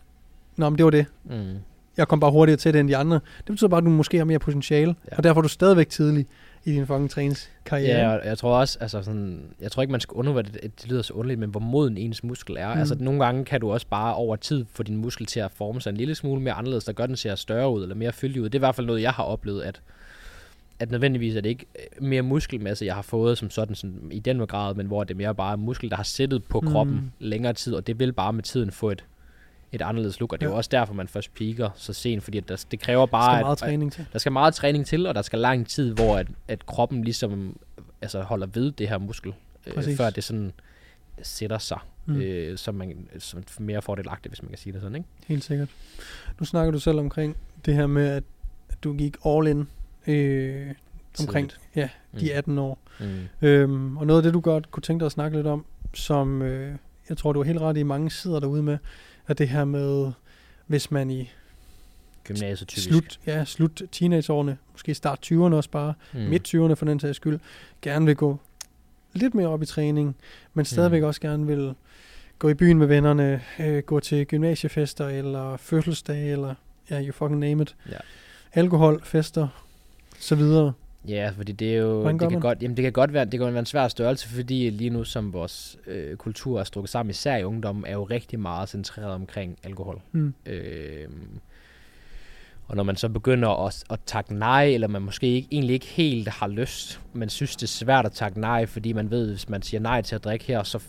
Nå, 0.56 0.68
men 0.70 0.76
det 0.78 0.84
var 0.84 0.90
det. 0.90 1.06
Mm. 1.24 1.54
Jeg 1.96 2.08
kom 2.08 2.20
bare 2.20 2.30
hurtigere 2.30 2.56
til 2.58 2.72
det 2.72 2.80
end 2.80 2.88
de 2.88 2.96
andre. 2.96 3.14
Det 3.16 3.46
betyder 3.46 3.68
bare, 3.68 3.78
at 3.78 3.84
du 3.84 3.90
måske 3.90 4.18
har 4.18 4.24
mere 4.24 4.38
potentiale, 4.38 4.94
ja. 5.12 5.16
og 5.16 5.24
derfor 5.24 5.40
er 5.40 5.42
du 5.42 5.48
stadigvæk 5.48 5.88
tidlig 5.88 6.26
i 6.68 6.72
din 6.72 6.86
fucking 6.86 7.10
træningskarriere. 7.10 7.98
Ja, 8.10 8.16
og 8.18 8.26
jeg 8.26 8.38
tror 8.38 8.58
også, 8.58 8.78
altså 8.80 9.02
sådan, 9.02 9.42
jeg 9.60 9.72
tror 9.72 9.82
ikke, 9.82 9.92
man 9.92 10.00
skal 10.00 10.14
undervurdere 10.14 10.52
det, 10.52 10.80
det 10.82 10.90
lyder 10.90 11.02
så 11.02 11.12
underligt, 11.12 11.40
men 11.40 11.50
hvor 11.50 11.60
moden 11.60 11.96
ens 11.96 12.24
muskel 12.24 12.56
er. 12.58 12.68
Mm. 12.68 12.74
Mm. 12.74 12.78
Altså 12.80 12.96
nogle 13.00 13.24
gange 13.24 13.44
kan 13.44 13.60
du 13.60 13.72
også 13.72 13.86
bare 13.86 14.14
over 14.14 14.36
tid 14.36 14.64
få 14.72 14.82
din 14.82 14.96
muskel 14.96 15.26
til 15.26 15.40
at 15.40 15.50
forme 15.50 15.80
sig 15.80 15.90
en 15.90 15.96
lille 15.96 16.14
smule 16.14 16.40
mere 16.42 16.54
anderledes, 16.54 16.84
der 16.84 16.92
gør 16.92 17.06
den 17.06 17.16
ser 17.16 17.34
større 17.34 17.70
ud, 17.72 17.82
eller 17.82 17.94
mere 17.94 18.12
fyldig 18.12 18.42
ud. 18.42 18.46
Det 18.48 18.54
er 18.54 18.58
i 18.58 18.66
hvert 18.66 18.74
fald 18.74 18.86
noget, 18.86 19.02
jeg 19.02 19.12
har 19.12 19.22
oplevet, 19.24 19.62
at 19.62 19.80
at 20.80 20.90
nødvendigvis 20.90 21.36
er 21.36 21.40
det 21.40 21.48
ikke 21.48 21.66
øh, 21.78 22.04
mere 22.04 22.22
muskelmasse, 22.22 22.84
jeg 22.84 22.94
har 22.94 23.02
fået 23.02 23.38
som 23.38 23.50
sådan, 23.50 23.74
sådan 23.74 24.08
i 24.10 24.18
den 24.18 24.46
grad, 24.46 24.74
men 24.74 24.86
hvor 24.86 25.04
det 25.04 25.14
er 25.14 25.18
mere 25.18 25.34
bare 25.34 25.56
muskel, 25.56 25.90
der 25.90 25.96
har 25.96 26.02
sættet 26.02 26.44
på 26.44 26.60
Mm. 26.60 26.68
kroppen 26.68 27.12
længere 27.18 27.52
tid, 27.52 27.74
og 27.74 27.86
det 27.86 27.98
vil 27.98 28.12
bare 28.12 28.32
med 28.32 28.42
tiden 28.42 28.70
få 28.70 28.90
et, 28.90 29.04
et 29.72 29.82
anderledes 29.82 30.20
look, 30.20 30.32
og 30.32 30.40
det 30.40 30.46
er 30.46 30.50
Ja. 30.50 30.54
jo 30.54 30.56
også 30.56 30.68
derfor, 30.72 30.94
man 30.94 31.08
først 31.08 31.34
peaker 31.34 31.70
så 31.74 31.92
sent, 31.92 32.22
fordi 32.22 32.38
at 32.38 32.48
der, 32.48 32.64
det 32.70 32.80
kræver 32.80 33.00
Der 33.00 33.06
bare, 33.06 33.36
skal 33.36 33.42
meget 33.44 33.52
at, 33.52 33.58
træning 33.58 33.92
til. 33.92 34.06
der 34.12 34.18
skal 34.18 34.32
meget 34.32 34.54
træning 34.54 34.86
til, 34.86 35.06
og 35.06 35.14
der 35.14 35.22
skal 35.22 35.38
lang 35.38 35.66
tid, 35.68 35.94
hvor 35.94 36.16
at, 36.16 36.26
at 36.48 36.66
kroppen 36.66 37.04
ligesom 37.04 37.56
altså 38.02 38.22
holder 38.22 38.46
ved 38.46 38.72
det 38.72 38.88
her 38.88 38.98
muskel, 38.98 39.34
øh, 39.66 39.96
før 39.96 40.10
det 40.10 40.24
sådan 40.24 40.52
sætter 41.22 41.58
sig, 41.58 41.78
Mm. 42.06 42.14
mm. 42.14 42.20
øh, 42.20 42.58
som, 42.58 42.74
man, 42.74 43.08
som 43.18 43.42
mere 43.58 43.82
fordelagtigt, 43.82 44.30
hvis 44.34 44.42
man 44.42 44.48
kan 44.48 44.58
sige 44.58 44.72
det 44.72 44.80
sådan, 44.80 44.94
ikke? 44.96 45.08
Helt 45.26 45.44
sikkert. 45.44 45.68
Nu 46.40 46.46
snakker 46.46 46.70
du 46.72 46.78
selv 46.78 46.98
omkring 46.98 47.36
det 47.66 47.74
her 47.74 47.86
med, 47.86 48.06
at, 48.08 48.22
du 48.84 48.92
gik 48.96 49.16
all 49.26 49.46
in 49.46 49.68
øh, 50.06 50.74
omkring 51.20 51.50
Tidligt. 51.50 51.60
ja, 51.76 51.88
de 52.20 52.34
18 52.34 52.58
år. 52.58 52.78
Mm. 53.00 53.46
Øhm, 53.48 53.96
og 53.96 54.06
noget 54.06 54.18
af 54.20 54.22
det, 54.22 54.34
du 54.34 54.40
godt 54.40 54.70
kunne 54.70 54.80
tænke 54.82 55.00
dig 55.00 55.06
at 55.06 55.12
snakke 55.12 55.36
lidt 55.36 55.46
om, 55.46 55.64
som 55.94 56.42
øh, 56.42 56.74
jeg 57.08 57.16
tror, 57.16 57.32
du 57.32 57.40
er 57.40 57.44
helt 57.44 57.60
ret 57.60 57.76
i, 57.76 57.82
mange 57.82 58.10
sidder 58.10 58.40
derude 58.40 58.62
med, 58.62 58.78
er 59.28 59.34
det 59.34 59.48
her 59.48 59.64
med, 59.64 60.12
hvis 60.66 60.90
man 60.90 61.10
i 61.10 61.30
Gymnasiet 62.24 62.68
typisk. 62.68 62.88
slut, 62.88 63.20
ja, 63.26 63.44
slut 63.44 63.82
teenageårene, 63.92 64.58
måske 64.72 64.94
start 64.94 65.26
20'erne 65.32 65.54
også 65.54 65.70
bare, 65.70 65.94
mm. 66.12 66.20
midt 66.20 66.54
20'erne 66.54 66.72
for 66.74 66.84
den 66.84 67.00
sags 67.00 67.16
skyld, 67.16 67.40
gerne 67.82 68.06
vil 68.06 68.16
gå 68.16 68.38
lidt 69.12 69.34
mere 69.34 69.48
op 69.48 69.62
i 69.62 69.66
træning, 69.66 70.16
men 70.54 70.64
stadigvæk 70.64 71.02
Mm. 71.02 71.06
også 71.06 71.20
gerne 71.20 71.46
vil 71.46 71.74
gå 72.38 72.48
i 72.48 72.54
byen 72.54 72.78
med 72.78 72.86
vennerne, 72.86 73.42
øh, 73.60 73.78
gå 73.82 74.00
til 74.00 74.26
gymnasiefester, 74.26 75.08
eller 75.08 75.56
fødselsdage, 75.56 76.32
eller 76.32 76.54
ja, 76.90 77.02
you 77.02 77.12
fucking 77.12 77.38
name 77.40 77.62
it. 77.62 77.76
Ja. 77.90 77.96
Alkohol, 78.52 79.02
fester, 79.04 79.48
så 80.18 80.34
videre. 80.34 80.72
Ja, 81.08 81.30
fordi 81.36 81.52
det 81.52 81.74
er 81.74 81.78
jo, 81.78 82.08
det 82.08 82.20
kan, 82.20 82.32
man? 82.32 82.40
godt, 82.40 82.62
jamen 82.62 82.76
det 82.76 82.82
kan 82.82 82.92
godt 82.92 83.12
være, 83.12 83.24
det 83.24 83.40
kan 83.40 83.52
være 83.52 83.58
en 83.58 83.66
svær 83.66 83.88
størrelse, 83.88 84.28
fordi 84.28 84.70
lige 84.70 84.90
nu 84.90 85.04
som 85.04 85.32
vores 85.32 85.78
øh, 85.86 86.16
kultur 86.16 86.60
er 86.60 86.64
strukket 86.64 86.90
sammen, 86.90 87.10
især 87.10 87.36
i 87.36 87.44
ungdommen, 87.44 87.86
er 87.86 87.92
jo 87.92 88.04
rigtig 88.04 88.40
meget 88.40 88.68
centreret 88.68 89.12
omkring 89.12 89.58
alkohol. 89.64 90.00
Mm. 90.12 90.34
Øh, 90.46 91.08
og 92.68 92.76
når 92.76 92.82
man 92.82 92.96
så 92.96 93.08
begynder 93.08 93.66
at, 93.66 93.84
at 93.90 94.00
takke 94.06 94.34
nej, 94.34 94.64
eller 94.64 94.88
man 94.88 95.02
måske 95.02 95.26
ikke, 95.26 95.48
egentlig 95.50 95.74
ikke 95.74 95.86
helt 95.86 96.28
har 96.28 96.48
lyst, 96.48 97.00
men 97.12 97.28
synes 97.28 97.56
det 97.56 97.62
er 97.62 97.66
svært 97.66 98.06
at 98.06 98.12
takke 98.12 98.40
nej, 98.40 98.66
fordi 98.66 98.92
man 98.92 99.10
ved, 99.10 99.30
hvis 99.30 99.48
man 99.48 99.62
siger 99.62 99.80
nej 99.80 100.02
til 100.02 100.14
at 100.14 100.24
drikke 100.24 100.44
her, 100.44 100.62
så 100.62 100.82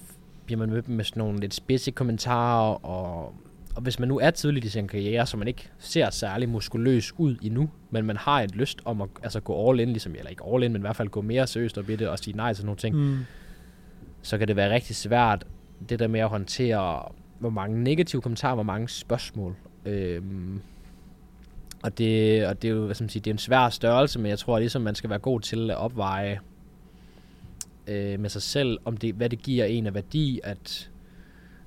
bliver 0.45 0.59
man 0.59 0.69
mødt 0.69 0.89
med 0.89 1.05
sådan 1.05 1.19
nogle 1.19 1.39
lidt 1.39 1.53
spidse 1.53 1.91
kommentarer, 1.91 2.85
og, 2.85 3.33
og 3.79 3.83
hvis 3.83 3.99
man 3.99 4.07
nu 4.07 4.19
er 4.19 4.31
tidligt 4.31 4.65
i 4.65 4.69
sin 4.69 4.87
karriere, 4.87 5.25
så 5.25 5.37
man 5.37 5.47
ikke 5.47 5.69
ser 5.77 6.09
særlig 6.09 6.49
muskuløs 6.49 7.13
ud 7.17 7.35
endnu, 7.41 7.69
men 7.91 8.05
man 8.05 8.17
har 8.17 8.41
et 8.41 8.55
lyst 8.55 8.81
om 8.85 9.01
at 9.01 9.09
altså 9.23 9.39
gå 9.39 9.69
all 9.69 9.79
in, 9.79 9.89
ligesom, 9.89 10.15
eller 10.15 10.29
ikke 10.29 10.43
all 10.53 10.63
in, 10.63 10.71
men 10.73 10.81
i 10.81 10.83
hvert 10.83 10.95
fald 10.95 11.07
gå 11.07 11.21
mere 11.21 11.47
seriøst 11.47 11.77
op 11.77 11.89
i 11.89 11.95
det, 11.95 12.07
og 12.07 12.19
sige 12.19 12.37
nej 12.37 12.53
til 12.53 12.65
nogle 12.65 12.77
ting, 12.77 12.95
Mm. 12.95 13.17
så 14.21 14.37
kan 14.37 14.47
det 14.47 14.55
være 14.55 14.73
rigtig 14.73 14.95
svært, 14.95 15.45
det 15.89 15.99
der 15.99 16.07
med 16.07 16.19
at 16.19 16.29
håndtere, 16.29 17.03
hvor 17.39 17.49
mange 17.49 17.83
negative 17.83 18.21
kommentarer, 18.21 18.53
hvor 18.55 18.63
mange 18.63 18.89
spørgsmål. 18.89 19.55
Øhm, 19.85 20.61
og 21.83 21.97
det, 21.97 22.45
og 22.47 22.61
det 22.61 22.67
er 22.67 22.71
jo, 22.73 22.85
hvad 22.85 22.95
skal 22.95 23.03
man 23.03 23.09
sige, 23.09 23.21
det 23.21 23.29
er 23.29 23.33
en 23.33 23.37
svær 23.37 23.69
størrelse, 23.69 24.19
men 24.19 24.29
jeg 24.29 24.39
tror 24.39 24.59
ligesom, 24.59 24.81
man 24.81 24.95
skal 24.95 25.09
være 25.09 25.19
god 25.19 25.39
til 25.39 25.71
at 25.71 25.77
opveje 25.77 26.39
øh, 27.87 28.19
med 28.19 28.29
sig 28.29 28.41
selv, 28.41 28.77
om 28.85 28.97
det, 28.97 29.15
hvad 29.15 29.29
det 29.29 29.41
giver 29.41 29.65
en 29.65 29.87
af 29.87 29.93
værdi 29.93 30.39
at, 30.43 30.89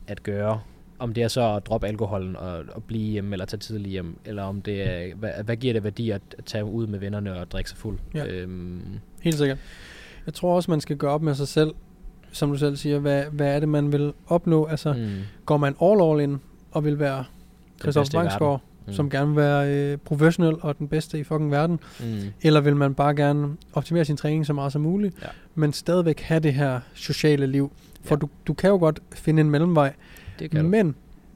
at 0.06 0.22
gøre. 0.22 0.60
Om 1.02 1.14
det 1.14 1.22
er 1.22 1.28
så 1.28 1.54
at 1.56 1.66
droppe 1.66 1.86
alkoholen 1.86 2.36
og, 2.36 2.64
og 2.72 2.84
blive 2.84 3.10
hjemme, 3.12 3.32
eller 3.32 3.44
tage 3.44 3.58
tidligt 3.60 3.90
hjem, 3.90 4.16
eller 4.24 4.42
om 4.42 4.62
det 4.62 4.82
er, 4.82 5.14
hvad, 5.14 5.30
hvad 5.44 5.56
giver 5.56 5.72
det 5.72 5.84
værdi 5.84 6.10
at, 6.10 6.22
tage 6.46 6.64
ud 6.64 6.86
med 6.86 6.98
vennerne 6.98 7.40
og 7.40 7.50
drikke 7.50 7.70
sig 7.70 7.78
fuld. 7.78 7.98
Ja. 8.14 8.26
Øhm, 8.26 8.82
Helt 9.22 9.36
sikkert. 9.38 9.58
Jeg 10.26 10.34
tror 10.34 10.56
også, 10.56 10.70
man 10.70 10.80
skal 10.80 10.96
gøre 10.96 11.10
op 11.10 11.22
med 11.22 11.34
sig 11.34 11.48
selv, 11.48 11.74
som 12.32 12.50
du 12.50 12.58
selv 12.58 12.76
siger, 12.76 12.98
hvad, 12.98 13.24
hvad 13.32 13.54
er 13.56 13.60
det, 13.60 13.68
man 13.68 13.92
vil 13.92 14.12
opnå? 14.26 14.66
Altså, 14.66 14.92
mm. 14.92 15.08
går 15.46 15.56
man 15.56 15.74
all 15.82 16.02
all 16.02 16.20
in 16.20 16.40
og 16.70 16.84
vil 16.84 16.98
være 16.98 17.24
Christoffer. 17.80 18.18
Bangsgaard, 18.18 18.60
mm. 18.86 18.92
som 18.92 19.10
gerne 19.10 19.26
vil 19.28 19.36
være 19.36 19.74
øh, 19.92 19.98
professionel 19.98 20.56
og 20.60 20.78
den 20.78 20.88
bedste 20.88 21.18
i 21.18 21.24
fucking 21.24 21.50
verden, 21.50 21.80
mm, 22.00 22.06
eller 22.42 22.60
vil 22.60 22.76
man 22.76 22.94
bare 22.94 23.14
gerne 23.16 23.56
optimere 23.72 24.04
sin 24.04 24.16
træning 24.16 24.46
så 24.46 24.52
meget 24.52 24.72
som 24.72 24.82
muligt, 24.82 25.14
Ja. 25.22 25.28
men 25.54 25.72
stadigvæk 25.72 26.20
have 26.20 26.40
det 26.40 26.54
her 26.54 26.80
sociale 26.94 27.46
liv? 27.46 27.72
For 28.02 28.14
Ja. 28.14 28.18
du, 28.18 28.28
du 28.46 28.52
kan 28.54 28.70
jo 28.70 28.76
godt 28.76 29.00
finde 29.14 29.40
en 29.40 29.50
mellemvej, 29.50 29.92
det 30.38 30.50
kan 30.50 30.62
du. 30.64 30.68
men 30.68 30.94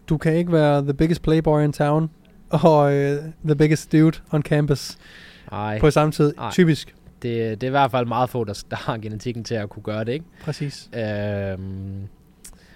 du 0.09 0.17
kan 0.19 0.35
ikke 0.35 0.53
være 0.53 0.83
the 0.83 0.95
biggest 0.95 1.23
playboy 1.23 1.65
in 1.65 1.73
town 1.73 2.11
og 2.51 2.95
øh, 2.95 3.19
the 3.45 3.57
biggest 3.57 3.93
dude 3.93 4.19
on 4.31 4.43
campus 4.43 4.99
Ej. 5.53 5.79
på 5.81 5.91
samme 5.91 6.13
tid. 6.13 6.35
Ej. 6.39 6.51
Typisk. 6.51 6.95
det, 7.23 7.61
det 7.61 7.67
er 7.67 7.69
i 7.69 7.71
hvert 7.71 7.91
fald 7.91 8.07
meget 8.07 8.31
få, 8.31 8.45
der, 8.45 8.65
der 8.71 8.77
har 8.77 8.99
genetikken 8.99 9.45
til 9.45 9.55
at 9.55 9.69
kunne 9.71 9.83
gøre 9.83 10.05
det, 10.05 10.13
ikke? 10.13 10.25
Præcis. 10.43 10.91
Øhm, 10.95 12.09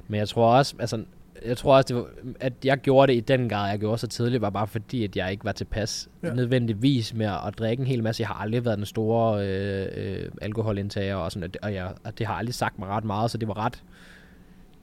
men 0.09 0.18
jeg 0.20 0.28
tror 0.28 0.54
også, 0.56 0.74
altså, 0.78 1.04
jeg 1.46 1.56
tror 1.56 1.76
også, 1.76 1.87
det 1.88 1.96
var, 1.96 2.06
at 2.40 2.52
jeg 2.64 2.78
gjorde 2.78 3.12
det 3.12 3.16
i 3.16 3.20
den 3.20 3.48
grad, 3.48 3.70
jeg 3.70 3.78
gjorde 3.78 3.98
så 3.98 4.06
tidligt, 4.06 4.42
var 4.42 4.50
bare 4.50 4.66
fordi, 4.66 5.04
at 5.04 5.16
jeg 5.16 5.30
ikke 5.33 5.44
var 5.44 5.52
tilpas 5.52 6.09
Ja. 6.22 6.35
nødvendigvis 6.35 7.14
med 7.14 7.26
at 7.26 7.59
drikke 7.59 7.80
en 7.80 7.87
hel 7.87 8.02
masse. 8.02 8.20
Jeg 8.20 8.28
har 8.28 8.35
aldrig 8.35 8.64
været 8.64 8.78
den 8.78 8.87
store 8.87 9.46
øh, 9.48 9.87
øh, 9.96 10.30
alkoholindtager, 10.42 11.14
og, 11.14 11.33
sådan, 11.33 11.42
og, 11.48 11.54
det, 11.54 11.61
og, 11.62 11.74
jeg, 11.74 11.92
og 12.04 12.18
det 12.18 12.26
har 12.26 12.35
aldrig 12.35 12.54
sagt 12.54 12.78
mig 12.78 12.88
ret 12.88 13.04
meget, 13.04 13.30
så 13.30 13.38
det 13.38 13.48
var 13.48 13.59
ret... 13.66 13.83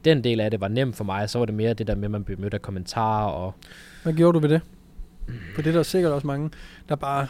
Den 0.06 0.24
del 0.24 0.40
af 0.40 0.52
det 0.52 0.62
var 0.62 0.68
nemt 0.68 0.96
for 0.96 1.04
mig, 1.04 1.30
så 1.30 1.40
var 1.40 1.46
det 1.46 1.56
mere 1.56 1.74
det 1.74 1.88
der 1.88 1.96
med, 1.96 2.04
at 2.06 2.12
man 2.12 2.24
blev 2.24 2.40
mødt 2.40 2.54
af 2.54 2.62
kommentarer, 2.62 3.28
og 3.32 3.54
Hvad 4.04 4.14
gjorde 4.14 4.34
du 4.36 4.40
ved 4.40 4.50
det? 4.50 4.62
For 5.56 5.62
det 5.62 5.70
er 5.70 5.74
der 5.74 5.84
sikkert 5.84 6.12
også 6.12 6.28
mange, 6.28 6.50
der 6.90 6.96
bare 6.96 7.28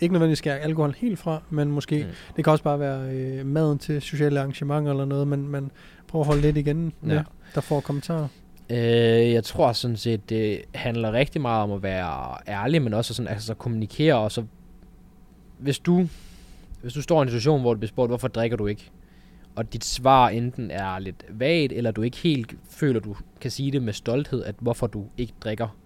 ikke 0.00 0.12
nødvendigvis 0.12 0.38
skærer 0.38 0.56
alkohol 0.56 0.94
helt 0.98 1.18
fra, 1.18 1.42
men 1.50 1.70
måske, 1.70 2.02
mm. 2.08 2.34
Det 2.36 2.44
kan 2.44 2.50
også 2.50 2.64
bare 2.64 2.80
være 2.80 3.10
øh, 3.14 3.46
maden 3.46 3.78
til 3.78 4.02
sociale 4.02 4.38
arrangementer 4.40 4.90
eller 4.90 5.04
noget, 5.04 5.28
men 5.28 5.48
man 5.48 5.70
prøver 6.08 6.22
at 6.22 6.26
holde 6.26 6.42
lidt 6.42 6.56
igen 6.56 6.92
med, 7.00 7.16
Ja. 7.16 7.22
der 7.54 7.60
får 7.60 7.80
kommentarer. 7.80 8.28
Øh, 8.70 8.78
jeg 9.32 9.44
tror 9.44 9.72
sådan 9.72 9.96
set, 9.96 10.30
det 10.30 10.60
handler 10.74 11.12
rigtig 11.12 11.40
meget 11.40 11.62
om 11.62 11.72
at 11.72 11.82
være 11.82 12.36
ærlig, 12.48 12.82
men 12.82 12.94
også 12.94 13.14
sådan, 13.14 13.28
altså, 13.32 13.52
at 13.52 13.58
kommunikere, 13.58 14.14
og 14.14 14.32
så 14.32 14.44
hvis 15.58 15.78
du, 15.78 16.06
hvis 16.82 16.92
du 16.92 17.02
står 17.02 17.20
i 17.20 17.22
en 17.22 17.28
situation, 17.28 17.60
hvor 17.60 17.74
du 17.74 17.78
bliver 17.80 17.88
spurgt, 17.88 18.10
hvorfor 18.10 18.28
drikker 18.28 18.56
du 18.56 18.66
ikke? 18.66 18.90
Og 19.54 19.72
dit 19.72 19.84
svar 19.84 20.28
enten 20.28 20.70
er 20.70 20.98
lidt 20.98 21.24
vagt, 21.28 21.72
eller 21.72 21.90
du 21.90 22.02
ikke 22.02 22.16
helt 22.16 22.54
føler, 22.70 23.00
du 23.00 23.16
kan 23.40 23.50
sige 23.50 23.72
det 23.72 23.82
med 23.82 23.92
stolthed, 23.92 24.44
at 24.44 24.54
hvorfor 24.58 24.86
du 24.86 25.06
ikke 25.16 25.32
drikker, 25.40 25.76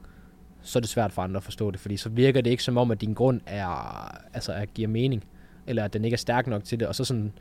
så 0.63 0.79
er 0.79 0.81
det 0.81 0.91
svært 0.91 1.13
for 1.13 1.23
andre 1.23 1.37
at 1.37 1.43
forstå 1.43 1.71
det, 1.71 1.81
fordi 1.81 1.97
så 1.97 2.09
virker 2.09 2.41
det 2.41 2.51
ikke 2.51 2.63
som 2.63 2.77
om, 2.77 2.91
at 2.91 3.01
din 3.01 3.15
grund 3.15 3.41
er, 3.47 3.67
altså, 4.35 4.53
er, 4.53 4.65
giver 4.65 4.89
mening, 4.89 5.25
eller 5.67 5.85
at 5.85 5.93
den 5.93 6.05
ikke 6.05 6.15
er 6.15 6.19
stærk 6.19 6.47
nok 6.47 6.65
til 6.65 6.81
det, 6.81 6.89
og 6.89 6.95
så 6.95 7.05
sådan, 7.05 7.33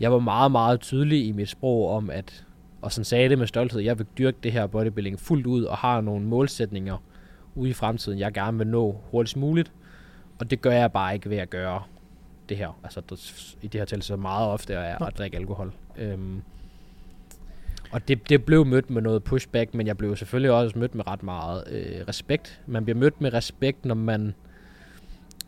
jeg 0.00 0.12
var 0.12 0.18
meget, 0.18 0.52
meget 0.52 0.80
tydelig 0.80 1.26
i 1.26 1.32
mit 1.32 1.48
sprog 1.48 1.90
om, 1.90 2.10
at, 2.10 2.44
og 2.82 2.92
sådan 2.92 3.04
sagde 3.04 3.28
det 3.28 3.38
med 3.38 3.46
stolthed, 3.46 3.80
jeg 3.80 3.98
vil 3.98 4.06
dyrke 4.18 4.38
det 4.42 4.52
her 4.52 4.66
bodybuilding 4.66 5.20
fuldt 5.20 5.46
ud, 5.46 5.64
og 5.64 5.76
har 5.76 6.00
nogle 6.00 6.26
målsætninger 6.26 7.02
ude 7.54 7.70
i 7.70 7.72
fremtiden, 7.72 8.18
jeg 8.18 8.32
gerne 8.32 8.58
vil 8.58 8.66
nå 8.66 9.00
hurtigst 9.10 9.36
muligt. 9.36 9.72
Og 10.38 10.50
det 10.50 10.60
gør 10.60 10.70
jeg 10.72 10.92
bare 10.92 11.14
ikke 11.14 11.30
ved 11.30 11.36
at 11.36 11.50
gøre 11.50 11.82
det 12.52 12.58
her. 12.58 12.78
Altså 12.84 13.00
der, 13.10 13.16
i 13.62 13.66
det 13.66 13.80
her 13.80 13.84
tilfælde 13.84 14.04
så 14.04 14.16
meget 14.16 14.48
ofte 14.48 14.74
er 14.74 15.04
at 15.04 15.18
drikke 15.18 15.36
alkohol. 15.36 15.72
Øhm, 15.96 16.42
og 17.92 18.08
det, 18.08 18.28
det 18.28 18.44
blev 18.44 18.66
mødt 18.66 18.90
med 18.90 19.02
noget 19.02 19.24
pushback, 19.24 19.74
men 19.74 19.86
jeg 19.86 19.96
blev 19.96 20.16
selvfølgelig 20.16 20.50
også 20.50 20.78
mødt 20.78 20.94
med 20.94 21.06
ret 21.06 21.22
meget 21.22 21.64
øh, 21.70 22.08
respekt. 22.08 22.60
Man 22.66 22.84
bliver 22.84 22.98
mødt 22.98 23.20
med 23.20 23.32
respekt, 23.32 23.84
når 23.84 23.94
man 23.94 24.34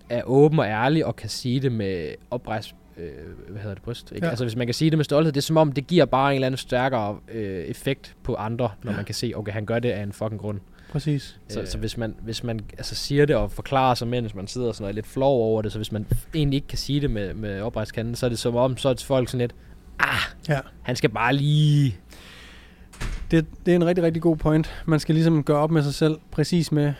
er 0.08 0.22
åben 0.22 0.58
og 0.58 0.66
ærlig 0.66 1.06
og 1.06 1.16
kan 1.16 1.28
sige 1.28 1.60
det 1.60 1.72
med 1.72 2.14
oprejst 2.30 2.74
øh, 2.96 3.10
hvad 3.48 3.60
hedder 3.62 3.74
det, 3.74 3.82
bryst. 3.82 4.12
Ikke? 4.12 4.26
Ja. 4.26 4.30
Altså 4.30 4.44
hvis 4.44 4.56
man 4.56 4.66
kan 4.66 4.74
sige 4.74 4.90
det 4.90 4.98
med 4.98 5.04
stolthed, 5.04 5.32
det 5.32 5.40
er 5.40 5.42
som 5.42 5.56
om, 5.56 5.72
det 5.72 5.86
giver 5.86 6.04
bare 6.04 6.30
en 6.30 6.34
eller 6.34 6.46
anden 6.46 6.58
stærkere 6.58 7.18
øh, 7.32 7.64
effekt 7.64 8.16
på 8.22 8.34
andre, 8.34 8.70
når 8.82 8.92
ja. 8.92 8.96
man 8.96 9.04
kan 9.04 9.14
se, 9.14 9.32
okay, 9.36 9.52
han 9.52 9.66
gør 9.66 9.78
det 9.78 9.90
af 9.90 10.02
en 10.02 10.12
fucking 10.12 10.40
grund. 10.40 10.60
Præcis. 10.94 11.38
Så, 11.48 11.60
Øh. 11.60 11.66
så 11.66 11.78
hvis 11.78 11.96
man, 11.96 12.14
hvis 12.22 12.44
man 12.44 12.60
altså, 12.78 12.94
siger 12.94 13.26
det 13.26 13.36
og 13.36 13.50
forklarer 13.50 13.94
sig, 13.94 14.08
mens 14.08 14.34
man 14.34 14.46
sidder 14.46 14.72
sådan 14.72 14.84
og 14.84 14.90
er 14.90 14.94
lidt 14.94 15.06
flov 15.06 15.42
over 15.42 15.62
det, 15.62 15.72
så 15.72 15.78
hvis 15.78 15.92
man 15.92 16.06
egentlig 16.34 16.56
ikke 16.56 16.66
kan 16.68 16.78
sige 16.78 17.00
det 17.00 17.10
med, 17.10 17.34
med 17.34 17.60
oprejskanden, 17.60 18.14
så 18.14 18.26
er 18.26 18.30
det 18.30 18.38
som 18.38 18.56
om, 18.56 18.76
så 18.76 18.88
er 18.88 18.94
folk 19.06 19.28
sådan 19.28 19.38
lidt, 19.40 19.54
ah, 19.98 20.18
Ja. 20.48 20.60
han 20.82 20.96
skal 20.96 21.10
bare 21.10 21.34
lige... 21.34 21.96
Det, 23.30 23.46
det 23.66 23.72
er 23.72 23.76
en 23.76 23.86
rigtig, 23.86 24.04
rigtig 24.04 24.22
god 24.22 24.36
point. 24.36 24.82
Man 24.86 25.00
skal 25.00 25.14
ligesom 25.14 25.44
gøre 25.44 25.58
op 25.58 25.70
med 25.70 25.82
sig 25.82 25.94
selv, 25.94 26.18
præcis 26.30 26.72
med, 26.72 26.92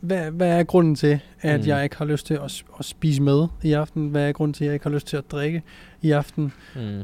hvad, 0.00 0.30
hvad 0.30 0.48
er 0.58 0.62
grunden 0.62 0.94
til, 0.94 1.20
at 1.40 1.60
mm. 1.60 1.66
Jeg 1.66 1.84
ikke 1.84 1.96
har 1.96 2.04
lyst 2.04 2.26
til 2.26 2.34
at, 2.34 2.62
at 2.78 2.84
spise 2.84 3.22
med 3.22 3.46
i 3.62 3.72
aften? 3.72 4.08
Hvad 4.08 4.28
er 4.28 4.32
grunden 4.32 4.52
til, 4.52 4.64
at 4.64 4.66
jeg 4.66 4.74
ikke 4.74 4.84
har 4.86 4.90
lyst 4.90 5.06
til 5.06 5.16
at 5.16 5.24
drikke 5.32 5.62
i 6.02 6.10
aften? 6.10 6.52
Mm, 6.76 7.02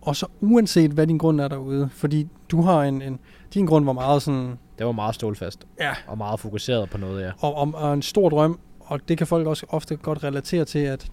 Og 0.00 0.16
så 0.16 0.26
uanset, 0.40 0.90
hvad 0.90 1.06
din 1.06 1.18
grund 1.18 1.40
er 1.40 1.48
derude, 1.48 1.88
fordi 1.92 2.28
du 2.50 2.62
har 2.62 2.82
en, 2.82 3.02
en 3.02 3.18
din 3.54 3.66
grund 3.66 3.84
var 3.84 3.92
meget 3.92 4.22
sådan, 4.22 4.58
det 4.78 4.86
var 4.86 4.92
meget 4.92 5.14
stålfast. 5.14 5.66
Ja. 5.80 5.92
Og 6.06 6.18
meget 6.18 6.40
fokuseret 6.40 6.90
på 6.90 6.98
noget, 6.98 7.22
ja. 7.22 7.30
og, 7.38 7.54
og, 7.54 7.72
og 7.74 7.94
en 7.94 8.02
stor 8.02 8.28
drøm, 8.28 8.58
og 8.80 9.08
det 9.08 9.18
kan 9.18 9.26
folk 9.26 9.46
også 9.46 9.66
ofte 9.68 9.96
godt 9.96 10.24
relatere 10.24 10.64
til, 10.64 10.78
at, 10.78 11.08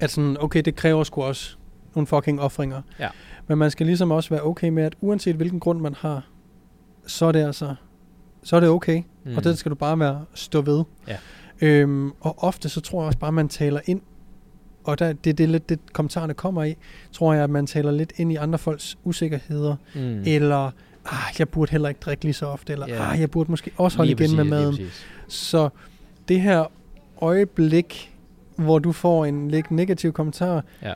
at 0.00 0.10
sådan, 0.10 0.36
okay, 0.40 0.62
det 0.64 0.76
kræver 0.76 1.04
sgu 1.04 1.22
også 1.22 1.56
nogle 1.94 2.06
fucking 2.06 2.40
offringer. 2.40 2.82
Ja. 2.98 3.08
Men 3.46 3.58
man 3.58 3.70
skal 3.70 3.86
ligesom 3.86 4.10
også 4.10 4.30
være 4.30 4.42
okay 4.42 4.68
med, 4.68 4.82
at 4.82 4.94
uanset 5.00 5.36
hvilken 5.36 5.60
grund 5.60 5.80
man 5.80 5.94
har, 5.94 6.26
så 7.06 7.26
er 7.26 7.32
det 7.32 7.46
altså, 7.46 7.74
så 8.42 8.56
er 8.56 8.60
det 8.60 8.68
okay. 8.68 9.02
Mm. 9.24 9.36
Og 9.36 9.44
det 9.44 9.58
skal 9.58 9.70
du 9.70 9.76
bare 9.76 9.98
være 9.98 10.24
stå 10.34 10.60
ved. 10.60 10.84
Ja. 11.08 11.16
Øhm, 11.60 12.12
og 12.20 12.34
ofte 12.38 12.68
så 12.68 12.80
tror 12.80 13.00
jeg 13.00 13.06
også 13.06 13.18
bare, 13.18 13.28
at 13.28 13.34
man 13.34 13.48
taler 13.48 13.80
ind, 13.86 14.00
og 14.84 14.98
der, 14.98 15.12
det, 15.12 15.38
det 15.38 15.44
er 15.44 15.48
lidt 15.48 15.68
det, 15.68 15.78
kommentarerne 15.92 16.34
kommer 16.34 16.64
i, 16.64 16.76
tror 17.12 17.34
jeg, 17.34 17.44
at 17.44 17.50
man 17.50 17.66
taler 17.66 17.90
lidt 17.90 18.12
ind 18.16 18.32
i 18.32 18.36
andre 18.36 18.58
folks 18.58 18.98
usikkerheder, 19.04 19.76
mm. 19.94 20.22
eller 20.26 20.70
ah, 21.06 21.34
jeg 21.38 21.48
burde 21.48 21.70
heller 21.70 21.88
ikke 21.88 22.00
drikke 22.00 22.24
lige 22.24 22.32
så 22.34 22.46
ofte, 22.46 22.72
eller 22.72 22.86
Ja. 22.88 23.12
ah, 23.12 23.20
jeg 23.20 23.30
burde 23.30 23.50
måske 23.50 23.70
også 23.76 23.96
holde 23.96 24.14
Lige 24.14 24.24
igen 24.24 24.36
med 24.36 24.44
præcis, 24.44 24.78
lige 24.78 24.84
maden. 24.84 24.92
Så 25.28 25.68
det 26.28 26.40
her 26.40 26.64
øjeblik, 27.22 28.14
hvor 28.56 28.78
du 28.78 28.92
får 28.92 29.24
en 29.24 29.48
lidt 29.50 29.70
negativ 29.70 30.12
kommentar, 30.12 30.64
Ja. 30.82 30.92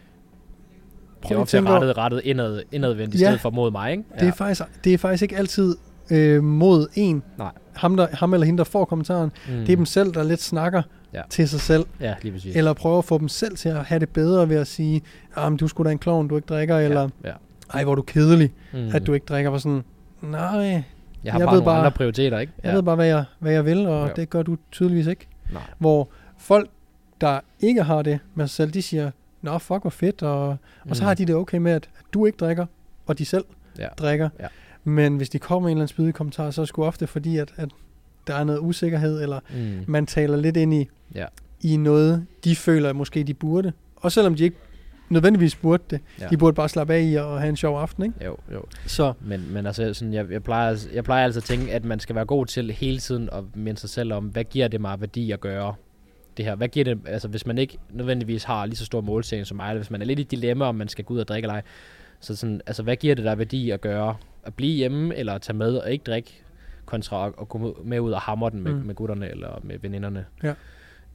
prøv 1.22 1.28
Det 1.28 1.36
er 1.36 1.40
ofte 1.40 1.60
rettet, 1.70 1.96
rettet 1.98 2.20
indad, 2.24 2.62
indadvendt 2.72 3.14
i 3.14 3.18
Ja. 3.18 3.24
stedet 3.24 3.40
for 3.40 3.50
mod 3.50 3.70
mig, 3.70 3.90
ikke? 3.90 4.04
det, 4.20 4.28
er 4.28 4.32
faktisk, 4.32 4.62
det 4.84 4.94
er 4.94 4.98
faktisk 4.98 5.22
ikke 5.22 5.36
altid 5.36 5.76
øh, 6.10 6.44
mod 6.44 6.86
en. 6.94 7.22
Nej. 7.38 7.50
Ham, 7.74 7.96
der, 7.96 8.06
ham 8.12 8.34
eller 8.34 8.44
hende, 8.46 8.58
der 8.58 8.64
får 8.64 8.84
kommentaren. 8.84 9.32
mm. 9.48 9.52
Det 9.54 9.72
er 9.72 9.76
dem 9.76 9.86
selv, 9.86 10.12
der 10.14 10.22
lidt 10.22 10.42
snakker 10.42 10.82
Ja. 11.14 11.22
til 11.30 11.48
sig 11.48 11.60
selv. 11.60 11.86
Ja, 12.00 12.14
lige 12.22 12.32
præcis. 12.32 12.56
Eller 12.56 12.72
prøver 12.72 12.98
at 12.98 13.04
få 13.04 13.18
dem 13.18 13.28
selv 13.28 13.56
til 13.56 13.68
at 13.68 13.84
have 13.84 13.98
det 14.00 14.08
bedre 14.08 14.48
ved 14.48 14.56
at 14.56 14.66
sige, 14.66 15.02
ah, 15.36 15.52
men 15.52 15.56
du 15.58 15.68
skulle 15.68 15.88
da 15.88 15.92
en 15.92 15.98
klovn, 15.98 16.28
du 16.28 16.36
ikke 16.36 16.46
drikker, 16.46 16.78
eller 16.78 17.08
ja. 17.24 17.32
ej, 17.74 17.82
hvor 17.84 17.92
er 17.92 17.96
du 17.96 18.02
kedelig, 18.02 18.52
Mm. 18.72 18.90
at 18.94 19.06
du 19.06 19.12
ikke 19.12 19.26
drikker. 19.26 19.50
Var 19.50 19.58
sådan, 19.58 19.82
nej, 20.22 20.40
Jeg 20.58 20.84
jeg 21.24 21.32
har 21.32 21.38
ved 21.38 21.46
bare 21.46 21.54
nogle 21.54 21.64
bare- 21.64 21.78
andre 21.78 21.90
prioriteter, 21.90 22.38
ikke? 22.38 22.52
jeg 22.64 22.74
ved 22.74 22.82
bare, 22.82 22.96
hvad 22.96 23.06
jeg, 23.06 23.24
hvad 23.38 23.52
jeg 23.52 23.64
vil, 23.64 23.86
og 23.86 24.06
Ja. 24.08 24.12
det 24.12 24.30
gør 24.30 24.42
du 24.42 24.56
tydeligvis 24.72 25.06
ikke. 25.06 25.26
Nej. 25.52 25.62
Hvor 25.78 26.08
folk, 26.38 26.70
der 27.20 27.40
ikke 27.60 27.82
har 27.82 28.02
det 28.02 28.18
med 28.34 28.46
sig 28.46 28.54
selv, 28.56 28.70
de 28.70 28.82
siger, 28.82 29.10
nå 29.42 29.58
fuck, 29.58 29.80
hvor 29.82 29.90
fedt, 29.90 30.22
og, 30.22 30.48
og 30.88 30.96
så 30.96 31.02
Mm. 31.02 31.06
har 31.06 31.14
de 31.14 31.24
det 31.26 31.34
okay 31.34 31.58
med, 31.58 31.72
at 31.72 31.88
du 32.12 32.26
ikke 32.26 32.36
drikker, 32.36 32.66
og 33.06 33.18
de 33.18 33.24
selv 33.24 33.44
Ja. 33.78 33.86
drikker. 33.98 34.28
Ja. 34.40 34.46
Men 34.84 35.16
hvis 35.16 35.30
de 35.30 35.38
kommer 35.38 35.60
med 35.68 35.72
en 35.72 35.76
eller 35.76 35.82
anden 35.82 35.88
spydig 35.94 36.14
kommentar, 36.14 36.50
så 36.50 36.60
er 36.60 36.64
det 36.64 36.68
sgu 36.68 36.84
ofte 36.84 37.06
fordi, 37.06 37.36
at, 37.36 37.52
at 37.56 37.68
der 38.26 38.34
er 38.34 38.44
noget 38.44 38.58
usikkerhed, 38.60 39.22
eller 39.22 39.40
Mm. 39.54 39.84
man 39.86 40.06
taler 40.06 40.36
lidt 40.36 40.56
ind 40.56 40.74
i, 40.74 40.88
Ja. 41.14 41.26
i 41.60 41.76
noget, 41.76 42.26
de 42.44 42.56
føler, 42.56 42.90
at 42.90 42.96
måske 42.96 43.22
de 43.24 43.34
burde. 43.34 43.72
Og 43.96 44.12
selvom 44.12 44.34
de 44.34 44.44
ikke 44.44 44.56
nødvendigvis 45.10 45.56
burde 45.56 45.82
det. 45.90 46.00
Ja. 46.20 46.26
De 46.28 46.36
burde 46.36 46.54
bare 46.54 46.68
slappe 46.68 46.94
af 46.94 47.02
i 47.02 47.14
og 47.14 47.40
have 47.40 47.48
en 47.48 47.56
sjov 47.56 47.78
aften, 47.78 48.02
ikke? 48.04 48.24
Jo, 48.24 48.36
jo. 48.52 48.64
Så 48.86 49.12
Men, 49.20 49.52
men 49.52 49.66
altså, 49.66 49.94
sådan, 49.94 50.14
jeg, 50.14 50.30
jeg, 50.30 50.42
plejer, 50.42 50.76
jeg 50.94 51.04
plejer 51.04 51.24
altså 51.24 51.40
at 51.40 51.44
tænke, 51.44 51.72
at 51.72 51.84
man 51.84 52.00
skal 52.00 52.16
være 52.16 52.24
god 52.24 52.46
til 52.46 52.70
hele 52.70 52.98
tiden 52.98 53.28
at 53.32 53.44
minde 53.54 53.80
sig 53.80 53.90
selv 53.90 54.12
om, 54.12 54.24
hvad 54.24 54.44
giver 54.44 54.68
det 54.68 54.80
mig 54.80 55.00
værdi 55.00 55.30
at 55.30 55.40
gøre 55.40 55.74
det 56.36 56.44
her? 56.44 56.54
Hvad 56.54 56.68
giver 56.68 56.84
det, 56.84 56.98
altså 57.06 57.28
hvis 57.28 57.46
man 57.46 57.58
ikke 57.58 57.78
nødvendigvis 57.90 58.44
har 58.44 58.66
lige 58.66 58.76
så 58.76 58.84
stor 58.84 59.00
målsætning 59.00 59.46
som 59.46 59.56
mig, 59.56 59.70
eller 59.70 59.80
hvis 59.80 59.90
man 59.90 60.02
er 60.02 60.06
lidt 60.06 60.18
i 60.18 60.22
dilemma, 60.22 60.64
om 60.64 60.74
man 60.74 60.88
skal 60.88 61.04
gå 61.04 61.14
ud 61.14 61.18
og 61.18 61.28
drikke 61.28 61.46
eller 61.46 61.54
ej, 61.54 61.62
så 62.20 62.36
sådan, 62.36 62.60
altså 62.66 62.82
hvad 62.82 62.96
giver 62.96 63.14
det 63.14 63.24
der 63.24 63.34
værdi 63.34 63.70
at 63.70 63.80
gøre? 63.80 64.16
At 64.42 64.54
blive 64.54 64.76
hjemme, 64.76 65.16
eller 65.16 65.32
at 65.34 65.42
tage 65.42 65.56
med 65.56 65.76
og 65.76 65.92
ikke 65.92 66.02
drikke, 66.02 66.42
kontra 66.86 67.26
at, 67.26 67.32
at 67.40 67.48
gå 67.48 67.82
med 67.84 68.00
ud 68.00 68.12
og 68.12 68.20
hamre 68.20 68.50
den 68.50 68.62
med, 68.62 68.72
mm. 68.72 68.86
med 68.86 68.94
gutterne 68.94 69.30
eller 69.30 69.60
med 69.62 69.78
veninderne. 69.78 70.24
Ja. 70.42 70.54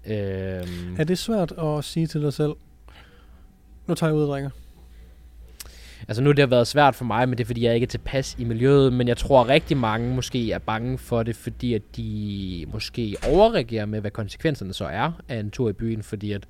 Øhm, 0.06 0.96
er 0.98 1.04
det 1.04 1.18
svært 1.18 1.52
at 1.52 1.84
sige 1.84 2.08
til 2.08 2.22
dig 2.22 2.34
selv, 2.34 2.52
nu 3.88 3.96
tager 3.96 4.10
jeg 4.10 4.18
ud 4.18 4.24
og 4.24 4.28
drikker. 4.28 4.50
Altså 6.08 6.24
nu 6.24 6.30
har 6.30 6.34
det 6.34 6.42
har 6.42 6.48
været 6.48 6.68
svært 6.68 6.96
for 6.96 7.06
mig, 7.06 7.30
men 7.30 7.38
det 7.38 7.44
er 7.44 7.46
fordi, 7.46 7.64
jeg 7.64 7.76
ikke 7.76 7.86
er 7.86 7.90
tilpas 7.90 8.36
i 8.40 8.44
miljøet. 8.44 8.94
Men 8.94 9.08
jeg 9.08 9.18
tror 9.18 9.50
rigtig 9.50 9.78
mange 9.78 10.16
måske 10.16 10.52
er 10.52 10.60
bange 10.60 10.98
for 10.98 11.24
det, 11.24 11.36
fordi 11.36 11.74
at 11.74 11.82
de 11.96 12.66
måske 12.74 13.16
overreagerer 13.30 13.86
med, 13.86 14.02
hvad 14.02 14.12
konsekvenserne 14.12 14.74
så 14.74 14.86
er 14.86 15.12
af 15.30 15.38
en 15.38 15.52
tur 15.52 15.70
i 15.70 15.74
byen. 15.74 16.04
Fordi 16.04 16.32
at 16.32 16.48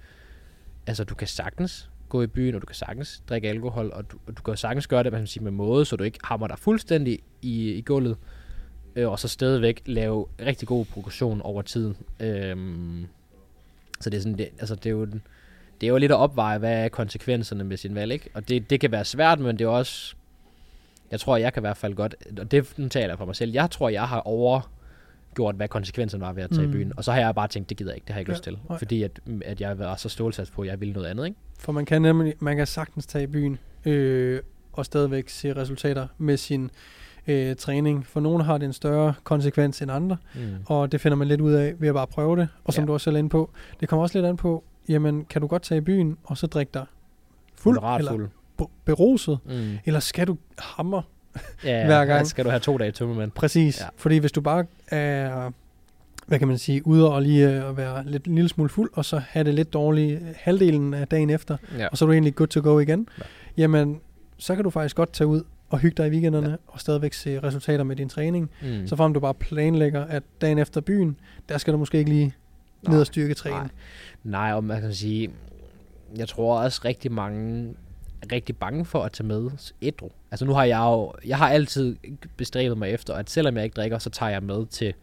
altså, 0.87 1.03
du 1.03 1.15
kan 1.15 1.27
sagtens 1.27 1.89
gå 2.09 2.21
i 2.21 2.27
byen, 2.27 2.55
og 2.55 2.61
du 2.61 2.65
kan 2.65 2.75
sagtens 2.75 3.23
drikke 3.29 3.49
alkohol, 3.49 3.91
og 3.93 4.11
du, 4.11 4.17
og 4.27 4.37
du 4.37 4.41
kan 4.41 4.57
sagtens 4.57 4.87
gøre 4.87 5.03
det 5.03 5.11
man 5.11 5.27
sige, 5.27 5.43
med 5.43 5.51
måde, 5.51 5.85
så 5.85 5.95
du 5.95 6.03
ikke 6.03 6.19
hammer 6.23 6.47
dig 6.47 6.59
fuldstændig 6.59 7.19
i, 7.41 7.71
i 7.71 7.81
gulvet. 7.81 8.17
Øh, 8.95 9.09
og 9.09 9.19
så 9.19 9.27
stadigvæk 9.27 9.81
lave 9.85 10.25
rigtig 10.41 10.67
god 10.67 10.85
progression 10.85 11.41
over 11.41 11.61
tiden. 11.61 11.97
Øh, 12.19 12.57
så 13.99 14.09
det 14.09 14.17
er 14.17 14.21
sådan, 14.21 14.37
det, 14.37 14.49
altså 14.59 14.75
det 14.75 14.85
er 14.85 14.91
jo 14.91 15.05
den, 15.05 15.21
det 15.83 15.87
er 15.87 15.91
jo 15.91 15.97
lidt 15.97 16.11
at 16.11 16.17
opveje, 16.17 16.57
hvad 16.57 16.83
er 16.83 16.87
konsekvenserne 16.89 17.63
med 17.63 17.77
sin 17.77 17.95
valg, 17.95 18.11
ikke? 18.11 18.29
Og 18.33 18.49
det, 18.49 18.69
det 18.69 18.79
kan 18.79 18.91
være 18.91 19.05
svært, 19.05 19.39
men 19.39 19.59
det 19.59 19.65
er 19.65 19.69
også... 19.69 20.15
Jeg 21.11 21.19
tror, 21.19 21.37
jeg 21.37 21.53
kan 21.53 21.61
i 21.61 21.65
hvert 21.65 21.77
fald 21.77 21.93
godt... 21.95 22.15
Og 22.39 22.51
det 22.51 22.73
nu 22.77 22.87
taler 22.89 23.07
jeg 23.07 23.17
for 23.17 23.25
mig 23.25 23.35
selv. 23.35 23.51
Jeg 23.51 23.71
tror, 23.71 23.89
jeg 23.89 24.03
har 24.07 24.19
overgjort, 24.19 25.55
hvad 25.55 25.67
konsekvenserne 25.67 26.21
var 26.21 26.33
ved 26.33 26.43
at 26.43 26.49
tage 26.49 26.61
Mm. 26.61 26.67
mm. 26.67 26.73
i 26.73 26.77
byen. 26.77 26.93
Og 26.97 27.03
så 27.03 27.11
har 27.11 27.19
jeg 27.19 27.35
bare 27.35 27.47
tænkt, 27.47 27.69
det 27.69 27.77
gider 27.77 27.91
jeg 27.91 27.95
ikke, 27.97 28.05
det 28.05 28.13
har 28.13 28.19
jeg 28.19 28.21
ikke 28.21 28.31
Ja, 28.31 28.33
ja, 28.33 28.37
lyst 28.37 28.43
til. 28.43 28.57
nej. 28.69 28.77
Fordi 28.77 29.03
at, 29.03 29.19
at 29.45 29.61
jeg 29.61 29.79
var 29.79 29.95
så 29.95 30.09
stålsat 30.09 30.49
på, 30.55 30.61
at 30.61 30.67
jeg 30.67 30.79
ville 30.79 30.93
noget 30.93 31.07
andet, 31.07 31.25
ikke? 31.25 31.37
For 31.59 31.71
man 31.71 31.85
kan 31.85 32.01
nemlig, 32.01 32.33
man 32.39 32.57
kan 32.57 32.67
sagtens 32.67 33.05
tage 33.05 33.23
i 33.23 33.27
byen 33.27 33.59
øh, 33.85 34.39
og 34.73 34.85
stadigvæk 34.85 35.29
se 35.29 35.53
resultater 35.55 36.07
med 36.17 36.37
sin 36.37 36.71
øh, 37.27 37.55
træning. 37.55 38.05
For 38.07 38.19
nogle 38.19 38.43
har 38.43 38.57
det 38.57 38.65
en 38.65 38.73
større 38.73 39.13
konsekvens 39.23 39.81
end 39.81 39.91
andre, 39.91 40.17
Mm. 40.35 40.41
og 40.65 40.91
det 40.91 41.01
finder 41.01 41.15
man 41.15 41.27
lidt 41.27 41.41
ud 41.41 41.51
af 41.53 41.73
ved 41.79 41.87
at 41.87 41.93
bare 41.93 42.07
prøve 42.07 42.37
det. 42.37 42.47
Og 42.65 42.73
som 42.73 42.81
Ja. 42.83 42.87
du 42.87 42.93
også 42.93 43.03
selv 43.03 43.15
er 43.15 43.19
inde 43.19 43.29
på, 43.29 43.49
det 43.79 43.89
kommer 43.89 44.03
også 44.03 44.17
lidt 44.17 44.25
an 44.27 44.37
på, 44.37 44.63
jamen 44.89 45.25
kan 45.25 45.41
du 45.41 45.47
godt 45.47 45.61
tage 45.63 45.77
i 45.77 45.81
byen 45.81 46.17
og 46.23 46.37
så 46.37 46.47
drikke 46.47 46.69
dig 46.73 46.85
fuld 47.55 47.75
Moderat 47.75 47.99
eller 47.99 48.11
fuld. 48.11 48.29
beruset, 48.85 49.39
Mm. 49.45 49.77
eller 49.85 49.99
skal 49.99 50.27
du 50.27 50.37
hammer 50.59 51.01
Ja, 51.63 51.85
hver 51.87 52.05
gang. 52.05 52.27
skal 52.27 52.45
du 52.45 52.49
have 52.49 52.59
to 52.59 52.77
dage 52.77 52.91
tømmermænd. 52.91 53.31
Præcis, 53.31 53.79
ja. 53.79 53.83
Ja. 53.85 53.89
fordi 53.95 54.17
hvis 54.17 54.31
du 54.31 54.41
bare 54.41 54.65
er, 54.87 55.51
hvad 56.27 56.39
kan 56.39 56.47
man 56.47 56.57
sige, 56.57 56.87
ude 56.87 57.11
og 57.13 57.21
lige 57.21 57.49
øh, 57.49 57.69
at 57.69 57.77
være 57.77 58.05
lidt, 58.05 58.25
en 58.27 58.35
lille 58.35 58.49
smule 58.49 58.69
fuld, 58.69 58.89
og 58.93 59.05
så 59.05 59.17
have 59.17 59.43
det 59.43 59.53
lidt 59.53 59.73
dårligt 59.73 60.21
øh, 60.21 60.27
halvdelen 60.35 60.93
af 60.93 61.07
dagen 61.07 61.29
efter, 61.29 61.57
Ja. 61.77 61.87
og 61.87 61.97
så 61.97 62.05
er 62.05 62.07
du 62.07 62.13
egentlig 62.13 62.35
good 62.35 62.47
to 62.47 62.61
go 62.63 62.79
igen, 62.79 63.07
Ja. 63.19 63.23
jamen, 63.57 63.99
så 64.37 64.55
kan 64.55 64.63
du 64.63 64.69
faktisk 64.69 64.95
godt 64.95 65.13
tage 65.13 65.27
ud 65.27 65.43
og 65.69 65.79
hygge 65.79 65.95
dig 66.03 66.07
i 66.07 66.09
weekenderne, 66.11 66.49
ja. 66.49 66.55
og 66.67 66.79
stadigvæk 66.79 67.13
se 67.13 67.39
resultater 67.39 67.83
med 67.83 67.95
din 67.95 68.09
træning. 68.09 68.49
Mm. 68.61 68.87
Så 68.87 68.95
frem 68.95 69.13
du 69.13 69.19
bare 69.19 69.33
planlægger, 69.33 70.05
at 70.05 70.23
dagen 70.41 70.57
efter 70.57 70.81
byen, 70.81 71.17
der 71.49 71.57
skal 71.57 71.73
du 71.73 71.77
måske 71.77 71.97
ikke 71.97 72.09
lige 72.09 72.33
ned 72.89 72.99
og 72.99 73.05
styrketræne. 73.05 73.55
Nej. 73.55 73.69
Nej, 74.23 74.53
og 74.53 74.63
man 74.63 74.81
kan 74.81 74.93
sige, 74.93 75.29
jeg 76.17 76.27
tror 76.27 76.59
også 76.59 76.81
rigtig 76.85 77.11
mange 77.11 77.75
er 78.21 78.35
rigtig 78.35 78.57
bange 78.57 78.85
for 78.85 79.03
at 79.03 79.11
tage 79.11 79.27
med 79.27 79.51
ædru. 79.81 80.11
Altså 80.31 80.45
nu 80.45 80.53
har 80.53 80.63
jeg 80.63 80.79
jo, 80.79 81.13
jeg 81.25 81.37
har 81.37 81.49
altid 81.49 81.95
bestræbet 82.37 82.77
mig 82.77 82.89
efter, 82.89 83.13
at 83.13 83.29
selvom 83.29 83.55
jeg 83.55 83.63
ikke 83.63 83.73
drikker, 83.73 83.99
så 83.99 84.09
tager 84.09 84.29
jeg 84.29 84.43
med 84.43 84.65
til 84.65 84.93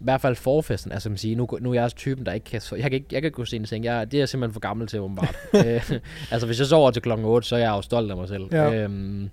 i 0.00 0.04
hvert 0.04 0.20
fald 0.20 0.36
forfesten. 0.36 0.92
Altså 0.92 1.08
man 1.08 1.18
sige, 1.18 1.34
nu, 1.34 1.48
nu 1.60 1.70
er 1.70 1.74
jeg 1.74 1.84
også 1.84 1.96
typen, 1.96 2.26
der 2.26 2.32
ikke 2.32 2.44
kan, 2.44 2.60
jeg 2.72 2.82
kan 2.82 2.92
ikke, 2.92 3.06
jeg 3.12 3.22
kan 3.22 3.26
ikke 3.26 3.36
gå 3.36 3.44
sent 3.44 3.64
i 3.64 3.68
seng. 3.68 3.84
Jeg, 3.84 4.10
det 4.10 4.18
er 4.18 4.20
jeg 4.20 4.28
simpelthen 4.28 4.52
for 4.52 4.60
gammel 4.60 4.86
til, 4.86 5.00
åbenbart. 5.00 5.36
øh, 5.66 5.92
altså 6.30 6.46
hvis 6.46 6.58
jeg 6.58 6.66
sover 6.66 6.90
til 6.90 7.02
klokken 7.02 7.26
8, 7.26 7.48
så 7.48 7.56
er 7.56 7.60
jeg 7.60 7.70
jo 7.70 7.82
stolt 7.82 8.10
af 8.10 8.16
mig 8.16 8.28
selv. 8.28 8.48
Ja. 8.52 8.74
Øhm, 8.74 9.30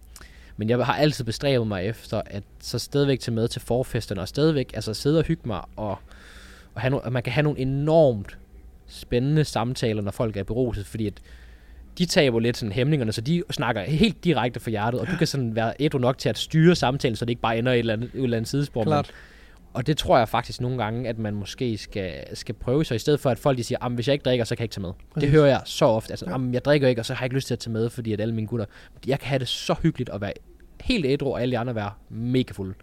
men 0.57 0.70
jeg 0.70 0.86
har 0.86 0.95
altid 0.95 1.26
bestræbet 1.26 1.68
mig 1.68 1.86
efter, 1.86 2.22
at 2.26 2.43
så 2.59 2.80
stadigvæk 2.80 3.20
tage 3.20 3.36
med 3.36 3.47
til 3.47 3.62
forfesterne, 3.62 4.22
og 4.22 4.28
stadigvæk 4.28 4.72
altså 4.74 4.93
sidde 4.93 5.20
og 5.20 5.26
hygge 5.26 5.41
mig, 5.45 5.62
og, 5.76 5.99
og, 6.76 6.82
have 6.82 6.91
no, 6.91 6.99
og 7.03 7.13
man 7.13 7.24
kan 7.24 7.34
have 7.34 7.43
nogle 7.43 7.59
enormt 7.59 8.38
spændende 8.88 9.43
samtaler, 9.43 10.01
når 10.01 10.11
folk 10.11 10.38
er 10.38 10.43
beruset, 10.43 10.86
fordi 10.86 11.07
at 11.07 11.13
de 11.97 12.05
taber 12.05 12.39
lidt 12.39 12.57
sådan 12.57 12.72
hæmningerne, 12.72 13.11
så 13.11 13.22
de 13.22 13.43
snakker 13.51 13.82
helt 13.82 14.24
direkte 14.24 14.59
fra 14.59 14.69
hjertet, 14.69 15.01
og 15.01 15.07
du 15.07 15.15
kan 15.17 15.28
sådan 15.28 15.55
være 15.55 15.74
ædru 15.80 15.97
nok 15.97 16.17
til 16.17 16.30
at 16.30 16.38
styre 16.38 16.76
samtalen, 16.76 17.15
så 17.15 17.26
det 17.26 17.30
ikke 17.30 17.41
bare 17.41 17.57
ender 17.57 17.72
i 17.72 17.76
et 17.76 17.80
eller 17.80 17.93
andet, 17.93 18.11
et 18.13 18.24
eller 18.24 18.38
andet 18.38 18.49
sidespor. 18.49 18.84
Klart. 18.84 19.07
Men, 19.07 19.15
og 19.74 19.88
det 19.88 19.97
tror 19.97 20.17
jeg 20.17 20.30
faktisk 20.30 20.61
nogle 20.61 20.84
gange, 20.84 21.09
at 21.09 21.17
man 21.17 21.36
måske 21.36 21.78
skal, 21.78 22.13
skal 22.34 22.55
prøve, 22.55 22.86
så 22.86 22.93
i 22.93 22.99
stedet 22.99 23.19
for 23.19 23.30
at 23.30 23.39
folk 23.39 23.57
de 23.57 23.63
siger, 23.63 23.86
at 23.86 23.91
hvis 23.91 24.07
jeg 24.07 24.13
ikke 24.13 24.24
drikker, 24.24 24.45
så 24.45 24.55
kan 24.55 24.61
jeg 24.61 24.65
ikke 24.65 24.74
tage 24.74 24.82
med. 24.82 24.91
Præcis. 25.13 25.28
Det 25.28 25.32
hører 25.32 25.47
jeg 25.47 25.61
så 25.65 25.86
ofte. 25.86 26.11
Altså, 26.11 26.26
ja. 26.30 26.38
jeg 26.53 26.65
drikker 26.65 26.88
ikke, 26.88 27.01
og 27.01 27.05
så 27.05 27.13
har 27.13 27.22
jeg 27.22 27.26
ikke 27.26 27.36
lyst 27.36 27.47
til 27.47 27.53
at 27.53 27.59
tage 27.59 27.74
med, 27.74 27.89
fordi 27.89 28.13
at 28.13 28.22
alle 28.22 28.34
mine 28.34 28.47
gutter, 28.47 28.65
jeg 29.07 29.19
kan 29.19 29.28
have 29.28 29.39
det 29.39 29.47
så 29.47 29.76
hyggeligt 29.84 30.09
at 30.09 30.22
være 30.22 30.34
helt 30.82 31.05
ædru, 31.05 31.34
og 31.34 31.41
alle 31.41 31.51
de 31.51 31.57
andre 31.57 31.76
være 31.76 31.91
mega 32.09 32.53
fulde. 32.53 32.74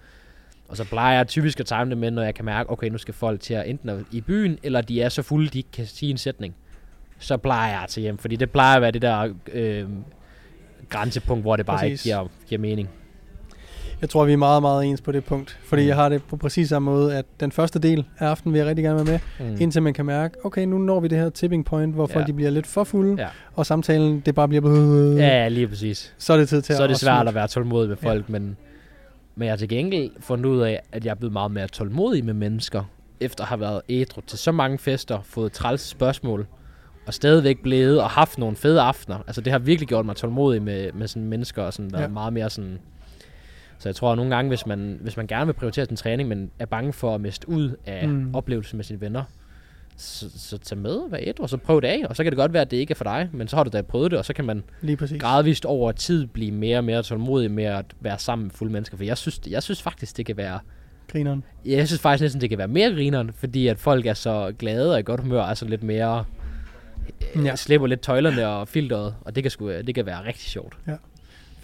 Og 0.68 0.76
så 0.76 0.84
plejer 0.84 1.16
jeg 1.16 1.26
typisk 1.28 1.60
at 1.60 1.66
time 1.66 1.84
det 1.90 1.98
med, 1.98 2.10
når 2.10 2.22
jeg 2.22 2.34
kan 2.34 2.44
mærke, 2.44 2.70
okay, 2.70 2.88
nu 2.88 2.98
skal 2.98 3.14
folk 3.14 3.40
til 3.40 3.54
at 3.54 3.68
enten 3.68 3.88
er 3.88 3.98
i 4.12 4.20
byen, 4.20 4.58
eller 4.62 4.80
de 4.80 5.02
er 5.02 5.08
så 5.08 5.22
fulde, 5.22 5.48
de 5.48 5.58
ikke 5.58 5.70
kan 5.72 5.86
sige 5.86 6.10
en 6.10 6.18
sætning. 6.18 6.54
Så 7.18 7.36
plejer 7.36 7.72
jeg 7.72 7.82
at 7.82 7.88
tage 7.88 8.02
hjem, 8.02 8.18
fordi 8.18 8.36
det 8.36 8.50
plejer 8.50 8.76
at 8.76 8.82
være 8.82 8.90
det 8.90 9.02
der 9.02 9.34
øh, 9.52 9.84
grænsepunkt, 10.88 11.44
hvor 11.44 11.56
det 11.56 11.66
bare 11.66 11.78
Præcis. 11.78 12.06
ikke 12.06 12.16
giver, 12.16 12.28
giver 12.48 12.60
mening. 12.60 12.88
Jeg 14.00 14.10
tror, 14.10 14.24
vi 14.24 14.32
er 14.32 14.36
meget, 14.36 14.62
meget 14.62 14.84
ens 14.86 15.00
på 15.00 15.12
det 15.12 15.24
punkt. 15.24 15.58
Fordi 15.64 15.82
Mm. 15.82 15.88
jeg 15.88 15.96
har 15.96 16.08
det 16.08 16.22
på 16.22 16.36
præcis 16.36 16.68
samme 16.68 16.90
måde, 16.90 17.16
at 17.16 17.24
den 17.40 17.52
første 17.52 17.78
del 17.78 18.04
af 18.18 18.26
aftenen 18.26 18.52
vil 18.52 18.58
jeg 18.58 18.66
rigtig 18.68 18.84
gerne 18.84 18.96
være 19.06 19.18
med, 19.38 19.46
Mm. 19.50 19.56
indtil 19.60 19.82
man 19.82 19.94
kan 19.94 20.06
mærke, 20.06 20.44
okay, 20.44 20.64
nu 20.64 20.78
når 20.78 21.00
vi 21.00 21.08
det 21.08 21.18
her 21.18 21.30
tipping 21.30 21.64
point, 21.64 21.94
hvor 21.94 22.06
folk 22.06 22.22
Ja. 22.22 22.26
de 22.26 22.32
bliver 22.32 22.50
lidt 22.50 22.66
for 22.66 22.84
fulde, 22.84 23.22
Ja. 23.22 23.28
og 23.54 23.66
samtalen, 23.66 24.20
det 24.26 24.34
bare 24.34 24.48
bliver... 24.48 25.16
Ja, 25.16 25.48
lige 25.48 25.68
præcis. 25.68 26.14
Så 26.18 26.32
er 26.32 26.36
det 26.36 26.48
tid 26.48 26.62
til 26.62 26.76
så 26.76 26.82
er 26.82 26.86
det 26.86 26.94
at 26.94 27.00
svært 27.00 27.28
at 27.28 27.34
være 27.34 27.48
tålmodig 27.48 27.88
med 27.88 27.96
folk, 27.96 28.28
men, 28.28 28.56
men 29.39 29.47
jeg 29.47 29.53
har 29.53 29.57
til 29.57 29.68
gengæld 29.68 30.11
fundet 30.20 30.51
ud 30.51 30.61
af, 30.61 30.82
at 30.93 31.05
jeg 31.05 31.11
er 31.11 31.14
blevet 31.14 31.32
meget 31.32 31.51
mere 31.51 31.68
tålmodig 31.68 32.24
med 32.24 32.34
mennesker, 32.34 32.84
efter 33.20 33.45
at 33.45 33.49
have 33.49 33.61
været 33.61 33.82
ædru 33.89 34.20
til 34.20 34.39
så 34.39 34.53
mange 34.53 34.78
fester, 34.78 35.20
fået 35.22 35.53
træls 35.53 35.80
spørgsmål, 35.80 36.47
og 37.07 37.14
stadigvæk 37.14 37.62
blevet 37.62 38.03
og 38.03 38.11
haft 38.11 38.39
nogle 38.39 38.57
fede 38.57 38.80
aftener. 38.80 39.18
Altså 39.26 39.41
det 39.41 39.53
har 39.53 39.59
virkelig 39.59 39.89
gjort 39.89 40.07
mig 40.07 40.16
tålmodig 40.16 40.62
med, 40.62 40.93
med 40.93 41.09
sådan 41.09 41.28
mennesker, 41.28 41.62
og 41.62 41.72
sådan 41.72 41.93
været 41.93 42.03
Ja. 42.03 42.09
meget 42.09 42.32
mere 42.32 42.51
sådan... 42.51 42.78
Så 43.78 43.89
jeg 43.89 43.97
tror 43.97 44.12
at 44.12 44.16
nogle 44.16 44.34
gange, 44.34 44.49
hvis 44.49 44.66
man, 44.66 44.99
hvis 45.01 45.16
man 45.16 45.26
gerne 45.26 45.47
vil 45.47 45.53
prioritere 45.53 45.86
sin 45.86 45.97
træning, 45.97 46.28
men 46.28 46.51
er 46.59 46.66
bange 46.66 46.93
for 46.93 47.14
at 47.14 47.20
miste 47.20 47.49
ud 47.49 47.76
af 47.86 48.09
mm. 48.09 48.34
oplevelsen 48.34 48.76
med 48.76 48.84
sine 48.84 49.01
venner, 49.01 49.24
så, 49.99 50.30
så 50.36 50.59
tag 50.59 50.78
med, 50.78 51.11
vær 51.11 51.18
ædru, 51.20 51.42
og 51.42 51.49
så 51.49 51.57
prøv 51.57 51.80
det 51.80 51.88
af, 51.88 52.03
og 52.09 52.16
så 52.16 52.22
kan 52.22 52.32
det 52.32 52.36
godt 52.36 52.53
være, 52.53 52.62
at 52.62 52.70
det 52.70 52.76
ikke 52.76 52.90
er 52.90 52.94
for 52.94 53.05
dig, 53.05 53.28
men 53.32 53.49
så 53.49 53.57
har 53.57 53.64
du 53.64 53.70
da 53.72 53.82
prøvet 53.82 54.11
det, 54.11 54.18
og 54.18 54.24
så 54.24 54.32
kan 54.32 54.44
man 54.44 54.62
Lige 54.80 54.96
præcis. 54.96 55.20
gradvist 55.20 55.64
over 55.64 55.92
tid 55.92 56.26
blive 56.26 56.53
mere 56.53 56.78
og 56.78 56.84
mere 56.84 57.03
tålmodig 57.03 57.51
med 57.51 57.64
at 57.64 57.84
være 58.01 58.18
sammen 58.18 58.44
med 58.44 58.53
fulde 58.53 58.72
mennesker. 58.72 58.96
For 58.96 59.05
jeg 59.05 59.18
synes, 59.18 59.40
jeg 59.51 59.62
synes 59.62 59.82
faktisk, 59.82 60.16
det 60.16 60.26
kan 60.26 60.36
være... 60.36 60.59
Grineren. 61.12 61.44
Jeg 61.64 61.86
synes 61.86 62.01
faktisk 62.01 62.22
næsten, 62.22 62.40
det 62.40 62.49
kan 62.49 62.59
være 62.59 62.68
mere 62.68 62.90
grineren, 62.92 63.32
fordi 63.32 63.66
at 63.66 63.78
folk 63.78 64.07
er 64.07 64.14
så 64.14 64.53
glade 64.59 64.92
og 64.94 65.01
i 65.01 65.03
godt 65.03 65.20
humør, 65.20 65.42
er 65.42 65.55
så 65.55 65.64
lidt 65.64 65.82
mere... 65.82 66.24
Ja. 67.34 67.40
Ja. 67.40 67.57
Slipper 67.57 67.86
lidt 67.86 68.01
tøjlerne 68.01 68.49
og 68.49 68.68
filteret, 68.68 69.14
og 69.20 69.34
det 69.34 69.44
kan, 69.44 69.51
sgu, 69.51 69.68
det 69.68 69.94
kan 69.94 70.07
være 70.07 70.26
rigtig 70.26 70.51
sjovt. 70.51 70.78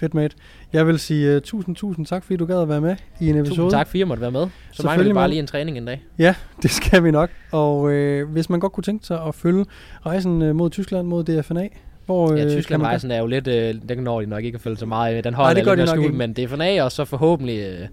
Fedt, 0.04 0.14
mate. 0.14 0.36
Jeg 0.72 0.86
vil 0.86 0.98
sige 0.98 1.36
uh, 1.36 1.42
tusind, 1.42 1.76
tusind 1.76 2.06
tak, 2.06 2.24
fordi 2.24 2.36
du 2.36 2.46
gad 2.46 2.62
at 2.62 2.68
være 2.68 2.80
med 2.80 2.96
i 3.20 3.28
en 3.30 3.36
episode. 3.38 3.56
Tusind 3.58 3.70
tak, 3.70 3.86
fordi 3.86 3.98
jeg 3.98 4.08
måtte 4.08 4.20
være 4.20 4.30
med. 4.30 4.46
Så 4.72 4.82
mangler 4.86 5.06
vi 5.08 5.12
bare 5.12 5.28
lige 5.28 5.38
en 5.38 5.46
træning 5.46 5.78
en 5.78 5.84
dag. 5.86 6.02
Ja, 6.18 6.34
det 6.62 6.70
skal 6.70 7.04
vi 7.04 7.10
nok. 7.10 7.30
Og 7.52 7.92
øh, 7.92 8.28
hvis 8.30 8.50
man 8.50 8.60
godt 8.60 8.72
kunne 8.72 8.84
tænke 8.84 9.06
sig 9.06 9.22
at 9.26 9.34
følge 9.34 9.64
rejsen 10.06 10.42
øh, 10.42 10.54
mod 10.54 10.70
Tyskland, 10.70 11.06
mod 11.06 11.24
DFNA, 11.24 11.68
hvor 12.06 12.32
øh, 12.32 12.38
Ja, 12.38 12.44
man 12.44 12.52
Tyskland-rejsen 12.54 13.10
er 13.10 13.18
jo 13.18 13.26
lidt... 13.26 13.46
Øh, 13.48 13.74
den 13.88 13.98
når 13.98 14.20
de 14.20 14.26
nok 14.26 14.44
ikke 14.44 14.56
at 14.56 14.60
følge 14.62 14.76
så 14.76 14.86
meget. 14.86 15.14
af. 15.14 15.22
Den 15.22 15.32
Nej, 15.32 15.36
holder 15.36 15.50
det 15.54 15.58
jeg 15.58 15.64
gør 15.64 15.74
lidt 15.74 15.86
de 15.86 15.90
skjult, 15.90 16.14
men 16.14 16.32
det 16.32 16.44
er 16.44 16.48
FNA, 16.48 16.82
og 16.84 16.92
så 16.92 17.04
forhåbentlig... 17.04 17.58
Øh, 17.58 17.86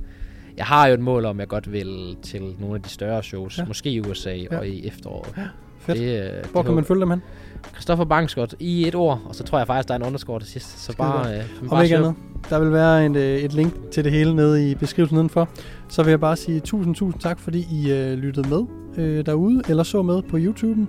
jeg 0.57 0.65
har 0.65 0.87
jo 0.87 0.93
et 0.93 0.99
mål 0.99 1.25
om, 1.25 1.35
at 1.35 1.39
jeg 1.39 1.47
godt 1.47 1.71
vil 1.71 2.15
til 2.21 2.41
nogle 2.59 2.75
af 2.75 2.81
de 2.81 2.89
større 2.89 3.23
shows. 3.23 3.57
Ja. 3.57 3.63
Ja. 3.63 3.67
Måske 3.67 3.89
i 3.91 3.99
USA 4.01 4.29
Ja. 4.35 4.45
ja. 4.51 4.57
og 4.57 4.67
i 4.67 4.87
efteråret. 4.87 5.29
Fedt. 5.79 5.97
Det, 5.97 6.05
øh, 6.19 6.29
Hvor 6.29 6.33
det 6.33 6.43
kan 6.53 6.53
man 6.53 6.65
håber- 6.65 6.81
følge 6.83 7.01
dem 7.01 7.09
hen? 7.09 7.21
Christoffer 7.73 8.05
Bangsgaard 8.05 8.53
i 8.59 8.87
et 8.87 8.95
ord, 8.95 9.21
og 9.25 9.35
så 9.35 9.43
tror 9.43 9.57
jeg 9.57 9.67
faktisk, 9.67 9.87
der 9.87 9.93
er 9.93 9.99
en 9.99 10.05
underscore 10.05 10.39
til 10.39 10.49
sidst. 10.49 10.69
Så 10.79 10.83
Skide 10.83 10.97
bare, 10.97 11.37
øh, 11.37 11.43
Om 11.61 11.69
bare 11.69 11.83
ikke 11.83 11.97
andet. 11.97 12.13
Der 12.49 12.59
vil 12.59 12.71
være 12.71 13.05
en, 13.05 13.15
øh, 13.15 13.37
et 13.37 13.53
link 13.53 13.73
til 13.91 14.03
det 14.03 14.11
hele 14.11 14.35
nede 14.35 14.71
i 14.71 14.75
beskrivelsen 14.75 15.15
nedenfor. 15.15 15.49
Så 15.89 16.03
vil 16.03 16.09
jeg 16.09 16.19
bare 16.19 16.35
sige 16.35 16.59
tusind, 16.59 16.95
tusind 16.95 17.21
tak, 17.21 17.39
fordi 17.39 17.67
I 17.71 17.91
øh, 17.91 18.13
lyttede 18.17 18.49
med 18.49 18.61
øh, 18.97 19.25
derude, 19.25 19.61
eller 19.69 19.83
så 19.83 20.01
med 20.01 20.21
på 20.21 20.37
YouTube'en. 20.37 20.85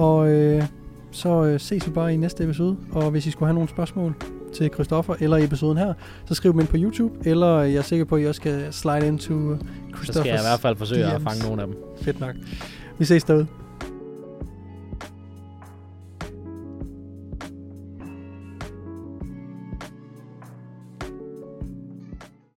Og 0.00 0.28
øh, 0.28 0.62
så 1.10 1.44
øh, 1.44 1.60
ses 1.60 1.86
vi 1.86 1.92
bare 1.92 2.14
i 2.14 2.16
næste 2.16 2.44
episode. 2.44 2.76
Og 2.92 3.10
hvis 3.10 3.26
I 3.26 3.30
skulle 3.30 3.46
have 3.46 3.54
nogle 3.54 3.68
spørgsmål 3.68 4.14
til 4.54 4.70
Christoffer 4.74 5.14
eller 5.20 5.36
episoden 5.36 5.78
her, 5.78 5.94
så 6.26 6.34
skriv 6.34 6.52
dem 6.52 6.60
ind 6.60 6.68
på 6.68 6.76
YouTube, 6.78 7.14
eller 7.24 7.58
jeg 7.60 7.74
er 7.76 7.82
sikker 7.82 8.04
på, 8.04 8.16
at 8.16 8.22
I 8.22 8.26
også 8.26 8.38
skal 8.38 8.72
slide 8.72 9.06
into 9.06 9.56
Så 10.04 10.12
skal 10.12 10.24
jeg 10.24 10.34
i 10.34 10.36
Christoffers 10.36 10.42
hvert 10.42 10.60
fald 10.60 10.76
forsøge 10.76 11.04
at 11.04 11.20
DM's. 11.20 11.24
fange 11.24 11.42
nogle 11.46 11.62
af 11.62 11.68
dem. 11.68 11.76
Fedt 12.02 12.20
nok. 12.20 12.34
Vi 12.98 13.04
ses 13.04 13.24
derude. 13.24 13.46